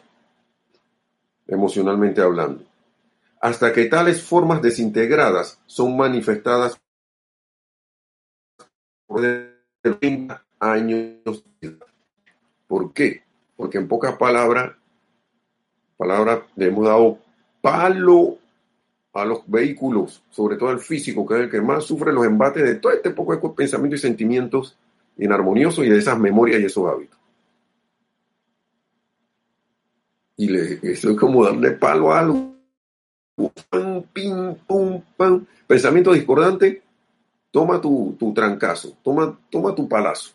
emocionalmente 1.47 2.21
hablando. 2.21 2.65
Hasta 3.41 3.73
que 3.73 3.85
tales 3.85 4.23
formas 4.23 4.61
desintegradas 4.61 5.61
son 5.67 5.97
manifestadas 5.97 6.79
por 9.07 9.23
30 9.83 10.45
años. 10.61 11.45
¿Por 12.67 12.93
qué? 12.93 13.23
Porque 13.57 13.79
en 13.79 13.89
pocas 13.89 14.17
palabras, 14.17 14.73
palabras 15.97 16.41
le 16.57 16.67
hemos 16.67 16.87
dado 16.87 17.19
palo 17.61 18.39
a 19.13 19.25
los 19.25 19.41
vehículos, 19.47 20.23
sobre 20.31 20.57
todo 20.57 20.69
al 20.69 20.81
físico, 20.81 21.27
que 21.27 21.35
es 21.35 21.41
el 21.41 21.51
que 21.51 21.61
más 21.61 21.85
sufre 21.85 22.13
los 22.13 22.27
embates 22.27 22.63
de 22.63 22.75
todo 22.75 22.93
este 22.93 23.11
poco 23.11 23.35
de 23.35 23.49
pensamientos 23.55 24.01
y 24.01 24.03
sentimientos 24.03 24.77
inarmoniosos 25.17 25.85
y 25.85 25.89
de 25.89 25.99
esas 25.99 26.19
memorias 26.19 26.61
y 26.61 26.65
esos 26.67 26.87
hábitos. 26.87 27.19
Y 30.37 30.49
le, 30.49 30.81
eso 30.83 31.11
es 31.11 31.17
como 31.17 31.45
darle 31.45 31.73
palo 31.73 32.13
a 32.13 32.21
algo. 32.21 32.55
Pum. 33.37 35.03
Pensamiento 35.67 36.13
discordante, 36.13 36.83
toma 37.57 37.81
tu, 37.81 38.15
tu 38.19 38.35
trancazo, 38.35 38.99
toma, 39.03 39.35
toma 39.49 39.75
tu 39.75 39.89
palazo. 39.89 40.33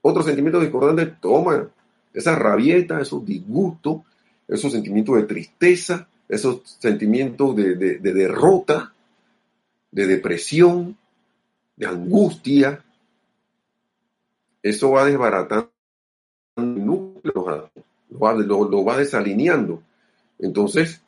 Otro 0.00 0.22
sentimiento 0.22 0.58
discordante, 0.58 1.04
toma 1.04 1.68
esa 2.14 2.36
rabieta, 2.36 3.02
esos 3.02 3.22
disgustos, 3.22 4.00
esos 4.48 4.72
sentimientos 4.72 5.16
de 5.16 5.24
tristeza, 5.24 6.08
esos 6.26 6.62
sentimientos 6.78 7.54
de, 7.54 7.98
derrota, 7.98 8.94
de 9.90 10.06
depresión, 10.06 10.96
de 11.76 11.86
angustia, 11.86 12.82
eso 14.62 14.92
va 14.92 15.04
desbaratando 15.04 15.70
el 16.56 16.82
lo 16.82 18.84
va, 18.86 18.96
desalineando. 18.96 19.82
Entonces, 20.38 21.02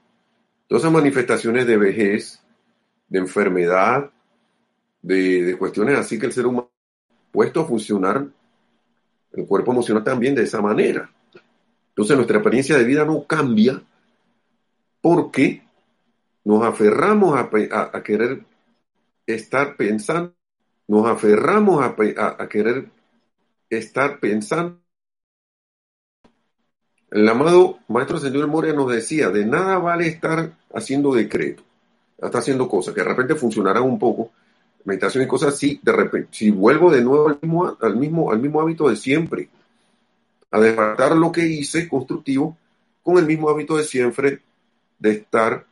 todas 0.69 0.83
esas 0.83 0.93
manifestaciones 0.93 1.67
de 1.67 1.79
vejez, 1.79 2.43
de 3.09 3.21
enfermedad, 3.21 4.11
de, 5.07 5.57
cuestiones 5.57 5.99
así 5.99 6.19
que 6.19 6.27
el 6.27 6.33
ser 6.33 6.47
humano 6.47 6.71
puesto 7.31 7.61
a 7.61 7.67
funcionar, 7.67 8.27
el 9.33 9.47
cuerpo 9.47 9.73
emocional 9.73 10.03
también 10.03 10.35
de 10.35 10.43
esa 10.43 10.61
manera. 10.61 11.11
Entonces 11.91 12.17
nuestra 12.17 12.39
experiencia 12.39 12.77
de 12.77 12.85
vida 12.85 13.05
no 13.05 13.25
cambia 13.25 13.83
porque 15.01 15.63
nos 16.45 16.65
aferramos 16.65 17.39
a, 17.39 18.03
querer 18.03 18.45
estar 19.27 19.77
pensando, 19.77 20.35
nos 20.89 21.07
aferramos 21.07 21.85
a, 21.85 22.49
querer 22.49 22.89
estar 23.71 24.19
pensando. 24.19 24.81
El 27.11 27.29
amado 27.29 27.79
Maestro 27.89 28.19
Señor 28.19 28.49
Moria 28.49 28.73
nos 28.73 28.91
decía, 28.91 29.31
de 29.31 29.45
nada 29.45 29.79
vale 29.79 30.09
estar 30.09 30.57
haciendo 30.75 31.15
decreto, 31.15 31.63
estar 32.17 32.41
haciendo 32.41 32.69
cosas 32.69 32.95
que 32.95 33.03
de 33.03 33.09
repente 33.09 33.35
funcionarán 33.35 33.85
un 33.85 33.99
poco, 33.99 34.33
meditación 34.87 35.25
y 35.25 35.27
cosas 35.27 35.55
así, 35.55 35.81
de 35.83 35.93
repente, 35.93 36.29
si 36.31 36.51
vuelvo 36.51 36.91
de 36.91 37.03
nuevo 37.03 37.29
al 37.29 37.39
mismo, 37.97 38.31
al 38.31 38.39
mismo, 38.39 38.61
hábito 38.61 38.89
de 38.89 38.97
siempre, 38.97 39.49
a 40.51 40.61
desbartar 40.61 41.17
lo 41.17 41.33
que 41.33 41.45
hice 41.45 41.89
constructivo 41.89 42.57
con 43.03 43.19
el 43.19 43.27
mismo 43.27 43.51
hábito 43.51 43.77
de 43.77 43.85
siempre, 43.85 44.41
de 44.99 45.11
estar 45.11 45.67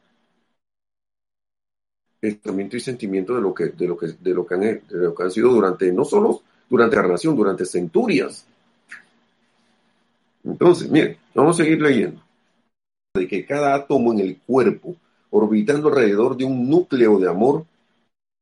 pensamiento 2.20 2.76
y 2.76 2.80
sentimiento 2.80 3.36
de 3.36 3.40
lo 3.40 3.54
que, 3.54 3.66
de 3.66 3.86
lo 3.86 3.96
que, 3.96 4.08
de 4.08 4.34
lo 4.34 4.44
que 4.44 4.54
han, 4.54 4.60
de 4.60 4.82
lo 4.88 5.14
que 5.14 5.22
han 5.22 5.30
sido 5.30 5.52
durante, 5.52 5.92
no 5.92 6.04
solo 6.04 6.42
durante 6.68 6.96
la 6.96 7.02
relación, 7.02 7.36
durante 7.36 7.64
centurias. 7.64 8.46
Entonces, 10.42 10.90
miren, 10.90 11.16
vamos 11.34 11.58
a 11.58 11.62
seguir 11.62 11.80
leyendo. 11.80 12.20
De 13.14 13.28
que 13.28 13.46
cada 13.46 13.74
átomo 13.74 14.12
en 14.12 14.20
el 14.20 14.38
cuerpo, 14.38 14.96
orbitando 15.30 15.88
alrededor 15.88 16.36
de 16.36 16.44
un 16.44 16.68
núcleo 16.68 17.18
de 17.18 17.28
amor, 17.28 17.64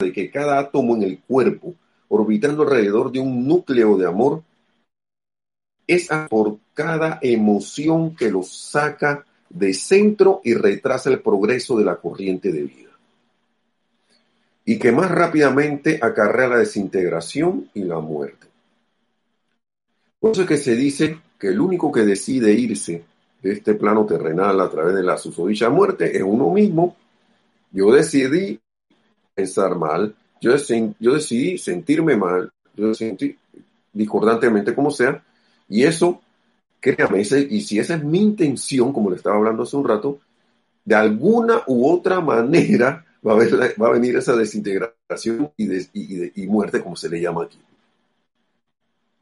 de 0.02 0.12
que 0.12 0.30
cada 0.30 0.58
átomo 0.58 0.96
en 0.96 1.02
el 1.02 1.20
cuerpo, 1.20 1.74
orbitando 2.08 2.64
alrededor 2.64 3.10
de 3.10 3.20
un 3.20 3.46
núcleo 3.46 3.96
de 3.96 4.06
amor, 4.06 4.42
es 5.86 6.08
por 6.28 6.58
cada 6.74 7.18
emoción 7.22 8.14
que 8.14 8.30
los 8.30 8.54
saca 8.54 9.24
de 9.48 9.74
centro 9.74 10.40
y 10.44 10.54
retrasa 10.54 11.10
el 11.10 11.20
progreso 11.20 11.76
de 11.76 11.84
la 11.84 11.96
corriente 11.96 12.52
de 12.52 12.62
vida. 12.62 12.90
Y 14.64 14.78
que 14.78 14.92
más 14.92 15.10
rápidamente 15.10 15.98
acarrea 16.00 16.48
la 16.48 16.58
desintegración 16.58 17.68
y 17.74 17.84
la 17.84 17.98
muerte. 17.98 18.46
Por 20.20 20.32
eso 20.32 20.42
es 20.42 20.48
que 20.48 20.56
se 20.56 20.76
dice 20.76 21.18
que 21.38 21.48
el 21.48 21.60
único 21.60 21.90
que 21.90 22.02
decide 22.02 22.52
irse 22.52 23.04
de 23.42 23.52
este 23.52 23.74
plano 23.74 24.06
terrenal 24.06 24.60
a 24.60 24.70
través 24.70 24.94
de 24.94 25.02
la 25.02 25.18
susodicha 25.18 25.68
muerte 25.68 26.16
es 26.16 26.22
uno 26.22 26.50
mismo. 26.50 26.96
Yo 27.72 27.92
decidí 27.92 28.60
pensar 29.34 29.76
mal, 29.76 30.14
yo, 30.40 30.54
yo 31.00 31.14
decidí 31.14 31.58
sentirme 31.58 32.16
mal, 32.16 32.50
yo 32.76 32.88
decidí 32.88 33.36
discordantemente 33.92 34.74
como 34.74 34.90
sea, 34.90 35.22
y 35.68 35.84
eso 35.84 36.20
Créame, 36.82 37.20
y 37.20 37.60
si 37.60 37.78
esa 37.78 37.94
es 37.94 38.02
mi 38.02 38.20
intención, 38.20 38.92
como 38.92 39.08
le 39.08 39.14
estaba 39.14 39.36
hablando 39.36 39.62
hace 39.62 39.76
un 39.76 39.86
rato, 39.86 40.18
de 40.84 40.96
alguna 40.96 41.62
u 41.68 41.88
otra 41.88 42.20
manera 42.20 43.06
va 43.24 43.34
a, 43.34 43.92
venir 43.92 44.16
esa 44.16 44.34
desintegración 44.34 45.52
y, 45.56 46.46
muerte, 46.48 46.80
como 46.80 46.96
se 46.96 47.08
le 47.08 47.20
llama 47.20 47.44
aquí. 47.44 47.60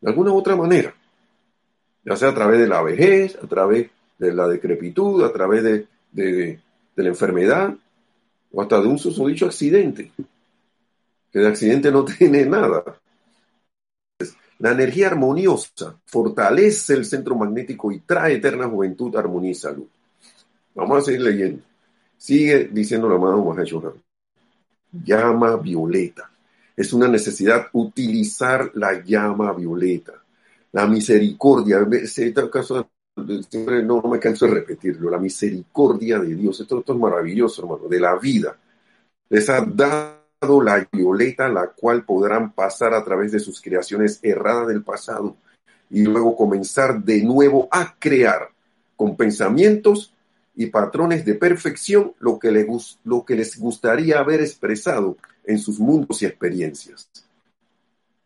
De 0.01 0.09
alguna 0.09 0.33
u 0.33 0.39
otra 0.39 0.57
manera. 0.57 0.95
Ya 2.03 2.17
sea 2.17 2.31
a 2.31 2.35
través 2.35 2.61
de 2.61 2.67
la 2.67 2.81
vejez, 2.81 3.37
a 3.37 3.47
través 3.47 3.91
de 4.19 4.33
la 4.33 4.49
decrepitud, 4.49 5.23
a 5.23 5.31
través 5.31 5.63
de 5.63 6.61
la 6.95 7.09
enfermedad, 7.09 7.75
o 8.53 8.63
hasta 8.63 8.81
de 8.81 8.89
un 8.89 8.99
susodicho 8.99 9.47
accidente. 9.47 10.13
Que 11.33 11.39
de 11.39 11.49
accidente 11.49 11.91
no 11.91 12.05
tiene 12.19 12.45
nada. 12.47 12.83
La 14.59 14.73
energía 14.73 15.07
armoniosa 15.07 15.99
fortalece 16.05 16.95
el 16.95 17.07
centro 17.07 17.35
magnético 17.35 17.91
y 17.91 18.01
trae 18.01 18.35
eterna 18.35 18.69
juventud, 18.69 19.15
armonía 19.17 19.53
y 19.53 19.55
salud. 19.55 19.87
Vamos 20.75 20.99
a 20.99 21.03
seguir 21.03 21.23
leyendo. 21.23 21.63
Sigue 22.17 22.69
diciendo 22.71 23.09
la 23.09 23.17
Mahashohan. 23.17 23.95
Llama 24.93 25.57
violeta. 25.57 26.31
Es 26.77 26.93
una 26.93 27.09
necesidad 27.09 27.69
utilizar 27.73 28.71
la 28.75 29.03
llama 29.03 29.53
violeta. 29.55 30.13
La 30.73 30.87
misericordia. 30.87 31.87
Este 31.93 32.35
caso, 32.51 32.87
siempre 33.49 33.83
no, 33.83 34.01
me 34.03 34.19
canso 34.19 34.47
de 34.47 34.55
repetirlo. 34.55 35.11
La 35.11 35.19
misericordia 35.19 36.19
de 36.19 36.35
Dios. 36.35 36.61
Esto, 36.61 36.85
es 36.87 36.97
maravilloso, 36.97 37.63
hermano. 37.63 37.89
De 37.89 38.01
la 38.01 38.17
vida. 38.17 38.57
esa 39.29 39.67
la 40.43 40.89
violeta, 40.91 41.49
la 41.49 41.69
cual 41.69 42.05
podrán 42.05 42.53
pasar 42.53 42.95
a 42.95 43.05
través 43.05 43.33
de 43.33 43.41
sus 43.41 43.61
creaciones 43.61 44.21
erradas 44.23 44.69
del 44.69 44.83
pasado 44.83 45.37
y 45.91 46.05
luego 46.05 46.37
comenzar 46.37 47.03
de 47.03 47.23
nuevo 47.23 47.69
a 47.71 47.95
crear 47.99 48.49
con 48.97 49.17
pensamientos 49.17 50.15
y 50.55 50.67
patrones 50.67 51.25
de 51.25 51.35
perfección 51.35 52.15
lo 52.21 52.39
que, 52.39 52.51
les, 52.51 52.99
lo 53.05 53.25
que 53.25 53.35
les 53.35 53.59
gustaría 53.59 54.19
haber 54.19 54.41
expresado 54.41 55.17
en 55.45 55.59
sus 55.59 55.79
mundos 55.79 56.23
y 56.23 56.27
experiencias. 56.27 57.09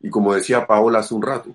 Y 0.01 0.11
como 0.11 0.35
decía 0.35 0.67
Paola 0.67 1.01
hace 1.01 1.15
un 1.15 1.23
rato, 1.23 1.55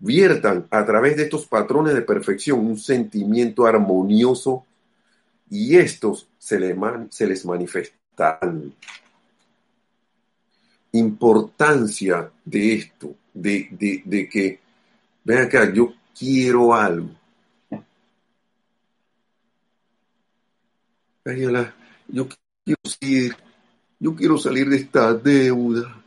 viertan 0.00 0.66
a 0.70 0.84
través 0.84 1.16
de 1.16 1.24
estos 1.24 1.46
patrones 1.46 1.94
de 1.94 2.02
perfección 2.02 2.60
un 2.60 2.78
sentimiento 2.78 3.66
armonioso 3.66 4.64
y 5.50 5.76
estos 5.76 6.26
se, 6.38 6.58
le 6.58 6.76
se 7.10 7.26
les 7.26 7.44
manifestan 7.44 8.74
importancia 10.92 12.30
de 12.44 12.74
esto, 12.74 13.14
de, 13.32 13.68
de, 13.70 14.02
de 14.04 14.28
que, 14.28 14.60
ven 15.24 15.38
acá, 15.38 15.72
yo 15.72 15.94
quiero 16.18 16.74
algo. 16.74 17.10
yo 22.08 22.28
quiero 22.64 22.80
salir, 22.84 23.36
yo 23.98 24.16
quiero 24.16 24.38
salir 24.38 24.68
de 24.68 24.76
esta 24.76 25.14
deuda. 25.14 25.99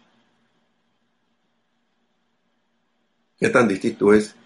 ¿Qué 3.43 3.49
tan 3.49 3.67
distinto 3.67 4.13
es? 4.13 4.37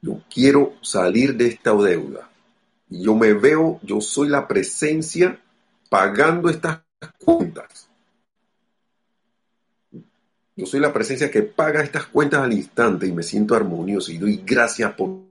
Yo 0.00 0.22
quiero 0.32 0.74
salir 0.80 1.36
de 1.36 1.48
esta 1.48 1.74
deuda. 1.74 2.30
Y 2.88 3.02
yo 3.02 3.16
me 3.16 3.32
veo, 3.32 3.80
yo 3.82 4.00
soy 4.00 4.28
la 4.28 4.46
presencia 4.46 5.40
pagando 5.88 6.48
estas 6.48 6.82
cuentas. 7.18 7.88
Yo 10.54 10.66
soy 10.66 10.78
la 10.78 10.92
presencia 10.92 11.32
que 11.32 11.42
paga 11.42 11.82
estas 11.82 12.06
cuentas 12.06 12.42
al 12.42 12.52
instante 12.52 13.08
y 13.08 13.12
me 13.12 13.24
siento 13.24 13.56
armonioso 13.56 14.12
y 14.12 14.18
doy 14.18 14.36
gracias 14.46 14.92
por... 14.92 15.24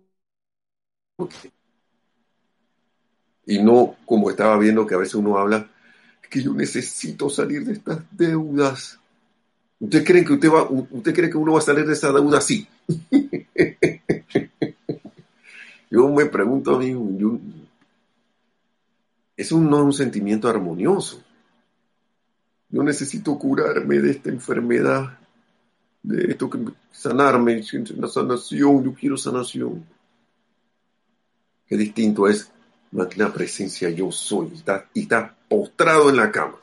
Y 3.46 3.64
no 3.64 3.96
como 4.06 4.30
estaba 4.30 4.58
viendo 4.60 4.86
que 4.86 4.96
a 4.96 4.98
veces 4.98 5.16
uno 5.16 5.38
habla, 5.38 5.66
que 6.30 6.44
yo 6.44 6.54
necesito 6.54 7.30
salir 7.30 7.64
de 7.64 7.72
estas 7.72 8.00
deudas. 8.12 8.99
¿Usted 9.80 10.04
cree 10.04 10.26
que 10.26 10.34
usted 10.34 10.50
va, 10.50 10.68
usted 10.70 11.14
cree 11.14 11.30
que 11.30 11.38
uno 11.38 11.54
va 11.54 11.60
a 11.60 11.62
salir 11.62 11.86
de 11.86 11.94
esa 11.94 12.12
deuda 12.12 12.40
así? 12.40 12.68
yo 15.90 16.10
me 16.10 16.26
pregunto 16.26 16.76
a 16.76 16.80
mí, 16.80 16.90
yo, 16.90 17.40
eso 19.38 19.58
no 19.58 19.78
es 19.78 19.84
un 19.84 19.94
sentimiento 19.94 20.50
armonioso. 20.50 21.24
Yo 22.70 22.84
necesito 22.84 23.40
curarme 23.40 24.00
de 24.00 24.12
esta 24.12 24.30
enfermedad, 24.30 25.18
de 26.04 26.32
esto 26.32 26.50
que 26.50 26.60
sanarme, 26.92 27.64
la 27.98 28.08
sanación, 28.10 28.84
yo 28.84 28.94
quiero 28.94 29.16
sanación. 29.18 29.86
Qué 31.66 31.78
distinto 31.78 32.28
es 32.28 32.52
magna 32.92 33.32
presencia 33.32 33.90
yo 33.90 34.12
soy, 34.12 34.52
y 34.94 35.02
está 35.02 35.36
postrado 35.48 36.10
en 36.10 36.18
la 36.18 36.32
cama. 36.32 36.58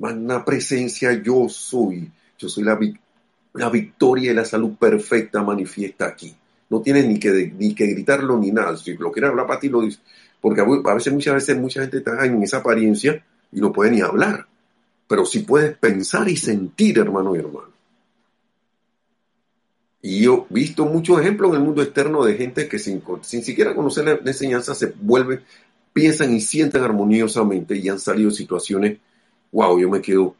Magna 0.00 0.44
presencia 0.44 1.12
yo 1.22 1.48
soy, 1.48 2.10
yo 2.36 2.48
soy 2.48 2.64
la, 2.64 3.70
victoria 3.70 4.32
y 4.32 4.34
la 4.34 4.44
salud 4.44 4.74
perfecta 4.76 5.42
manifiesta 5.42 6.06
aquí. 6.06 6.34
No 6.68 6.80
tienes 6.80 7.06
ni 7.06 7.18
que, 7.18 7.52
ni 7.56 7.74
que 7.74 7.86
gritarlo 7.86 8.36
ni 8.38 8.50
nada. 8.50 8.76
Si 8.76 8.94
lo 8.96 9.12
quieres 9.12 9.30
hablar 9.30 9.46
para 9.46 9.60
ti, 9.60 9.68
lo 9.68 9.82
dices. 9.82 10.00
Porque 10.40 10.62
a 10.62 10.94
veces, 10.94 11.12
muchas 11.12 11.34
veces, 11.34 11.58
mucha 11.58 11.82
gente 11.82 11.98
está 11.98 12.26
en 12.26 12.42
esa 12.42 12.58
apariencia 12.58 13.24
y 13.52 13.60
no 13.60 13.72
puede 13.72 13.92
ni 13.92 14.00
hablar 14.00 14.46
pero 15.10 15.26
sí 15.26 15.40
puedes 15.40 15.76
pensar 15.76 16.28
y 16.28 16.36
sentir, 16.36 16.96
hermano 17.00 17.34
y 17.34 17.40
hermano. 17.40 17.72
Y 20.02 20.22
yo 20.22 20.46
he 20.48 20.54
visto 20.54 20.86
muchos 20.86 21.20
ejemplos 21.20 21.50
en 21.50 21.56
el 21.56 21.64
mundo 21.64 21.82
externo 21.82 22.24
de 22.24 22.36
gente 22.36 22.68
que 22.68 22.78
sin, 22.78 23.02
sin 23.22 23.42
siquiera 23.42 23.74
conocer 23.74 24.04
la, 24.04 24.12
enseñanza 24.24 24.72
se 24.72 24.94
vuelven, 25.00 25.42
piensan 25.92 26.32
y 26.32 26.40
sienten 26.40 26.84
armoniosamente 26.84 27.76
y 27.76 27.88
han 27.88 27.98
salido 27.98 28.30
situaciones, 28.30 28.98
wow, 29.52 29.78
yo 29.78 29.88
me 29.88 30.00
quedo, 30.00 30.34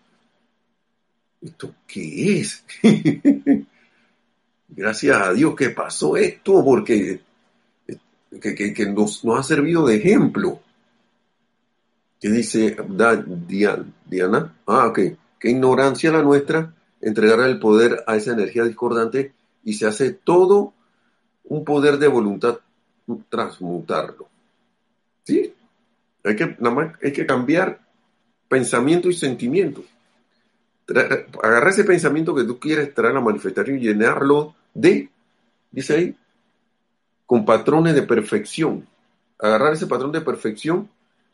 ¿esto 1.41 1.75
qué 1.87 2.41
es? 2.41 2.65
Gracias 4.69 5.17
a 5.17 5.33
Dios 5.33 5.55
que 5.57 5.71
pasó 5.71 6.17
esto 6.17 6.65
porque 6.65 7.21
que, 8.41 8.87
nos, 8.95 9.25
ha 9.37 9.43
servido 9.43 9.87
de 9.87 9.97
ejemplo. 9.97 10.61
¿Qué 12.21 12.31
dice 12.31 12.77
Diana? 14.07 14.55
Ah, 14.67 14.87
ok. 14.89 14.99
Qué 15.39 15.51
ignorancia 15.51 16.13
la 16.13 16.23
nuestra 16.23 16.75
entregar 17.01 17.41
el 17.41 17.59
poder 17.59 18.05
a 18.07 18.17
esa 18.17 18.33
energía 18.33 18.65
discordante 18.65 19.33
y 19.65 19.75
se 19.75 19.87
hace 19.87 20.13
todo 20.13 20.75
un 21.45 21.65
poder 21.65 21.99
de 21.99 22.09
voluntad 22.09 22.59
transmutarlo. 23.29 24.29
¿Sí? 25.25 25.53
Hay 26.23 26.37
que, 26.37 26.57
nada 26.59 26.75
más, 26.75 26.95
hay 27.03 27.13
que 27.13 27.27
cambiar 27.27 27.81
pensamiento 28.51 29.09
y 29.09 29.15
sentimiento. 29.15 29.85
agarrar 31.41 31.69
ese 31.69 31.85
pensamiento 31.85 32.35
que 32.35 32.43
tú 32.43 32.59
quieres 32.59 32.93
traer 32.93 33.13
a 33.13 33.15
la 33.15 33.21
manifestación 33.21 33.79
y 33.79 33.83
llenarlo 33.83 34.57
de, 34.75 35.09
dice 35.71 35.95
ahí, 35.95 36.17
con 37.27 37.45
patrones 37.45 37.95
de 37.95 38.03
perfección. 38.03 38.89
Agarrar 39.39 39.75
ese 39.75 39.87
patrón 39.87 40.11
de 40.11 40.21
perfección 40.21 40.91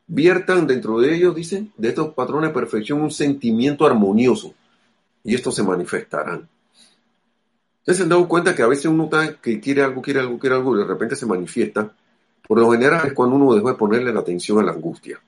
viertan 0.06 0.66
dentro 0.66 1.00
de 1.00 1.14
ellos, 1.16 1.34
dicen, 1.34 1.72
de 1.78 1.88
estos 1.88 2.12
patrones 2.12 2.50
de 2.50 2.54
perfección 2.54 3.00
un 3.00 3.10
sentimiento 3.10 3.86
armonioso 3.86 4.54
y 5.24 5.34
estos 5.34 5.54
se 5.54 5.62
manifestarán. 5.62 6.46
Ustedes 7.78 7.96
se 7.96 8.02
han 8.02 8.10
dado 8.10 8.28
cuenta 8.28 8.54
que 8.54 8.62
a 8.62 8.66
veces 8.66 8.86
uno 8.86 9.04
está, 9.04 9.40
que 9.40 9.58
quiere 9.58 9.82
algo, 9.82 10.02
quiere 10.02 10.20
algo, 10.20 10.38
quiere 10.38 10.54
algo 10.54 10.76
y 10.76 10.80
de 10.80 10.84
repente 10.84 11.16
se 11.16 11.24
manifiesta. 11.24 11.90
Por 12.46 12.60
lo 12.60 12.70
general 12.72 13.06
es 13.06 13.14
cuando 13.14 13.36
uno 13.36 13.54
dejó 13.54 13.70
de 13.70 13.78
ponerle 13.78 14.12
la 14.12 14.20
atención 14.20 14.58
a 14.58 14.62
la 14.62 14.72
angustia. 14.72 15.18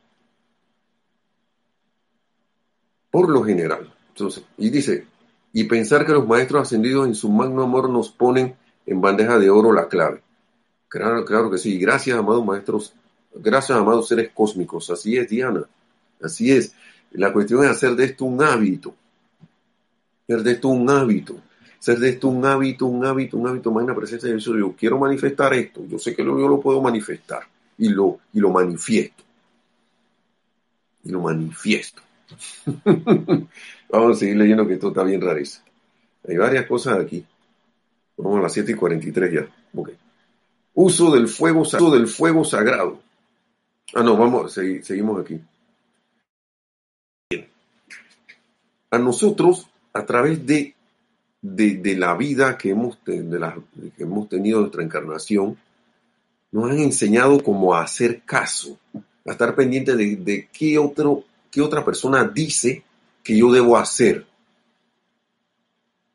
Por 3.18 3.30
lo 3.30 3.42
general. 3.42 3.92
Entonces, 4.10 4.44
y 4.58 4.70
dice, 4.70 5.04
y 5.52 5.64
pensar 5.64 6.06
que 6.06 6.12
los 6.12 6.24
maestros 6.24 6.62
ascendidos 6.62 7.04
en 7.04 7.16
su 7.16 7.28
magno 7.30 7.64
amor 7.64 7.90
nos 7.90 8.10
ponen 8.10 8.54
en 8.86 9.00
bandeja 9.00 9.40
de 9.40 9.50
oro 9.50 9.72
la 9.72 9.88
clave. 9.88 10.22
Claro, 10.86 11.24
claro 11.24 11.50
que 11.50 11.58
sí. 11.58 11.80
Gracias, 11.80 12.16
amados 12.16 12.44
maestros 12.44 12.94
Gracias, 13.34 13.76
amados 13.76 14.06
seres 14.06 14.30
cósmicos. 14.32 14.88
Así 14.90 15.16
es, 15.16 15.28
Diana. 15.28 15.64
Así 16.22 16.52
es. 16.52 16.76
La 17.10 17.32
cuestión 17.32 17.64
es 17.64 17.70
hacer 17.70 17.96
de 17.96 18.04
esto 18.04 18.24
un 18.24 18.40
hábito. 18.40 18.94
Hacer 20.28 20.44
de 20.44 20.52
esto 20.52 20.68
un 20.68 20.88
hábito. 20.88 21.40
Hacer 21.80 21.98
de 21.98 22.10
esto 22.10 22.28
un 22.28 22.46
hábito, 22.46 22.86
un 22.86 23.04
hábito, 23.04 23.36
un 23.36 23.48
hábito. 23.48 23.72
Magna 23.72 23.96
presencia 23.96 24.28
de 24.28 24.36
Dios. 24.36 24.44
Yo 24.46 24.76
quiero 24.78 24.96
manifestar 24.96 25.54
esto. 25.54 25.84
Yo 25.88 25.98
sé 25.98 26.14
que 26.14 26.24
yo 26.24 26.34
lo 26.34 26.60
puedo 26.60 26.80
manifestar. 26.80 27.42
Y 27.78 27.88
lo, 27.88 28.20
y 28.32 28.38
lo 28.38 28.50
manifiesto. 28.50 29.24
Y 31.02 31.10
lo 31.10 31.22
manifiesto. 31.22 32.02
Vamos 33.88 34.16
a 34.16 34.18
seguir 34.18 34.36
leyendo 34.36 34.66
que 34.66 34.74
esto 34.74 34.88
está 34.88 35.02
bien 35.02 35.20
rareza. 35.20 35.62
Hay 36.26 36.36
varias 36.36 36.66
cosas 36.66 36.98
aquí. 36.98 37.24
Vamos 38.16 38.38
a 38.38 38.42
las 38.42 38.52
7 38.52 38.72
y 38.72 38.74
43 38.74 39.32
ya. 39.32 39.48
Okay. 39.74 39.96
Uso 40.74 41.10
del 41.12 41.28
fuego, 41.28 41.60
uso 41.62 41.90
del 41.90 42.06
fuego 42.06 42.44
sagrado. 42.44 43.00
Ah, 43.94 44.02
no, 44.02 44.16
vamos, 44.16 44.52
seguimos 44.52 45.20
aquí. 45.20 45.40
A 48.90 48.98
nosotros, 48.98 49.68
a 49.92 50.04
través 50.04 50.44
de, 50.46 50.74
de, 51.40 51.96
la 51.96 52.14
vida 52.14 52.56
que 52.58 52.70
hemos, 52.70 52.98
de 53.04 53.38
la, 53.38 53.56
que 53.96 54.02
hemos 54.02 54.28
tenido 54.28 54.60
nuestra 54.60 54.82
encarnación, 54.82 55.56
nos 56.50 56.70
han 56.70 56.78
enseñado 56.78 57.42
cómo 57.42 57.74
hacer 57.74 58.22
caso, 58.22 58.78
a 59.26 59.32
estar 59.32 59.54
pendiente 59.54 59.94
de, 59.94 60.16
de 60.16 60.48
qué, 60.52 60.78
otro, 60.78 61.24
qué 61.50 61.60
otra 61.60 61.84
persona 61.84 62.24
dice 62.24 62.82
que 63.22 63.36
yo 63.36 63.50
debo 63.52 63.76
hacer. 63.76 64.26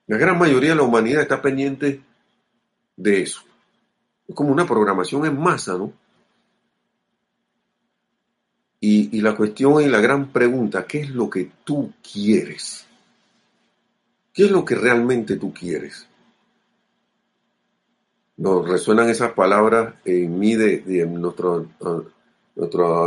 La 0.07 0.17
gran 0.17 0.37
mayoría 0.37 0.71
de 0.71 0.75
la 0.75 0.83
humanidad 0.83 1.21
está 1.21 1.41
pendiente 1.41 2.01
de 2.95 3.21
eso. 3.21 3.41
Es 4.27 4.35
como 4.35 4.51
una 4.51 4.65
programación 4.65 5.25
en 5.25 5.39
masa, 5.39 5.77
¿no? 5.77 5.93
Y, 8.85 9.21
la 9.21 9.33
cuestión 9.33 9.81
y 9.81 9.87
la 9.87 10.01
gran 10.01 10.33
pregunta, 10.33 10.85
¿qué 10.85 10.99
es 10.99 11.09
lo 11.11 11.29
que 11.29 11.49
tú 11.63 11.93
quieres? 12.03 12.85
¿Qué 14.33 14.43
es 14.43 14.51
lo 14.51 14.65
que 14.65 14.75
realmente 14.75 15.37
tú 15.37 15.53
quieres? 15.53 16.05
Nos 18.35 18.67
resuenan 18.67 19.09
esas 19.09 19.31
palabras 19.31 19.93
en 20.03 20.37
mí 20.37 20.55
de, 20.55 21.05
nuestro 21.05 21.65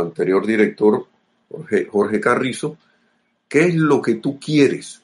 anterior 0.01 0.47
director, 0.47 1.05
Jorge, 1.49 2.19
Carrizo. 2.19 2.77
¿Qué 3.47 3.65
es 3.65 3.75
lo 3.75 4.01
que 4.01 4.15
tú 4.15 4.39
quieres? 4.39 5.01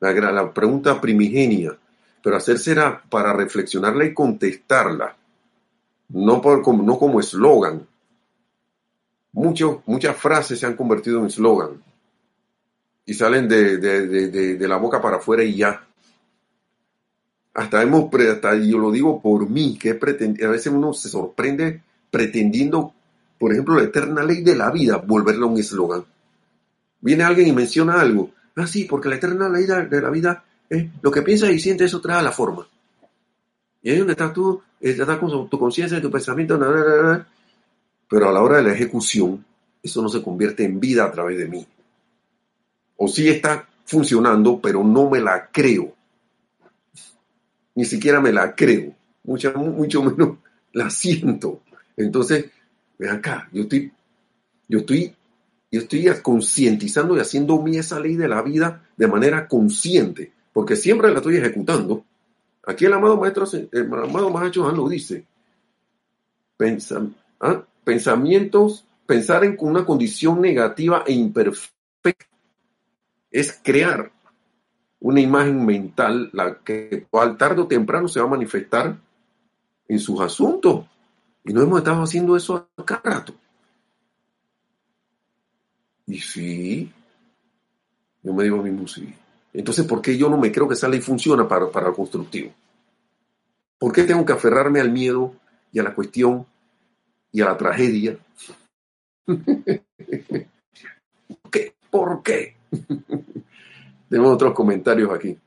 La, 0.00 0.12
la 0.12 0.52
pregunta 0.52 1.00
primigenia, 1.00 1.76
pero 2.22 2.36
hacérsela 2.36 3.02
para 3.08 3.32
reflexionarla 3.32 4.04
y 4.04 4.14
contestarla, 4.14 5.16
no, 6.10 6.40
por, 6.40 6.66
no 6.82 6.98
como 6.98 7.20
eslogan, 7.20 7.86
muchas 9.32 10.16
frases 10.16 10.58
se 10.58 10.66
han 10.66 10.76
convertido 10.76 11.20
en 11.20 11.26
eslogan 11.26 11.82
y 13.06 13.14
salen 13.14 13.48
de, 13.48 14.58
la 14.68 14.76
boca 14.76 15.00
para 15.00 15.16
afuera 15.16 15.42
y 15.42 15.56
ya. 15.56 15.84
Hasta 17.54 17.82
hemos, 17.82 18.12
hasta 18.14 18.56
yo 18.56 18.78
lo 18.78 18.90
digo 18.90 19.20
por 19.20 19.48
mí, 19.48 19.78
que 19.78 19.90
a 19.90 20.48
veces 20.48 20.66
uno 20.66 20.92
se 20.92 21.08
sorprende 21.08 21.82
pretendiendo, 22.10 22.92
por 23.38 23.52
ejemplo, 23.52 23.76
la 23.76 23.84
eterna 23.84 24.24
ley 24.24 24.42
de 24.42 24.56
la 24.56 24.70
vida, 24.70 24.96
volverla 24.96 25.46
un 25.46 25.58
eslogan. 25.58 26.04
Viene 27.00 27.24
alguien 27.24 27.48
y 27.48 27.52
menciona 27.52 28.00
algo. 28.00 28.30
Ah, 28.56 28.66
sí, 28.66 28.84
porque 28.84 29.08
la 29.08 29.16
eterna 29.16 29.48
ley 29.48 29.66
de 29.66 30.00
la 30.00 30.10
vida 30.10 30.44
es 30.68 30.86
lo 31.00 31.10
que 31.10 31.22
piensas 31.22 31.50
y 31.50 31.60
sientes, 31.60 31.86
eso 31.86 32.00
trae 32.00 32.18
a 32.18 32.22
la 32.22 32.32
forma. 32.32 32.66
Y 33.82 33.90
ahí 33.90 33.98
donde 33.98 34.12
estás 34.12 34.32
tú, 34.32 34.60
estás 34.80 35.18
con 35.18 35.48
tu 35.48 35.58
conciencia, 35.58 36.00
tu 36.00 36.10
pensamiento, 36.10 36.58
pero 38.08 38.28
a 38.28 38.32
la 38.32 38.42
hora 38.42 38.56
de 38.56 38.64
la 38.64 38.72
ejecución, 38.72 39.44
eso 39.82 40.02
no 40.02 40.08
se 40.08 40.22
convierte 40.22 40.64
en 40.64 40.80
vida 40.80 41.04
a 41.04 41.12
través 41.12 41.38
de 41.38 41.46
mí. 41.46 41.66
O 42.96 43.06
sí 43.06 43.28
está 43.28 43.68
funcionando, 43.84 44.60
pero 44.60 44.82
no 44.82 45.08
me 45.08 45.20
la 45.20 45.48
creo. 45.50 45.94
Ni 47.76 47.84
siquiera 47.84 48.20
me 48.20 48.32
la 48.32 48.54
creo. 48.56 48.92
Mucho, 49.22 49.52
mucho 49.54 50.02
menos 50.02 50.38
la 50.72 50.90
siento. 50.90 51.62
Entonces, 51.96 52.46
ven 52.98 53.10
acá, 53.10 53.48
yo 53.52 53.62
estoy, 53.62 53.92
yo 54.68 54.78
estoy, 54.80 55.14
yo 55.70 55.80
estoy 55.80 56.06
concientizando 56.22 57.16
y 57.16 57.20
haciendo 57.20 57.60
mí 57.62 57.76
esa 57.76 58.00
ley 58.00 58.16
de 58.16 58.28
la 58.28 58.42
vida 58.42 58.88
de 58.96 59.06
manera 59.06 59.46
consciente, 59.46 60.32
porque 60.52 60.76
siempre 60.76 61.10
la 61.10 61.18
estoy 61.18 61.36
ejecutando. 61.36 62.04
Aquí 62.66 62.84
el 62.84 62.92
amado 62.92 63.16
maestro, 63.16 63.46
el 63.72 63.92
amado 63.94 64.30
maestro 64.30 64.70
lo 64.72 64.88
dice. 64.88 65.24
¿ah? 67.40 67.62
pensamientos, 67.84 68.84
pensar 69.06 69.44
en 69.44 69.56
una 69.60 69.86
condición 69.86 70.40
negativa 70.40 71.04
e 71.06 71.12
imperfecta 71.12 72.26
es 73.30 73.60
crear. 73.62 74.12
una 75.00 75.20
imagen 75.20 75.64
mental, 75.64 76.28
la 76.32 76.58
que 76.58 77.06
al 77.12 77.36
tarde 77.36 77.62
o 77.62 77.68
temprano 77.68 78.08
se 78.08 78.18
va 78.18 78.26
a 78.26 78.30
manifestar 78.30 78.98
en 79.86 79.98
sus 80.00 80.20
asuntos. 80.20 80.86
Y 81.48 81.52
no 81.54 81.62
hemos 81.62 81.78
estado 81.78 82.02
haciendo 82.02 82.36
eso 82.36 82.68
acá 82.76 83.00
rato. 83.02 83.32
Y 86.06 86.18
sí, 86.18 86.92
yo 88.22 88.34
me 88.34 88.44
digo 88.44 88.60
a 88.60 88.62
mismo 88.62 88.86
sí. 88.86 89.14
Entonces, 89.54 89.86
¿por 89.86 90.02
qué 90.02 90.18
yo 90.18 90.28
no 90.28 90.36
me 90.36 90.52
creo 90.52 90.68
que 90.68 90.74
esa 90.74 90.88
ley 90.88 91.00
funciona 91.00 91.48
para, 91.48 91.70
para 91.70 91.88
lo 91.88 91.94
constructivo? 91.94 92.52
¿Por 93.78 93.92
qué 93.94 94.04
tengo 94.04 94.26
que 94.26 94.34
aferrarme 94.34 94.78
al 94.78 94.92
miedo 94.92 95.36
y 95.72 95.78
a 95.78 95.84
la 95.84 95.94
cuestión 95.94 96.44
y 97.32 97.40
a 97.40 97.46
la 97.46 97.56
tragedia? 97.56 98.18
¿Por 99.26 99.40
qué? 101.50 101.74
¿Por 101.90 102.22
qué? 102.22 102.56
Tenemos 104.10 104.34
otros 104.34 104.52
comentarios 104.52 105.10
aquí. 105.10 105.38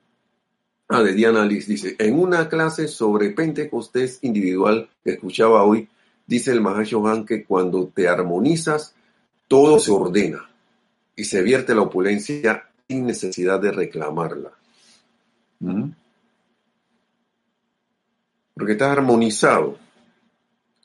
Ah, 0.93 1.03
de 1.03 1.13
Diana 1.13 1.45
Liz 1.45 1.67
dice, 1.67 1.95
en 1.99 2.19
una 2.19 2.49
clase 2.49 2.89
sobre 2.89 3.29
Pentecostés 3.29 4.19
individual 4.23 4.89
que 5.01 5.11
escuchaba 5.11 5.63
hoy, 5.63 5.87
dice 6.27 6.51
el 6.51 6.59
Mahashohan 6.59 7.25
que 7.25 7.45
cuando 7.45 7.87
te 7.87 8.09
armonizas, 8.09 8.93
todo 9.47 9.79
se 9.79 9.89
ordena 9.89 10.49
y 11.15 11.23
se 11.23 11.41
vierte 11.43 11.73
la 11.73 11.83
opulencia 11.83 12.69
sin 12.89 13.05
necesidad 13.05 13.61
de 13.61 13.71
reclamarla. 13.71 14.51
¿Mm? 15.59 15.91
Porque 18.53 18.73
estás 18.73 18.91
armonizado. 18.91 19.77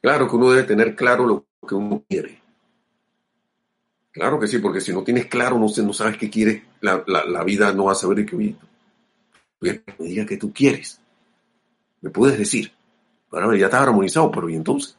Claro 0.01 0.31
que 0.31 0.37
uno 0.37 0.53
debe 0.53 0.69
tener 0.69 0.95
claro 0.95 1.27
lo 1.27 1.47
que 1.67 1.75
uno 1.75 2.05
quiere. 2.09 2.41
Claro 4.13 4.39
que 4.39 4.47
sí, 4.47 4.59
porque 4.59 4.81
si 4.81 4.93
no 4.93 5.03
tienes 5.03 5.27
claro, 5.27 5.59
no, 5.59 5.67
no 5.67 5.93
sabes 5.93 6.17
qué 6.17 6.31
quieres, 6.31 6.63
la, 6.81 7.43
vida 7.45 7.73
no 7.73 7.87
va 7.87 7.93
a 7.93 7.97
saber 7.97 8.19
de 8.19 8.27
qué 8.27 8.37
viene. 9.61 9.83
Me 9.99 10.07
diga 10.07 10.27
que 10.27 10.37
tú 10.37 10.53
quieres. 10.53 11.01
Me 12.01 12.11
puedes 12.11 12.39
decir. 12.39 12.73
Bueno, 13.31 13.55
ya 13.55 13.67
estás 13.67 13.83
armonizado, 13.83 14.31
pero 14.31 14.49
¿y 14.49 14.55
entonces? 14.55 14.97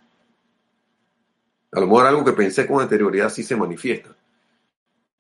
A 1.71 1.79
lo 1.79 1.87
mejor 1.87 2.05
algo 2.05 2.25
que 2.25 2.33
pensé 2.33 2.65
con 2.65 2.81
anterioridad 2.81 3.29
sí 3.29 3.43
se 3.43 3.55
manifiesta. 3.55 4.09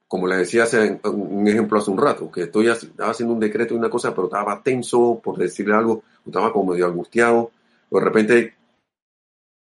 Como 0.07 0.27
le 0.27 0.37
decía 0.37 0.63
hace 0.63 0.99
un 1.03 1.47
ejemplo 1.47 1.79
hace 1.79 1.91
un 1.91 1.97
rato, 1.97 2.31
que 2.31 2.43
estoy 2.43 2.69
estaba 2.69 3.11
haciendo 3.11 3.33
un 3.33 3.39
decreto 3.39 3.73
y 3.73 3.77
una 3.77 3.89
cosa, 3.89 4.15
pero 4.15 4.27
estaba 4.27 4.63
tenso 4.63 5.19
por 5.21 5.37
decirle 5.37 5.75
algo, 5.75 6.03
estaba 6.25 6.53
como 6.53 6.71
medio 6.71 6.85
angustiado. 6.85 7.51
De 7.91 7.99
repente 7.99 8.55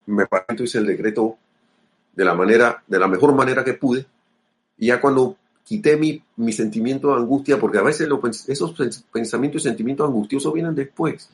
me 0.06 0.26
paré 0.26 0.46
y 0.58 0.62
hice 0.62 0.78
el 0.78 0.86
decreto 0.86 1.36
de 2.14 2.24
la 2.24 2.34
manera, 2.34 2.82
de 2.86 2.98
la 2.98 3.08
mejor 3.08 3.34
manera 3.34 3.62
que 3.62 3.74
pude. 3.74 4.06
Y 4.78 4.86
ya 4.86 5.00
cuando 5.00 5.36
quité 5.64 5.96
mi, 5.96 6.22
mi 6.36 6.52
sentimiento 6.52 7.08
de 7.08 7.14
angustia, 7.14 7.58
porque 7.58 7.78
a 7.78 7.82
veces 7.82 8.08
esos 8.48 8.74
pensamientos 9.12 9.62
y 9.62 9.68
sentimientos 9.68 10.08
angustiosos 10.08 10.52
vienen 10.52 10.74
después. 10.74 11.30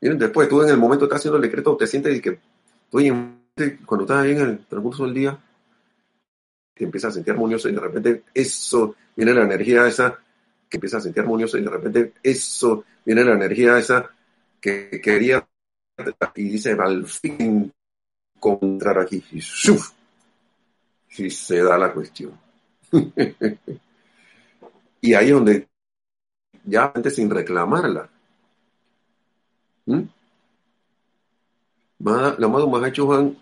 Vienen 0.00 0.18
después. 0.18 0.48
Tú 0.48 0.62
en 0.62 0.70
el 0.70 0.78
momento 0.78 1.00
que 1.00 1.06
estás 1.06 1.20
haciendo 1.20 1.36
el 1.36 1.42
decreto 1.42 1.76
te 1.76 1.86
sientes 1.86 2.20
que 2.20 2.38
estoy 2.84 3.08
en, 3.08 3.38
cuando 3.86 4.04
estás 4.04 4.24
ahí 4.24 4.32
en 4.32 4.40
el 4.40 4.58
transcurso 4.66 5.04
del 5.04 5.14
día, 5.14 5.38
te 6.74 6.84
empiezas 6.84 7.10
a 7.10 7.14
sentir 7.14 7.32
armonioso 7.32 7.68
y 7.68 7.72
de 7.72 7.80
repente 7.80 8.22
eso, 8.34 8.94
viene 9.16 9.32
la 9.32 9.42
energía 9.42 9.86
esa 9.86 10.18
que 10.68 10.76
empieza 10.76 10.98
a 10.98 11.00
sentir 11.00 11.22
armonioso 11.22 11.56
y 11.56 11.62
de 11.62 11.70
repente 11.70 12.12
eso, 12.22 12.84
viene 13.04 13.24
la 13.24 13.34
energía 13.34 13.78
esa 13.78 14.10
que 14.60 15.00
quería 15.00 15.46
y 16.34 16.48
dice 16.48 16.72
al 16.72 17.06
fin 17.06 17.72
encontrar 18.34 18.98
aquí 18.98 19.22
y 19.32 19.40
si 19.40 21.30
se 21.30 21.62
da 21.62 21.78
la 21.78 21.92
cuestión. 21.92 22.43
Y 25.00 25.14
ahí 25.14 25.26
es 25.26 25.32
donde, 25.32 25.68
ya 26.64 26.92
antes 26.94 27.16
sin 27.16 27.30
reclamarla, 27.30 28.08
¿Mm? 29.86 30.02
la 31.98 32.46
amado 32.46 32.68
Mahacho 32.68 33.06
Juan. 33.06 33.36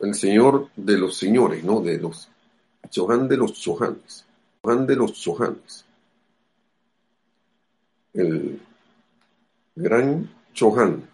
El 0.00 0.14
señor 0.14 0.68
de 0.76 0.98
los 0.98 1.16
señores, 1.16 1.64
¿no? 1.64 1.80
De 1.80 1.98
los 1.98 2.28
Chohan 2.90 3.28
de 3.28 3.36
los 3.36 3.54
Chohanes. 3.54 4.24
Chohan 4.62 4.86
de 4.86 4.96
los 4.96 5.12
Chohanes. 5.14 5.84
El 8.12 8.60
gran 9.74 10.30
Chohan 10.52 11.11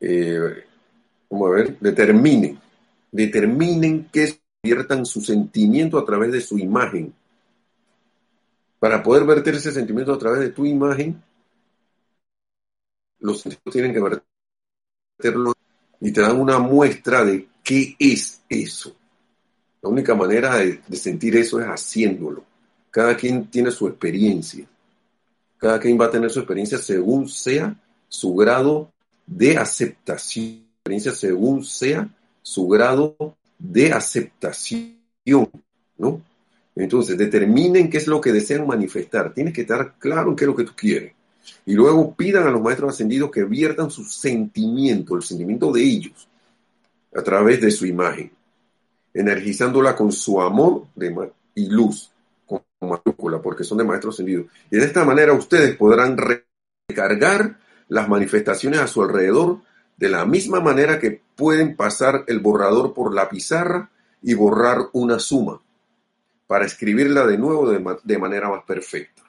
eh, 0.00 0.64
a 1.30 1.50
ver, 1.50 1.78
determinen, 1.78 2.58
determinen 3.10 4.08
que 4.10 4.38
viertan 4.62 5.04
su 5.06 5.20
sentimiento 5.20 5.98
a 5.98 6.04
través 6.04 6.32
de 6.32 6.40
su 6.40 6.58
imagen. 6.58 7.14
Para 8.78 9.02
poder 9.02 9.24
verter 9.24 9.54
ese 9.54 9.72
sentimiento 9.72 10.12
a 10.12 10.18
través 10.18 10.40
de 10.40 10.50
tu 10.50 10.64
imagen, 10.64 11.22
los 13.20 13.40
sentimientos 13.40 13.72
tienen 13.72 13.92
que 13.92 14.20
verterlo 15.20 15.52
y 16.00 16.12
te 16.12 16.20
dan 16.20 16.40
una 16.40 16.58
muestra 16.58 17.24
de 17.24 17.48
qué 17.62 17.96
es 17.98 18.42
eso. 18.48 18.94
La 19.82 19.88
única 19.88 20.14
manera 20.14 20.56
de 20.58 20.96
sentir 20.96 21.36
eso 21.36 21.60
es 21.60 21.66
haciéndolo. 21.66 22.44
Cada 22.90 23.16
quien 23.16 23.46
tiene 23.46 23.70
su 23.70 23.86
experiencia. 23.86 24.66
Cada 25.56 25.78
quien 25.80 26.00
va 26.00 26.06
a 26.06 26.10
tener 26.10 26.30
su 26.30 26.40
experiencia 26.40 26.78
según 26.78 27.28
sea 27.28 27.76
su 28.08 28.34
grado 28.34 28.92
de 29.28 29.58
aceptación, 29.58 30.64
según 31.14 31.64
sea 31.64 32.08
su 32.42 32.66
grado 32.66 33.36
de 33.58 33.92
aceptación, 33.92 34.96
¿no? 35.98 36.22
Entonces, 36.74 37.18
determinen 37.18 37.90
qué 37.90 37.98
es 37.98 38.06
lo 38.06 38.20
que 38.20 38.32
desean 38.32 38.66
manifestar. 38.66 39.34
Tienes 39.34 39.52
que 39.52 39.62
estar 39.62 39.94
claro 39.98 40.30
en 40.30 40.36
qué 40.36 40.44
es 40.44 40.48
lo 40.48 40.56
que 40.56 40.64
tú 40.64 40.72
quieres. 40.76 41.12
Y 41.66 41.74
luego 41.74 42.14
pidan 42.14 42.46
a 42.46 42.50
los 42.50 42.62
maestros 42.62 42.94
ascendidos 42.94 43.30
que 43.30 43.44
viertan 43.44 43.90
su 43.90 44.04
sentimiento, 44.04 45.16
el 45.16 45.22
sentimiento 45.22 45.72
de 45.72 45.82
ellos, 45.82 46.28
a 47.14 47.22
través 47.22 47.60
de 47.60 47.70
su 47.70 47.84
imagen, 47.84 48.30
energizándola 49.12 49.96
con 49.96 50.12
su 50.12 50.40
amor 50.40 50.86
y 51.54 51.66
luz, 51.66 52.10
con 52.46 52.62
mayúscula, 52.80 53.42
porque 53.42 53.64
son 53.64 53.78
de 53.78 53.84
maestros 53.84 54.14
ascendidos. 54.14 54.46
Y 54.70 54.76
de 54.76 54.84
esta 54.84 55.04
manera 55.04 55.32
ustedes 55.32 55.76
podrán 55.76 56.16
recargar 56.16 57.58
las 57.88 58.08
manifestaciones 58.08 58.80
a 58.80 58.86
su 58.86 59.02
alrededor 59.02 59.60
de 59.96 60.08
la 60.08 60.24
misma 60.24 60.60
manera 60.60 60.98
que 60.98 61.20
pueden 61.36 61.76
pasar 61.76 62.24
el 62.26 62.40
borrador 62.40 62.94
por 62.94 63.14
la 63.14 63.28
pizarra 63.28 63.90
y 64.22 64.34
borrar 64.34 64.88
una 64.92 65.18
suma 65.18 65.60
para 66.46 66.64
escribirla 66.64 67.26
de 67.26 67.38
nuevo 67.38 67.70
de, 67.70 68.18
manera 68.18 68.48
más 68.48 68.64
perfecta. 68.64 69.22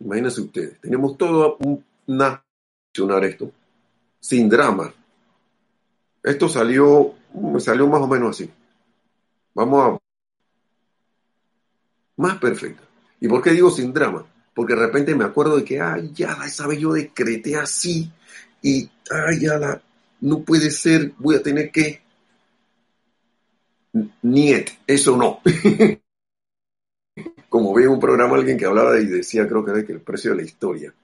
Imagínense 0.00 0.40
ustedes, 0.40 0.80
tenemos 0.80 1.16
todo 1.16 1.58
una 2.06 2.42
esto 3.22 3.52
sin 4.20 4.48
drama. 4.48 4.92
Esto 6.22 6.48
salió, 6.48 7.14
salió 7.58 7.86
más 7.86 8.00
o 8.00 8.08
menos 8.08 8.30
así. 8.30 8.50
Vamos 9.54 9.84
a 9.84 9.98
más 12.16 12.38
perfecta. 12.38 12.82
¿Y 13.20 13.28
por 13.28 13.42
qué 13.42 13.50
digo 13.50 13.70
sin 13.70 13.92
drama? 13.92 14.24
Porque 14.56 14.74
de 14.74 14.86
repente 14.86 15.14
me 15.14 15.24
acuerdo 15.24 15.58
de 15.58 15.64
que, 15.64 15.82
ay, 15.82 16.12
ya, 16.14 16.34
esa 16.46 16.66
vez 16.66 16.78
yo 16.78 16.94
decreté 16.94 17.56
así, 17.56 18.10
y, 18.62 18.88
ay, 19.10 19.38
ya, 19.38 19.58
la, 19.58 19.82
no 20.22 20.40
puede 20.40 20.70
ser, 20.70 21.12
voy 21.18 21.36
a 21.36 21.42
tener 21.42 21.70
que... 21.70 22.00
Niet, 24.22 24.70
eso 24.86 25.14
no. 25.14 25.42
Como 27.50 27.74
vi 27.74 27.84
en 27.84 27.90
un 27.90 28.00
programa 28.00 28.36
alguien 28.36 28.56
que 28.56 28.64
hablaba 28.64 28.98
y 28.98 29.04
decía, 29.04 29.46
creo 29.46 29.62
que 29.62 29.72
era 29.72 29.84
que 29.84 29.92
el 29.92 30.00
precio 30.00 30.30
de 30.30 30.38
la 30.38 30.44
historia. 30.44 30.94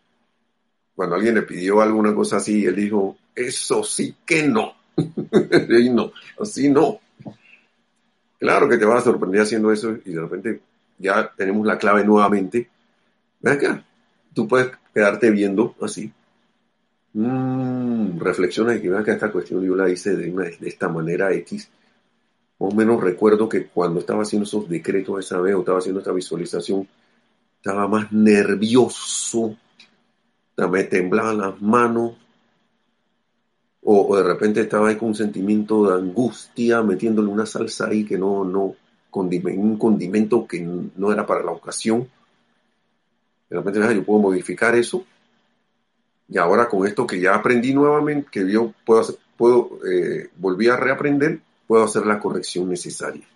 Cuando 0.94 1.16
alguien 1.16 1.34
le 1.34 1.42
pidió 1.42 1.82
alguna 1.82 2.14
cosa 2.14 2.38
así, 2.38 2.64
él 2.64 2.74
dijo, 2.74 3.18
eso 3.34 3.84
sí 3.84 4.16
que 4.24 4.48
no. 4.48 4.76
y 4.96 5.90
no, 5.90 6.11
así 6.40 6.70
no. 6.70 7.00
Claro 8.38 8.66
que 8.66 8.78
te 8.78 8.86
vas 8.86 9.03
a 9.03 9.11
sorprender 9.11 9.42
haciendo 9.42 9.70
eso 9.70 9.94
y 10.07 10.12
de 10.12 10.20
repente 10.22 10.61
ya 10.96 11.30
tenemos 11.36 11.66
la 11.66 11.76
clave 11.76 12.03
nuevamente 12.03 12.70
Ven 13.43 13.55
acá, 13.55 13.84
tú 14.32 14.47
puedes 14.47 14.70
quedarte 14.95 15.30
viendo 15.30 15.74
así. 15.82 16.12
Mm, 17.14 18.18
reflexiona 18.18 18.74
y 18.74 18.80
que 18.80 18.88
vean 18.88 19.05
que 19.05 19.11
esta 19.11 19.30
cuestión 19.30 19.62
yo 19.62 19.74
la 19.74 19.90
hice 19.90 20.16
de, 20.16 20.30
de 20.30 20.68
esta 20.68 20.88
manera 20.88 21.32
X. 21.32 21.68
Más 22.59 22.72
o 22.72 22.74
menos 22.74 23.03
recuerdo 23.03 23.49
que 23.49 23.66
cuando 23.66 24.01
estaba 24.01 24.22
haciendo 24.22 24.45
esos 24.45 24.68
decretos 24.68 25.24
esa 25.24 25.40
vez 25.40 25.55
o 25.55 25.61
estaba 25.61 25.78
haciendo 25.78 26.01
esta 26.01 26.12
visualización, 26.12 26.86
estaba 27.57 27.88
más 27.88 28.12
nervioso, 28.12 29.57
me 30.70 30.84
temblaban 30.84 31.38
las 31.38 31.61
manos, 31.61 32.12
o, 33.84 34.16
de 34.16 34.22
repente 34.22 34.61
estaba 34.61 34.88
ahí 34.88 34.97
con 34.97 35.09
un 35.09 35.14
sentimiento 35.16 35.88
de 35.88 35.95
angustia, 35.95 36.82
metiéndole 36.82 37.28
una 37.28 37.47
salsa 37.47 37.88
ahí 37.88 38.05
que 38.05 38.16
no, 38.16 38.45
no, 38.45 38.76
un 39.12 39.76
condimento 39.76 40.47
que 40.47 40.61
no 40.61 41.12
era 41.12 41.26
para 41.26 41.43
la 41.43 41.51
ocasión 41.51 42.09
de 43.53 43.59
repente 43.59 43.94
yo 43.94 44.05
puedo 44.05 44.20
modificar 44.20 44.74
eso. 44.74 45.05
Y 46.26 46.38
ahora 46.38 46.68
con 46.68 46.86
esto 46.86 47.07
que 47.07 47.20
ya 47.20 47.34
aprendí 47.34 47.74
nuevamente, 47.74 48.28
que 48.32 48.50
yo 48.50 48.72
puedo, 48.86 49.05
puedo 49.36 49.78
eh, 49.86 50.30
volví 50.36 50.68
a 50.68 50.76
reaprender, 50.76 51.40
puedo 51.66 51.84
hacer 51.84 52.07
la 52.07 52.18
corrección 52.18 52.70
necesaria. 52.70 53.26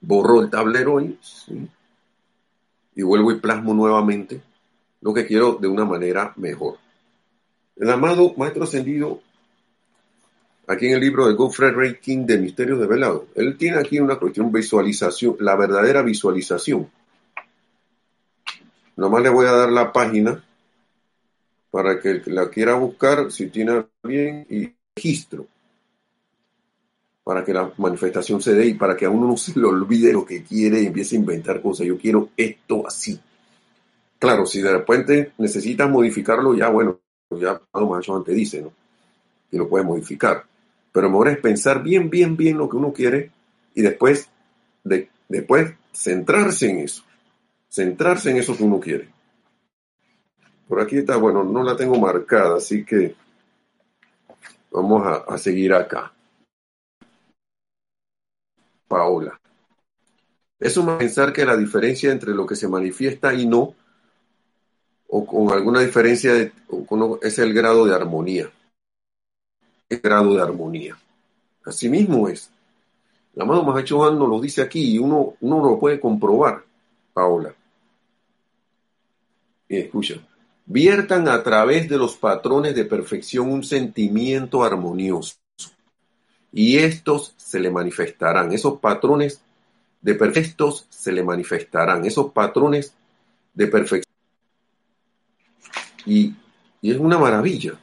borro 0.00 0.40
el 0.40 0.48
tablero 0.48 1.00
y, 1.00 1.18
y 2.94 3.02
vuelvo 3.02 3.30
y 3.32 3.40
plasmo 3.40 3.74
nuevamente 3.74 4.40
lo 5.02 5.12
que 5.12 5.26
quiero 5.26 5.58
de 5.60 5.68
una 5.68 5.84
manera 5.84 6.32
mejor. 6.36 6.78
El 7.76 7.90
amado 7.90 8.32
Maestro 8.38 8.64
Ascendido, 8.64 9.20
aquí 10.66 10.86
en 10.86 10.94
el 10.94 11.00
libro 11.00 11.26
de 11.26 11.34
Godfrey 11.34 11.72
Ray 11.72 11.98
King 12.00 12.24
de 12.24 12.38
Misterios 12.38 12.80
de 12.80 12.86
Velado, 12.86 13.26
él 13.34 13.58
tiene 13.58 13.78
aquí 13.78 14.00
una 14.00 14.16
cuestión 14.16 14.50
visualización, 14.50 15.36
la 15.40 15.56
verdadera 15.56 16.00
visualización. 16.00 16.88
Nomás 18.96 19.22
le 19.22 19.28
voy 19.30 19.46
a 19.46 19.52
dar 19.52 19.70
la 19.70 19.92
página 19.92 20.44
para 21.70 21.98
que 22.00 22.22
la 22.26 22.50
quiera 22.50 22.74
buscar, 22.74 23.30
si 23.32 23.48
tiene 23.48 23.86
bien, 24.02 24.46
y 24.50 24.72
registro 24.94 25.46
para 27.24 27.44
que 27.44 27.52
la 27.52 27.72
manifestación 27.78 28.40
se 28.42 28.54
dé 28.54 28.66
y 28.66 28.74
para 28.74 28.96
que 28.96 29.04
a 29.04 29.10
uno 29.10 29.26
no 29.26 29.36
se 29.36 29.58
le 29.58 29.66
olvide 29.66 30.12
lo 30.12 30.24
que 30.24 30.42
quiere 30.42 30.82
y 30.82 30.86
empiece 30.86 31.16
a 31.16 31.20
inventar 31.20 31.62
cosas. 31.62 31.86
Yo 31.86 31.96
quiero 31.96 32.30
esto 32.36 32.86
así. 32.86 33.18
Claro, 34.18 34.44
si 34.46 34.60
de 34.60 34.72
repente 34.72 35.32
necesitas 35.38 35.88
modificarlo, 35.88 36.54
ya 36.54 36.68
bueno, 36.68 36.98
ya 37.30 37.60
más 37.72 38.08
antes 38.08 38.34
dice, 38.34 38.62
¿no? 38.62 38.72
Y 39.50 39.56
lo 39.56 39.68
puedes 39.68 39.86
modificar. 39.86 40.44
Pero 40.92 41.08
mejor 41.08 41.28
es 41.28 41.38
pensar 41.38 41.82
bien, 41.82 42.10
bien, 42.10 42.36
bien 42.36 42.58
lo 42.58 42.68
que 42.68 42.76
uno 42.76 42.92
quiere 42.92 43.30
y 43.74 43.82
después, 43.82 44.28
de, 44.84 45.08
después 45.28 45.72
centrarse 45.92 46.70
en 46.70 46.80
eso. 46.80 47.04
Centrarse 47.72 48.30
en 48.30 48.36
eso 48.36 48.54
que 48.54 48.64
uno 48.64 48.78
quiere. 48.78 49.08
Por 50.68 50.78
aquí 50.78 50.98
está, 50.98 51.16
bueno, 51.16 51.42
no 51.42 51.62
la 51.62 51.74
tengo 51.74 51.98
marcada, 51.98 52.58
así 52.58 52.84
que 52.84 53.14
vamos 54.70 55.02
a, 55.26 55.38
seguir 55.38 55.72
acá. 55.72 56.12
Paola. 58.86 59.40
Es 60.60 60.76
un 60.76 60.98
pensar 60.98 61.32
que 61.32 61.46
la 61.46 61.56
diferencia 61.56 62.12
entre 62.12 62.34
lo 62.34 62.44
que 62.44 62.56
se 62.56 62.68
manifiesta 62.68 63.32
y 63.32 63.46
no, 63.46 63.74
o 65.08 65.24
con 65.24 65.50
alguna 65.50 65.80
diferencia, 65.80 66.34
de, 66.34 66.52
es 67.22 67.38
el 67.38 67.54
grado 67.54 67.86
de 67.86 67.94
armonía. 67.94 68.50
El 69.88 70.00
grado 70.00 70.34
de 70.34 70.42
armonía. 70.42 70.98
Así 71.64 71.88
mismo 71.88 72.28
es. 72.28 72.50
La 73.32 73.44
amado 73.44 73.64
Mahacho 73.64 74.10
nos 74.10 74.28
lo 74.28 74.38
dice 74.42 74.60
aquí 74.60 74.92
y 74.92 74.98
uno, 74.98 75.36
uno 75.40 75.64
lo 75.64 75.78
puede 75.78 75.98
comprobar, 75.98 76.62
Paola. 77.14 77.54
Y 79.72 79.78
escucha. 79.78 80.16
Viertan 80.66 81.28
a 81.28 81.42
través 81.42 81.88
de 81.88 81.96
los 81.96 82.16
patrones 82.16 82.74
de 82.74 82.84
perfección 82.84 83.50
un 83.50 83.64
sentimiento 83.64 84.62
armonioso 84.62 85.36
y 86.52 86.76
estos 86.76 87.32
se 87.38 87.58
le 87.58 87.70
manifestarán. 87.70 88.52
Esos 88.52 88.78
patrones 88.78 89.40
de 90.02 90.14
perfectos 90.14 90.86
se 90.90 91.10
le 91.10 91.24
manifestarán. 91.24 92.04
Esos 92.04 92.32
patrones 92.32 92.92
de 93.54 93.66
perfección. 93.66 94.12
Y, 96.04 96.34
es 96.82 96.98
una 96.98 97.18
maravilla. 97.18 97.80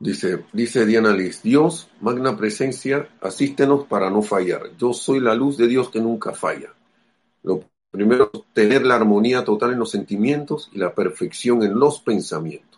Dice, 0.00 0.44
dice 0.52 0.86
Diana 0.86 1.12
Liz, 1.12 1.42
Dios, 1.42 1.90
magna 2.00 2.36
presencia, 2.36 3.08
asístenos 3.20 3.86
para 3.86 4.10
no 4.10 4.22
fallar. 4.22 4.76
Yo 4.78 4.92
soy 4.92 5.18
la 5.18 5.34
luz 5.34 5.56
de 5.56 5.66
Dios 5.66 5.90
que 5.90 6.00
nunca 6.00 6.32
falla. 6.32 6.72
Lo 7.42 7.64
primero 7.90 8.30
es 8.32 8.42
tener 8.52 8.86
la 8.86 8.94
armonía 8.94 9.44
total 9.44 9.72
en 9.72 9.80
los 9.80 9.90
sentimientos 9.90 10.70
y 10.72 10.78
la 10.78 10.94
perfección 10.94 11.64
en 11.64 11.76
los 11.78 12.00
pensamientos. 12.00 12.68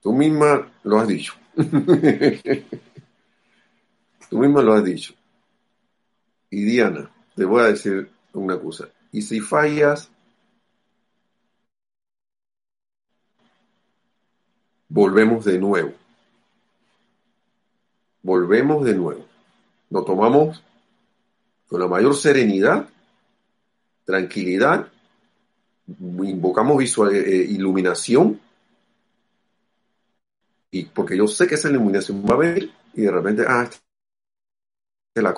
Tú 0.00 0.12
misma 0.12 0.70
lo 0.84 1.00
has 1.00 1.08
dicho. 1.08 1.34
Tú 4.30 4.38
misma 4.38 4.62
lo 4.62 4.74
has 4.74 4.84
dicho. 4.84 5.14
Y 6.50 6.62
Diana, 6.62 7.10
te 7.34 7.44
voy 7.44 7.62
a 7.62 7.66
decir 7.66 8.08
una 8.32 8.56
cosa. 8.58 8.88
Y 9.10 9.22
si 9.22 9.40
fallas, 9.40 10.10
volvemos 14.88 15.44
de 15.44 15.58
nuevo. 15.58 15.92
Volvemos 18.22 18.84
de 18.84 18.94
nuevo. 18.94 19.24
Lo 19.90 20.04
tomamos 20.04 20.62
con 21.68 21.80
la 21.80 21.86
mayor 21.86 22.14
serenidad, 22.14 22.88
tranquilidad, 24.04 24.88
invocamos 25.86 26.78
visual, 26.78 27.14
eh, 27.14 27.46
iluminación 27.48 28.40
y 30.70 30.84
porque 30.84 31.16
yo 31.16 31.26
sé 31.26 31.46
que 31.46 31.54
esa 31.54 31.70
iluminación 31.70 32.24
va 32.28 32.34
a 32.34 32.38
venir 32.38 32.70
y 32.94 33.02
de 33.02 33.10
repente, 33.10 33.44
ah, 33.46 33.68
es 35.14 35.22
la. 35.22 35.34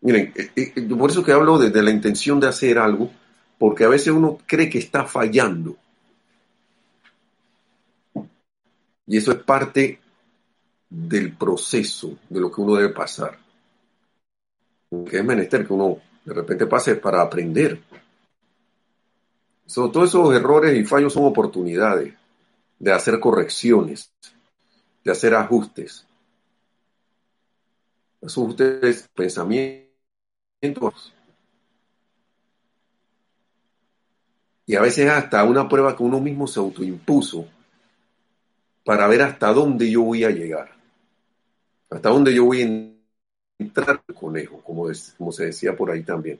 Miren, 0.00 0.32
eh, 0.36 0.50
eh, 0.54 0.82
por 0.82 1.10
eso 1.10 1.24
que 1.24 1.32
hablo 1.32 1.58
desde 1.58 1.82
la 1.82 1.90
intención 1.90 2.38
de 2.38 2.48
hacer 2.48 2.78
algo, 2.78 3.10
porque 3.58 3.84
a 3.84 3.88
veces 3.88 4.08
uno 4.08 4.38
cree 4.46 4.68
que 4.68 4.78
está 4.78 5.04
fallando. 5.04 5.76
Y 9.06 9.18
eso 9.18 9.32
es 9.32 9.38
parte 9.38 10.00
del 10.88 11.36
proceso 11.36 12.18
de 12.28 12.40
lo 12.40 12.50
que 12.50 12.60
uno 12.60 12.74
debe 12.76 12.90
pasar. 12.90 13.38
Que 15.08 15.18
es 15.18 15.24
menester 15.24 15.66
que 15.66 15.72
uno 15.72 15.98
de 16.24 16.34
repente 16.34 16.66
pase 16.66 16.96
para 16.96 17.22
aprender 17.22 17.82
todos 19.66 20.10
esos 20.10 20.34
errores 20.34 20.76
y 20.78 20.84
fallos 20.84 21.12
son 21.12 21.24
oportunidades 21.24 22.14
de 22.78 22.92
hacer 22.92 23.18
correcciones, 23.18 24.12
de 25.02 25.10
hacer 25.10 25.34
ajustes. 25.34 26.06
Ajustes, 28.22 29.08
pensamientos. 29.14 29.92
Y 34.66 34.76
a 34.76 34.80
veces 34.80 35.10
hasta 35.10 35.44
una 35.44 35.68
prueba 35.68 35.96
que 35.96 36.02
uno 36.02 36.20
mismo 36.20 36.46
se 36.46 36.58
autoimpuso 36.60 37.46
para 38.84 39.06
ver 39.06 39.22
hasta 39.22 39.52
dónde 39.52 39.90
yo 39.90 40.02
voy 40.02 40.24
a 40.24 40.30
llegar. 40.30 40.70
Hasta 41.90 42.08
dónde 42.08 42.34
yo 42.34 42.44
voy 42.44 42.62
a 42.62 43.62
entrar 43.62 44.02
el 44.06 44.14
conejo, 44.14 44.60
como, 44.62 44.88
como 45.18 45.32
se 45.32 45.46
decía 45.46 45.76
por 45.76 45.90
ahí 45.90 46.02
también 46.02 46.38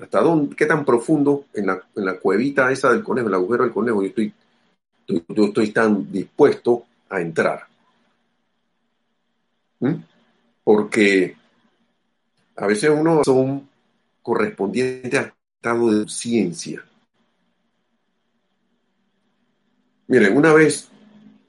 hasta 0.00 0.20
dónde, 0.20 0.54
qué 0.54 0.66
tan 0.66 0.84
profundo 0.84 1.46
en 1.54 1.66
la, 1.66 2.18
cuevita 2.18 2.70
esa 2.70 2.92
del 2.92 3.02
conejo, 3.02 3.28
el 3.28 3.34
agujero 3.34 3.64
del 3.64 3.72
conejo, 3.72 4.02
yo 4.02 4.08
estoy, 4.08 4.32
estoy 5.06 5.70
tan 5.70 6.10
dispuesto 6.10 6.84
a 7.08 7.20
entrar. 7.20 7.66
¿Mm? 9.80 9.94
Porque 10.62 11.36
a 12.56 12.66
veces 12.66 12.90
uno 12.90 13.22
son 13.24 13.68
correspondientes 14.22 15.18
a 15.18 15.34
estado 15.56 15.90
de 15.92 16.08
ciencia. 16.08 16.84
Miren, 20.06 20.36
una 20.36 20.52
vez 20.52 20.90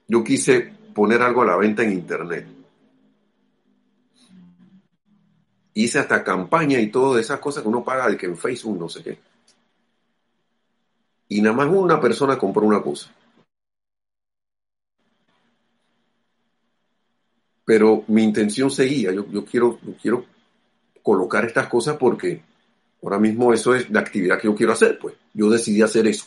yo 0.09 0.21
quise 0.25 0.73
poner 0.93 1.21
algo 1.21 1.43
a 1.43 1.45
la 1.45 1.55
venta 1.55 1.83
en 1.83 1.93
internet 1.93 2.59
hice 5.73 5.99
hasta 5.99 6.23
campaña 6.23 6.79
y 6.79 6.87
todas 6.87 7.21
esas 7.21 7.39
cosas 7.39 7.63
que 7.63 7.69
uno 7.69 7.83
paga 7.83 8.09
de 8.09 8.17
que 8.17 8.25
en 8.25 8.37
Facebook 8.37 8.77
no 8.77 8.89
sé 8.89 9.03
qué. 9.03 9.19
Y 11.29 11.41
nada 11.41 11.55
más 11.55 11.67
una 11.69 12.01
persona 12.01 12.37
compró 12.37 12.65
una 12.65 12.81
cosa. 12.81 13.13
Pero 17.63 18.03
mi 18.07 18.23
intención 18.23 18.71
seguía, 18.71 19.11
yo, 19.11 19.27
yo 19.27 19.45
quiero, 19.45 19.79
yo 19.83 19.93
quiero 20.01 20.25
colocar 21.03 21.45
estas 21.45 21.67
cosas 21.67 21.97
porque 21.97 22.41
ahora 23.03 23.19
mismo 23.19 23.53
eso 23.53 23.75
es 23.75 23.89
la 23.89 23.99
actividad 23.99 24.39
que 24.39 24.47
yo 24.47 24.55
quiero 24.55 24.73
hacer, 24.73 24.97
pues 24.99 25.15
yo 25.33 25.49
decidí 25.49 25.81
hacer 25.81 26.07
eso. 26.07 26.25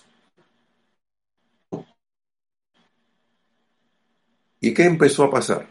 ¿Y 4.63 4.73
qué 4.73 4.85
empezó 4.85 5.25
a 5.25 5.31
pasar? 5.31 5.69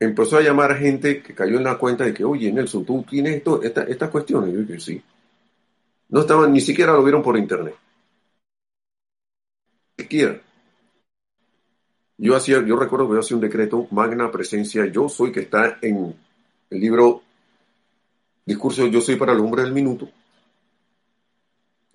empezó 0.00 0.36
a 0.36 0.42
llamar 0.42 0.72
a 0.72 0.76
gente 0.76 1.22
que 1.22 1.34
cayó 1.34 1.56
en 1.56 1.64
la 1.64 1.76
cuenta 1.76 2.04
de 2.04 2.14
que, 2.14 2.24
oye, 2.24 2.52
Nelson, 2.52 2.84
tú 2.84 3.04
tienes 3.08 3.36
esto, 3.36 3.62
estas 3.62 4.10
cuestiones. 4.10 4.52
yo 4.54 4.60
dije, 4.60 4.80
sí. 4.80 5.02
No 6.08 6.20
estaban, 6.20 6.52
ni 6.52 6.60
siquiera 6.60 6.92
lo 6.92 7.02
vieron 7.02 7.22
por 7.22 7.36
internet. 7.36 7.74
Ni 9.96 10.04
siquiera. 10.04 10.40
Yo 12.16 12.36
hacía, 12.36 12.64
yo 12.64 12.76
recuerdo 12.76 13.08
que 13.08 13.14
yo 13.14 13.20
hacía 13.20 13.36
un 13.36 13.42
decreto, 13.42 13.86
magna 13.90 14.30
presencia, 14.30 14.86
yo 14.86 15.08
soy, 15.08 15.32
que 15.32 15.40
está 15.40 15.78
en 15.82 16.14
el 16.70 16.80
libro 16.80 17.22
Discurso 18.44 18.86
Yo 18.86 19.00
soy 19.00 19.16
para 19.16 19.32
el 19.32 19.40
hombre 19.40 19.62
del 19.62 19.72
minuto. 19.72 20.08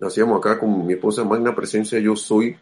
Hacíamos 0.00 0.38
acá 0.38 0.58
con 0.58 0.86
mi 0.86 0.92
esposa, 0.92 1.24
magna 1.24 1.54
presencia, 1.54 1.98
yo 1.98 2.14
soy, 2.14 2.56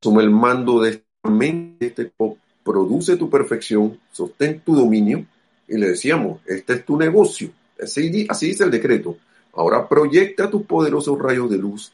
toma 0.00 0.22
el 0.22 0.30
mando 0.30 0.80
de 0.80 0.90
esta 0.90 1.30
mente, 1.30 1.67
pop 2.16 2.38
produce 2.62 3.16
tu 3.16 3.30
perfección, 3.30 3.98
sostén 4.12 4.60
tu 4.60 4.74
dominio, 4.74 5.24
y 5.66 5.76
le 5.76 5.88
decíamos, 5.88 6.40
este 6.46 6.74
es 6.74 6.84
tu 6.84 6.98
negocio. 6.98 7.50
Así, 7.80 8.10
dice 8.10 8.64
el 8.64 8.70
decreto. 8.70 9.16
Ahora 9.54 9.88
proyecta 9.88 10.50
tus 10.50 10.62
poderosos 10.66 11.18
rayos 11.18 11.50
de 11.50 11.58
luz, 11.58 11.92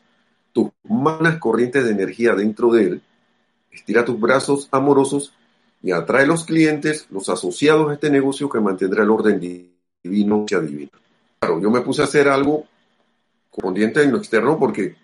tus 0.52 0.70
manas 0.84 1.38
corrientes 1.38 1.84
de 1.84 1.90
energía 1.90 2.34
dentro 2.34 2.72
de 2.72 2.84
él, 2.84 3.02
Estira 3.74 4.04
tus 4.04 4.18
brazos 4.20 4.68
amorosos 4.70 5.34
y 5.82 5.90
atrae 5.90 6.26
los 6.26 6.44
clientes, 6.44 7.06
los 7.10 7.28
asociados 7.28 7.90
a 7.90 7.94
este 7.94 8.08
negocio 8.08 8.48
que 8.48 8.60
mantendrá 8.60 9.02
el 9.02 9.10
orden 9.10 9.40
divino 10.02 10.46
que 10.46 10.54
adivina. 10.54 10.92
Claro, 11.40 11.60
yo 11.60 11.70
me 11.70 11.80
puse 11.80 12.02
a 12.02 12.04
hacer 12.04 12.28
algo 12.28 12.66
correspondiente 13.50 14.02
en 14.02 14.12
lo 14.12 14.18
externo 14.18 14.58
porque, 14.58 14.94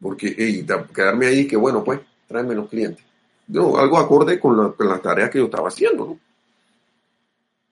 porque 0.00 0.34
hey, 0.36 0.66
quedarme 0.92 1.26
ahí 1.26 1.46
que 1.46 1.56
bueno, 1.56 1.84
pues, 1.84 2.00
tráeme 2.26 2.56
los 2.56 2.68
clientes. 2.68 3.04
Algo 3.48 3.98
acorde 3.98 4.40
con 4.40 4.56
la, 4.56 4.70
con 4.72 4.88
la 4.88 4.98
tarea 4.98 5.30
que 5.30 5.38
yo 5.38 5.44
estaba 5.44 5.68
haciendo, 5.68 6.06
¿no? 6.06 6.18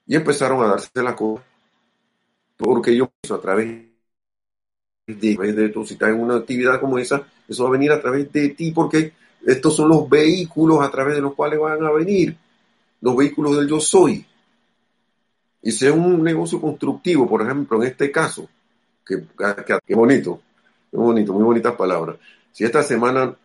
Y 0.05 0.15
empezaron 0.15 0.61
a 0.63 0.67
darse 0.67 0.89
la 0.95 1.15
cosa 1.15 1.43
porque 2.57 2.95
yo 2.95 3.11
a 3.29 3.37
través 3.39 3.83
de, 5.07 5.35
de 5.37 5.69
tu, 5.69 5.85
si 5.85 5.93
estás 5.93 6.09
en 6.09 6.21
una 6.21 6.35
actividad 6.35 6.79
como 6.79 6.97
esa, 6.97 7.27
eso 7.47 7.63
va 7.63 7.69
a 7.69 7.73
venir 7.73 7.91
a 7.91 8.01
través 8.01 8.31
de 8.31 8.49
ti, 8.49 8.71
porque 8.71 9.13
estos 9.45 9.75
son 9.75 9.89
los 9.89 10.09
vehículos 10.09 10.81
a 10.81 10.89
través 10.89 11.15
de 11.15 11.21
los 11.21 11.33
cuales 11.33 11.59
van 11.59 11.83
a 11.83 11.91
venir, 11.91 12.35
los 13.01 13.15
vehículos 13.15 13.57
del 13.57 13.67
yo 13.67 13.79
soy. 13.79 14.25
Y 15.61 15.71
si 15.71 15.85
es 15.85 15.93
un 15.93 16.23
negocio 16.23 16.59
constructivo, 16.59 17.27
por 17.27 17.41
ejemplo, 17.41 17.81
en 17.81 17.89
este 17.89 18.11
caso, 18.11 18.47
que, 19.05 19.23
que, 19.85 19.95
bonito, 19.95 20.41
qué 20.89 20.97
bonito, 20.97 21.33
muy 21.33 21.43
bonitas 21.43 21.75
palabras. 21.75 22.17
Si 22.51 22.63
esta 22.63 22.83
semana, 22.83 23.35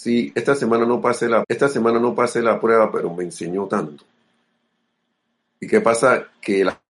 si 0.00 0.32
esta 0.34 0.54
semana 0.54 0.86
no 0.86 0.98
pasé 0.98 1.28
la, 1.28 1.44
esta 1.46 1.68
semana 1.68 2.00
no 2.00 2.14
pasé 2.14 2.40
la 2.40 2.58
prueba, 2.58 2.90
pero 2.90 3.14
me 3.14 3.22
enseñó 3.22 3.66
tanto. 3.66 4.02
¿Y 5.60 5.66
qué 5.66 5.82
pasa? 5.82 6.26
Que 6.40 6.64
la 6.64 6.80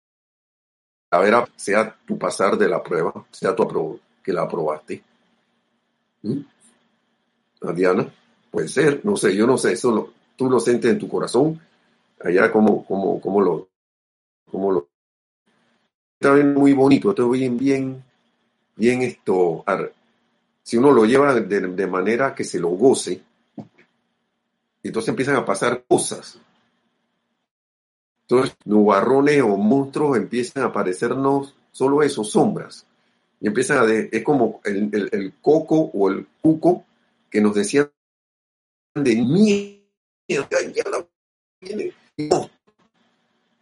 a 1.11 1.19
ver, 1.19 1.35
sea 1.57 1.97
tu 2.07 2.17
pasar 2.17 2.57
de 2.57 2.69
la 2.69 2.81
prueba, 2.81 3.13
sea 3.33 3.57
tu 3.57 3.99
que 4.23 4.33
la 4.33 4.43
aprobaste. 4.43 5.03
¿Mm? 6.23 6.39
Diana, 7.75 8.09
puede 8.49 8.69
ser, 8.69 9.05
no 9.05 9.17
sé, 9.17 9.35
yo 9.35 9.45
no 9.45 9.59
sé, 9.59 9.73
eso 9.73 10.13
tú 10.37 10.49
lo 10.49 10.61
sientes 10.61 10.93
en 10.93 11.01
tu 11.01 11.09
corazón, 11.09 11.61
allá 12.23 12.53
como, 12.53 12.85
como, 12.85 13.21
como 13.21 13.41
lo, 13.41 13.69
como 14.49 14.71
lo. 14.71 14.89
Está 16.21 16.35
bien 16.35 16.55
muy 16.55 16.75
bonito, 16.75 17.11
está 17.11 17.25
bien, 17.25 17.59
bien, 17.59 18.05
bien 18.77 19.03
esto. 19.03 19.65
Si 20.63 20.77
uno 20.77 20.93
lo 20.93 21.05
lleva 21.05 21.35
de, 21.35 21.61
de 21.61 21.87
manera 21.87 22.35
que 22.35 22.45
se 22.45 22.59
lo 22.59 22.69
goce, 22.69 23.23
entonces 24.83 25.09
empiezan 25.09 25.37
a 25.37 25.45
pasar 25.45 25.85
cosas 25.87 26.39
entonces, 28.31 28.57
nubarrones 28.65 29.43
o 29.43 29.57
monstruos 29.57 30.17
empiezan 30.17 30.63
a 30.63 30.67
aparecernos 30.67 31.53
solo 31.73 32.01
esos 32.01 32.31
sombras. 32.31 32.87
Y 33.41 33.49
empiezan 33.49 33.79
a, 33.79 33.93
es 33.93 34.23
como 34.23 34.61
el, 34.65 35.35
coco 35.41 35.91
o 35.93 36.09
el 36.09 36.29
cuco 36.41 36.85
que 37.29 37.41
nos 37.41 37.57
decían 37.57 37.91
de 38.95 39.17
miedo. 39.17 39.81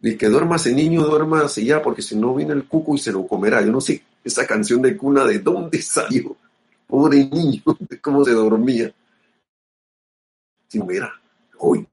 Y 0.01 0.17
que 0.17 0.27
duermas 0.27 0.67
niño, 0.67 1.01
duermas 1.01 1.55
ya, 1.55 1.81
porque 1.81 2.03
si 2.03 2.15
no 2.15 2.35
viene 2.35 2.53
el 2.53 2.67
cuco 2.67 2.93
y 2.93 2.99
se 2.99 3.11
lo 3.11 3.25
comerá. 3.25 3.61
Yo 3.61 3.71
no 3.71 3.81
sé 3.81 4.03
esa 4.23 4.45
canción 4.45 4.83
de 4.83 4.95
cuna 4.95 5.25
de 5.25 5.39
dónde 5.39 5.81
salió. 5.81 6.37
Pobre 6.89 7.23
niño, 7.25 7.61
cómo 8.01 8.25
se 8.25 8.31
dormía. 8.31 8.91
Si 10.67 10.81
mira, 10.81 11.13
oye. 11.59 11.85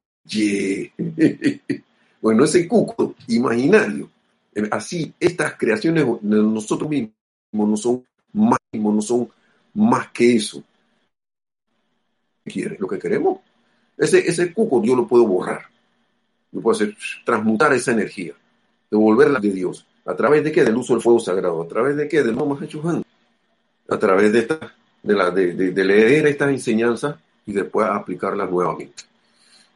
Bueno, 2.19 2.43
ese 2.43 2.67
cuco 2.67 3.15
imaginario, 3.29 4.11
eh, 4.53 4.69
así 4.73 5.15
estas 5.21 5.55
creaciones 5.55 6.05
de 6.23 6.43
nosotros 6.43 6.91
mismos 6.91 7.13
no 7.53 7.77
son 7.77 8.05
más, 8.33 8.59
no 8.73 9.01
son 9.01 9.29
más 9.75 10.09
que 10.09 10.35
eso. 10.35 10.61
¿Qué 12.45 12.51
quiere? 12.51 12.79
Lo 12.81 12.89
que 12.89 12.99
queremos. 12.99 13.39
Ese, 13.97 14.29
ese 14.29 14.53
cuco 14.53 14.83
yo 14.83 14.97
lo 14.97 15.07
puedo 15.07 15.25
borrar. 15.25 15.67
Yo 16.51 16.61
puedo 16.61 16.75
hacer 16.75 16.97
transmutar 17.25 17.73
esa 17.75 17.93
energía, 17.93 18.33
devolverla 18.91 19.39
de 19.39 19.53
Dios. 19.53 19.87
¿A 20.07 20.17
través 20.17 20.43
de 20.43 20.51
qué? 20.51 20.65
Del 20.65 20.77
uso 20.77 20.95
del 20.95 21.03
fuego 21.03 21.21
sagrado. 21.21 21.63
¿A 21.63 21.69
través 21.69 21.97
de 21.97 22.09
qué? 22.09 22.25
Del 22.25 22.35
no 22.35 22.59
A 23.89 23.99
través 24.01 24.33
de, 24.33 24.39
esta, 24.41 24.75
de, 25.07 25.15
la, 25.15 25.31
de, 25.31 25.55
de 25.55 25.85
leer 25.85 26.27
estas 26.27 26.51
enseñanzas 26.51 27.17
y 27.47 27.53
después 27.53 27.89
aplicarlas 27.89 28.51
nuevamente. 28.51 29.05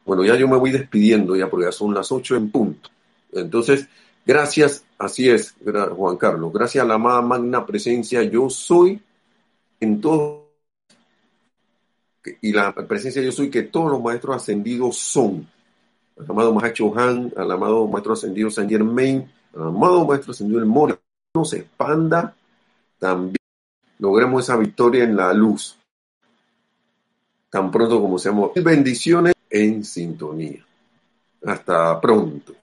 Bueno, 0.05 0.23
ya 0.23 0.35
yo 0.35 0.47
me 0.47 0.57
voy 0.57 0.71
despidiendo 0.71 1.35
ya 1.35 1.49
porque 1.49 1.67
ya 1.67 1.71
son 1.71 1.93
las 1.93 2.11
ocho 2.11 2.35
en 2.35 2.51
punto. 2.51 2.89
Entonces, 3.31 3.87
gracias, 4.25 4.83
así 4.97 5.29
es, 5.29 5.55
Juan 5.95 6.17
Carlos, 6.17 6.51
gracias 6.51 6.83
a 6.83 6.87
la 6.87 6.95
amada 6.95 7.21
magna 7.21 7.65
presencia, 7.65 8.23
yo 8.23 8.49
soy 8.49 8.99
en 9.79 10.01
todo, 10.01 10.49
y 12.41 12.51
la 12.51 12.73
presencia 12.75 13.21
yo 13.21 13.31
soy 13.31 13.49
que 13.49 13.63
todos 13.63 13.91
los 13.91 14.01
maestros 14.01 14.35
ascendidos 14.35 14.97
son. 14.97 15.47
Al 16.19 16.25
amado 16.29 16.53
Mahacho 16.53 16.95
Han, 16.97 17.33
al 17.35 17.51
amado 17.51 17.87
maestro 17.87 18.13
ascendido 18.13 18.51
San 18.51 18.69
Germain, 18.69 19.31
al 19.55 19.63
amado 19.63 20.05
maestro 20.05 20.31
ascendido 20.31 20.59
El 20.59 20.65
Mora, 20.65 20.99
se 21.45 21.59
expanda, 21.59 22.35
también 22.99 23.40
logremos 24.01 24.43
esa 24.43 24.57
victoria 24.57 25.03
en 25.03 25.15
la 25.15 25.31
luz. 25.31 25.77
Tan 27.49 27.69
pronto 27.69 28.01
como 28.01 28.17
seamos 28.17 28.51
bendiciones 28.55 29.33
en 29.49 29.85
sintonía. 29.85 30.65
Hasta 31.45 32.01
pronto. 32.01 32.53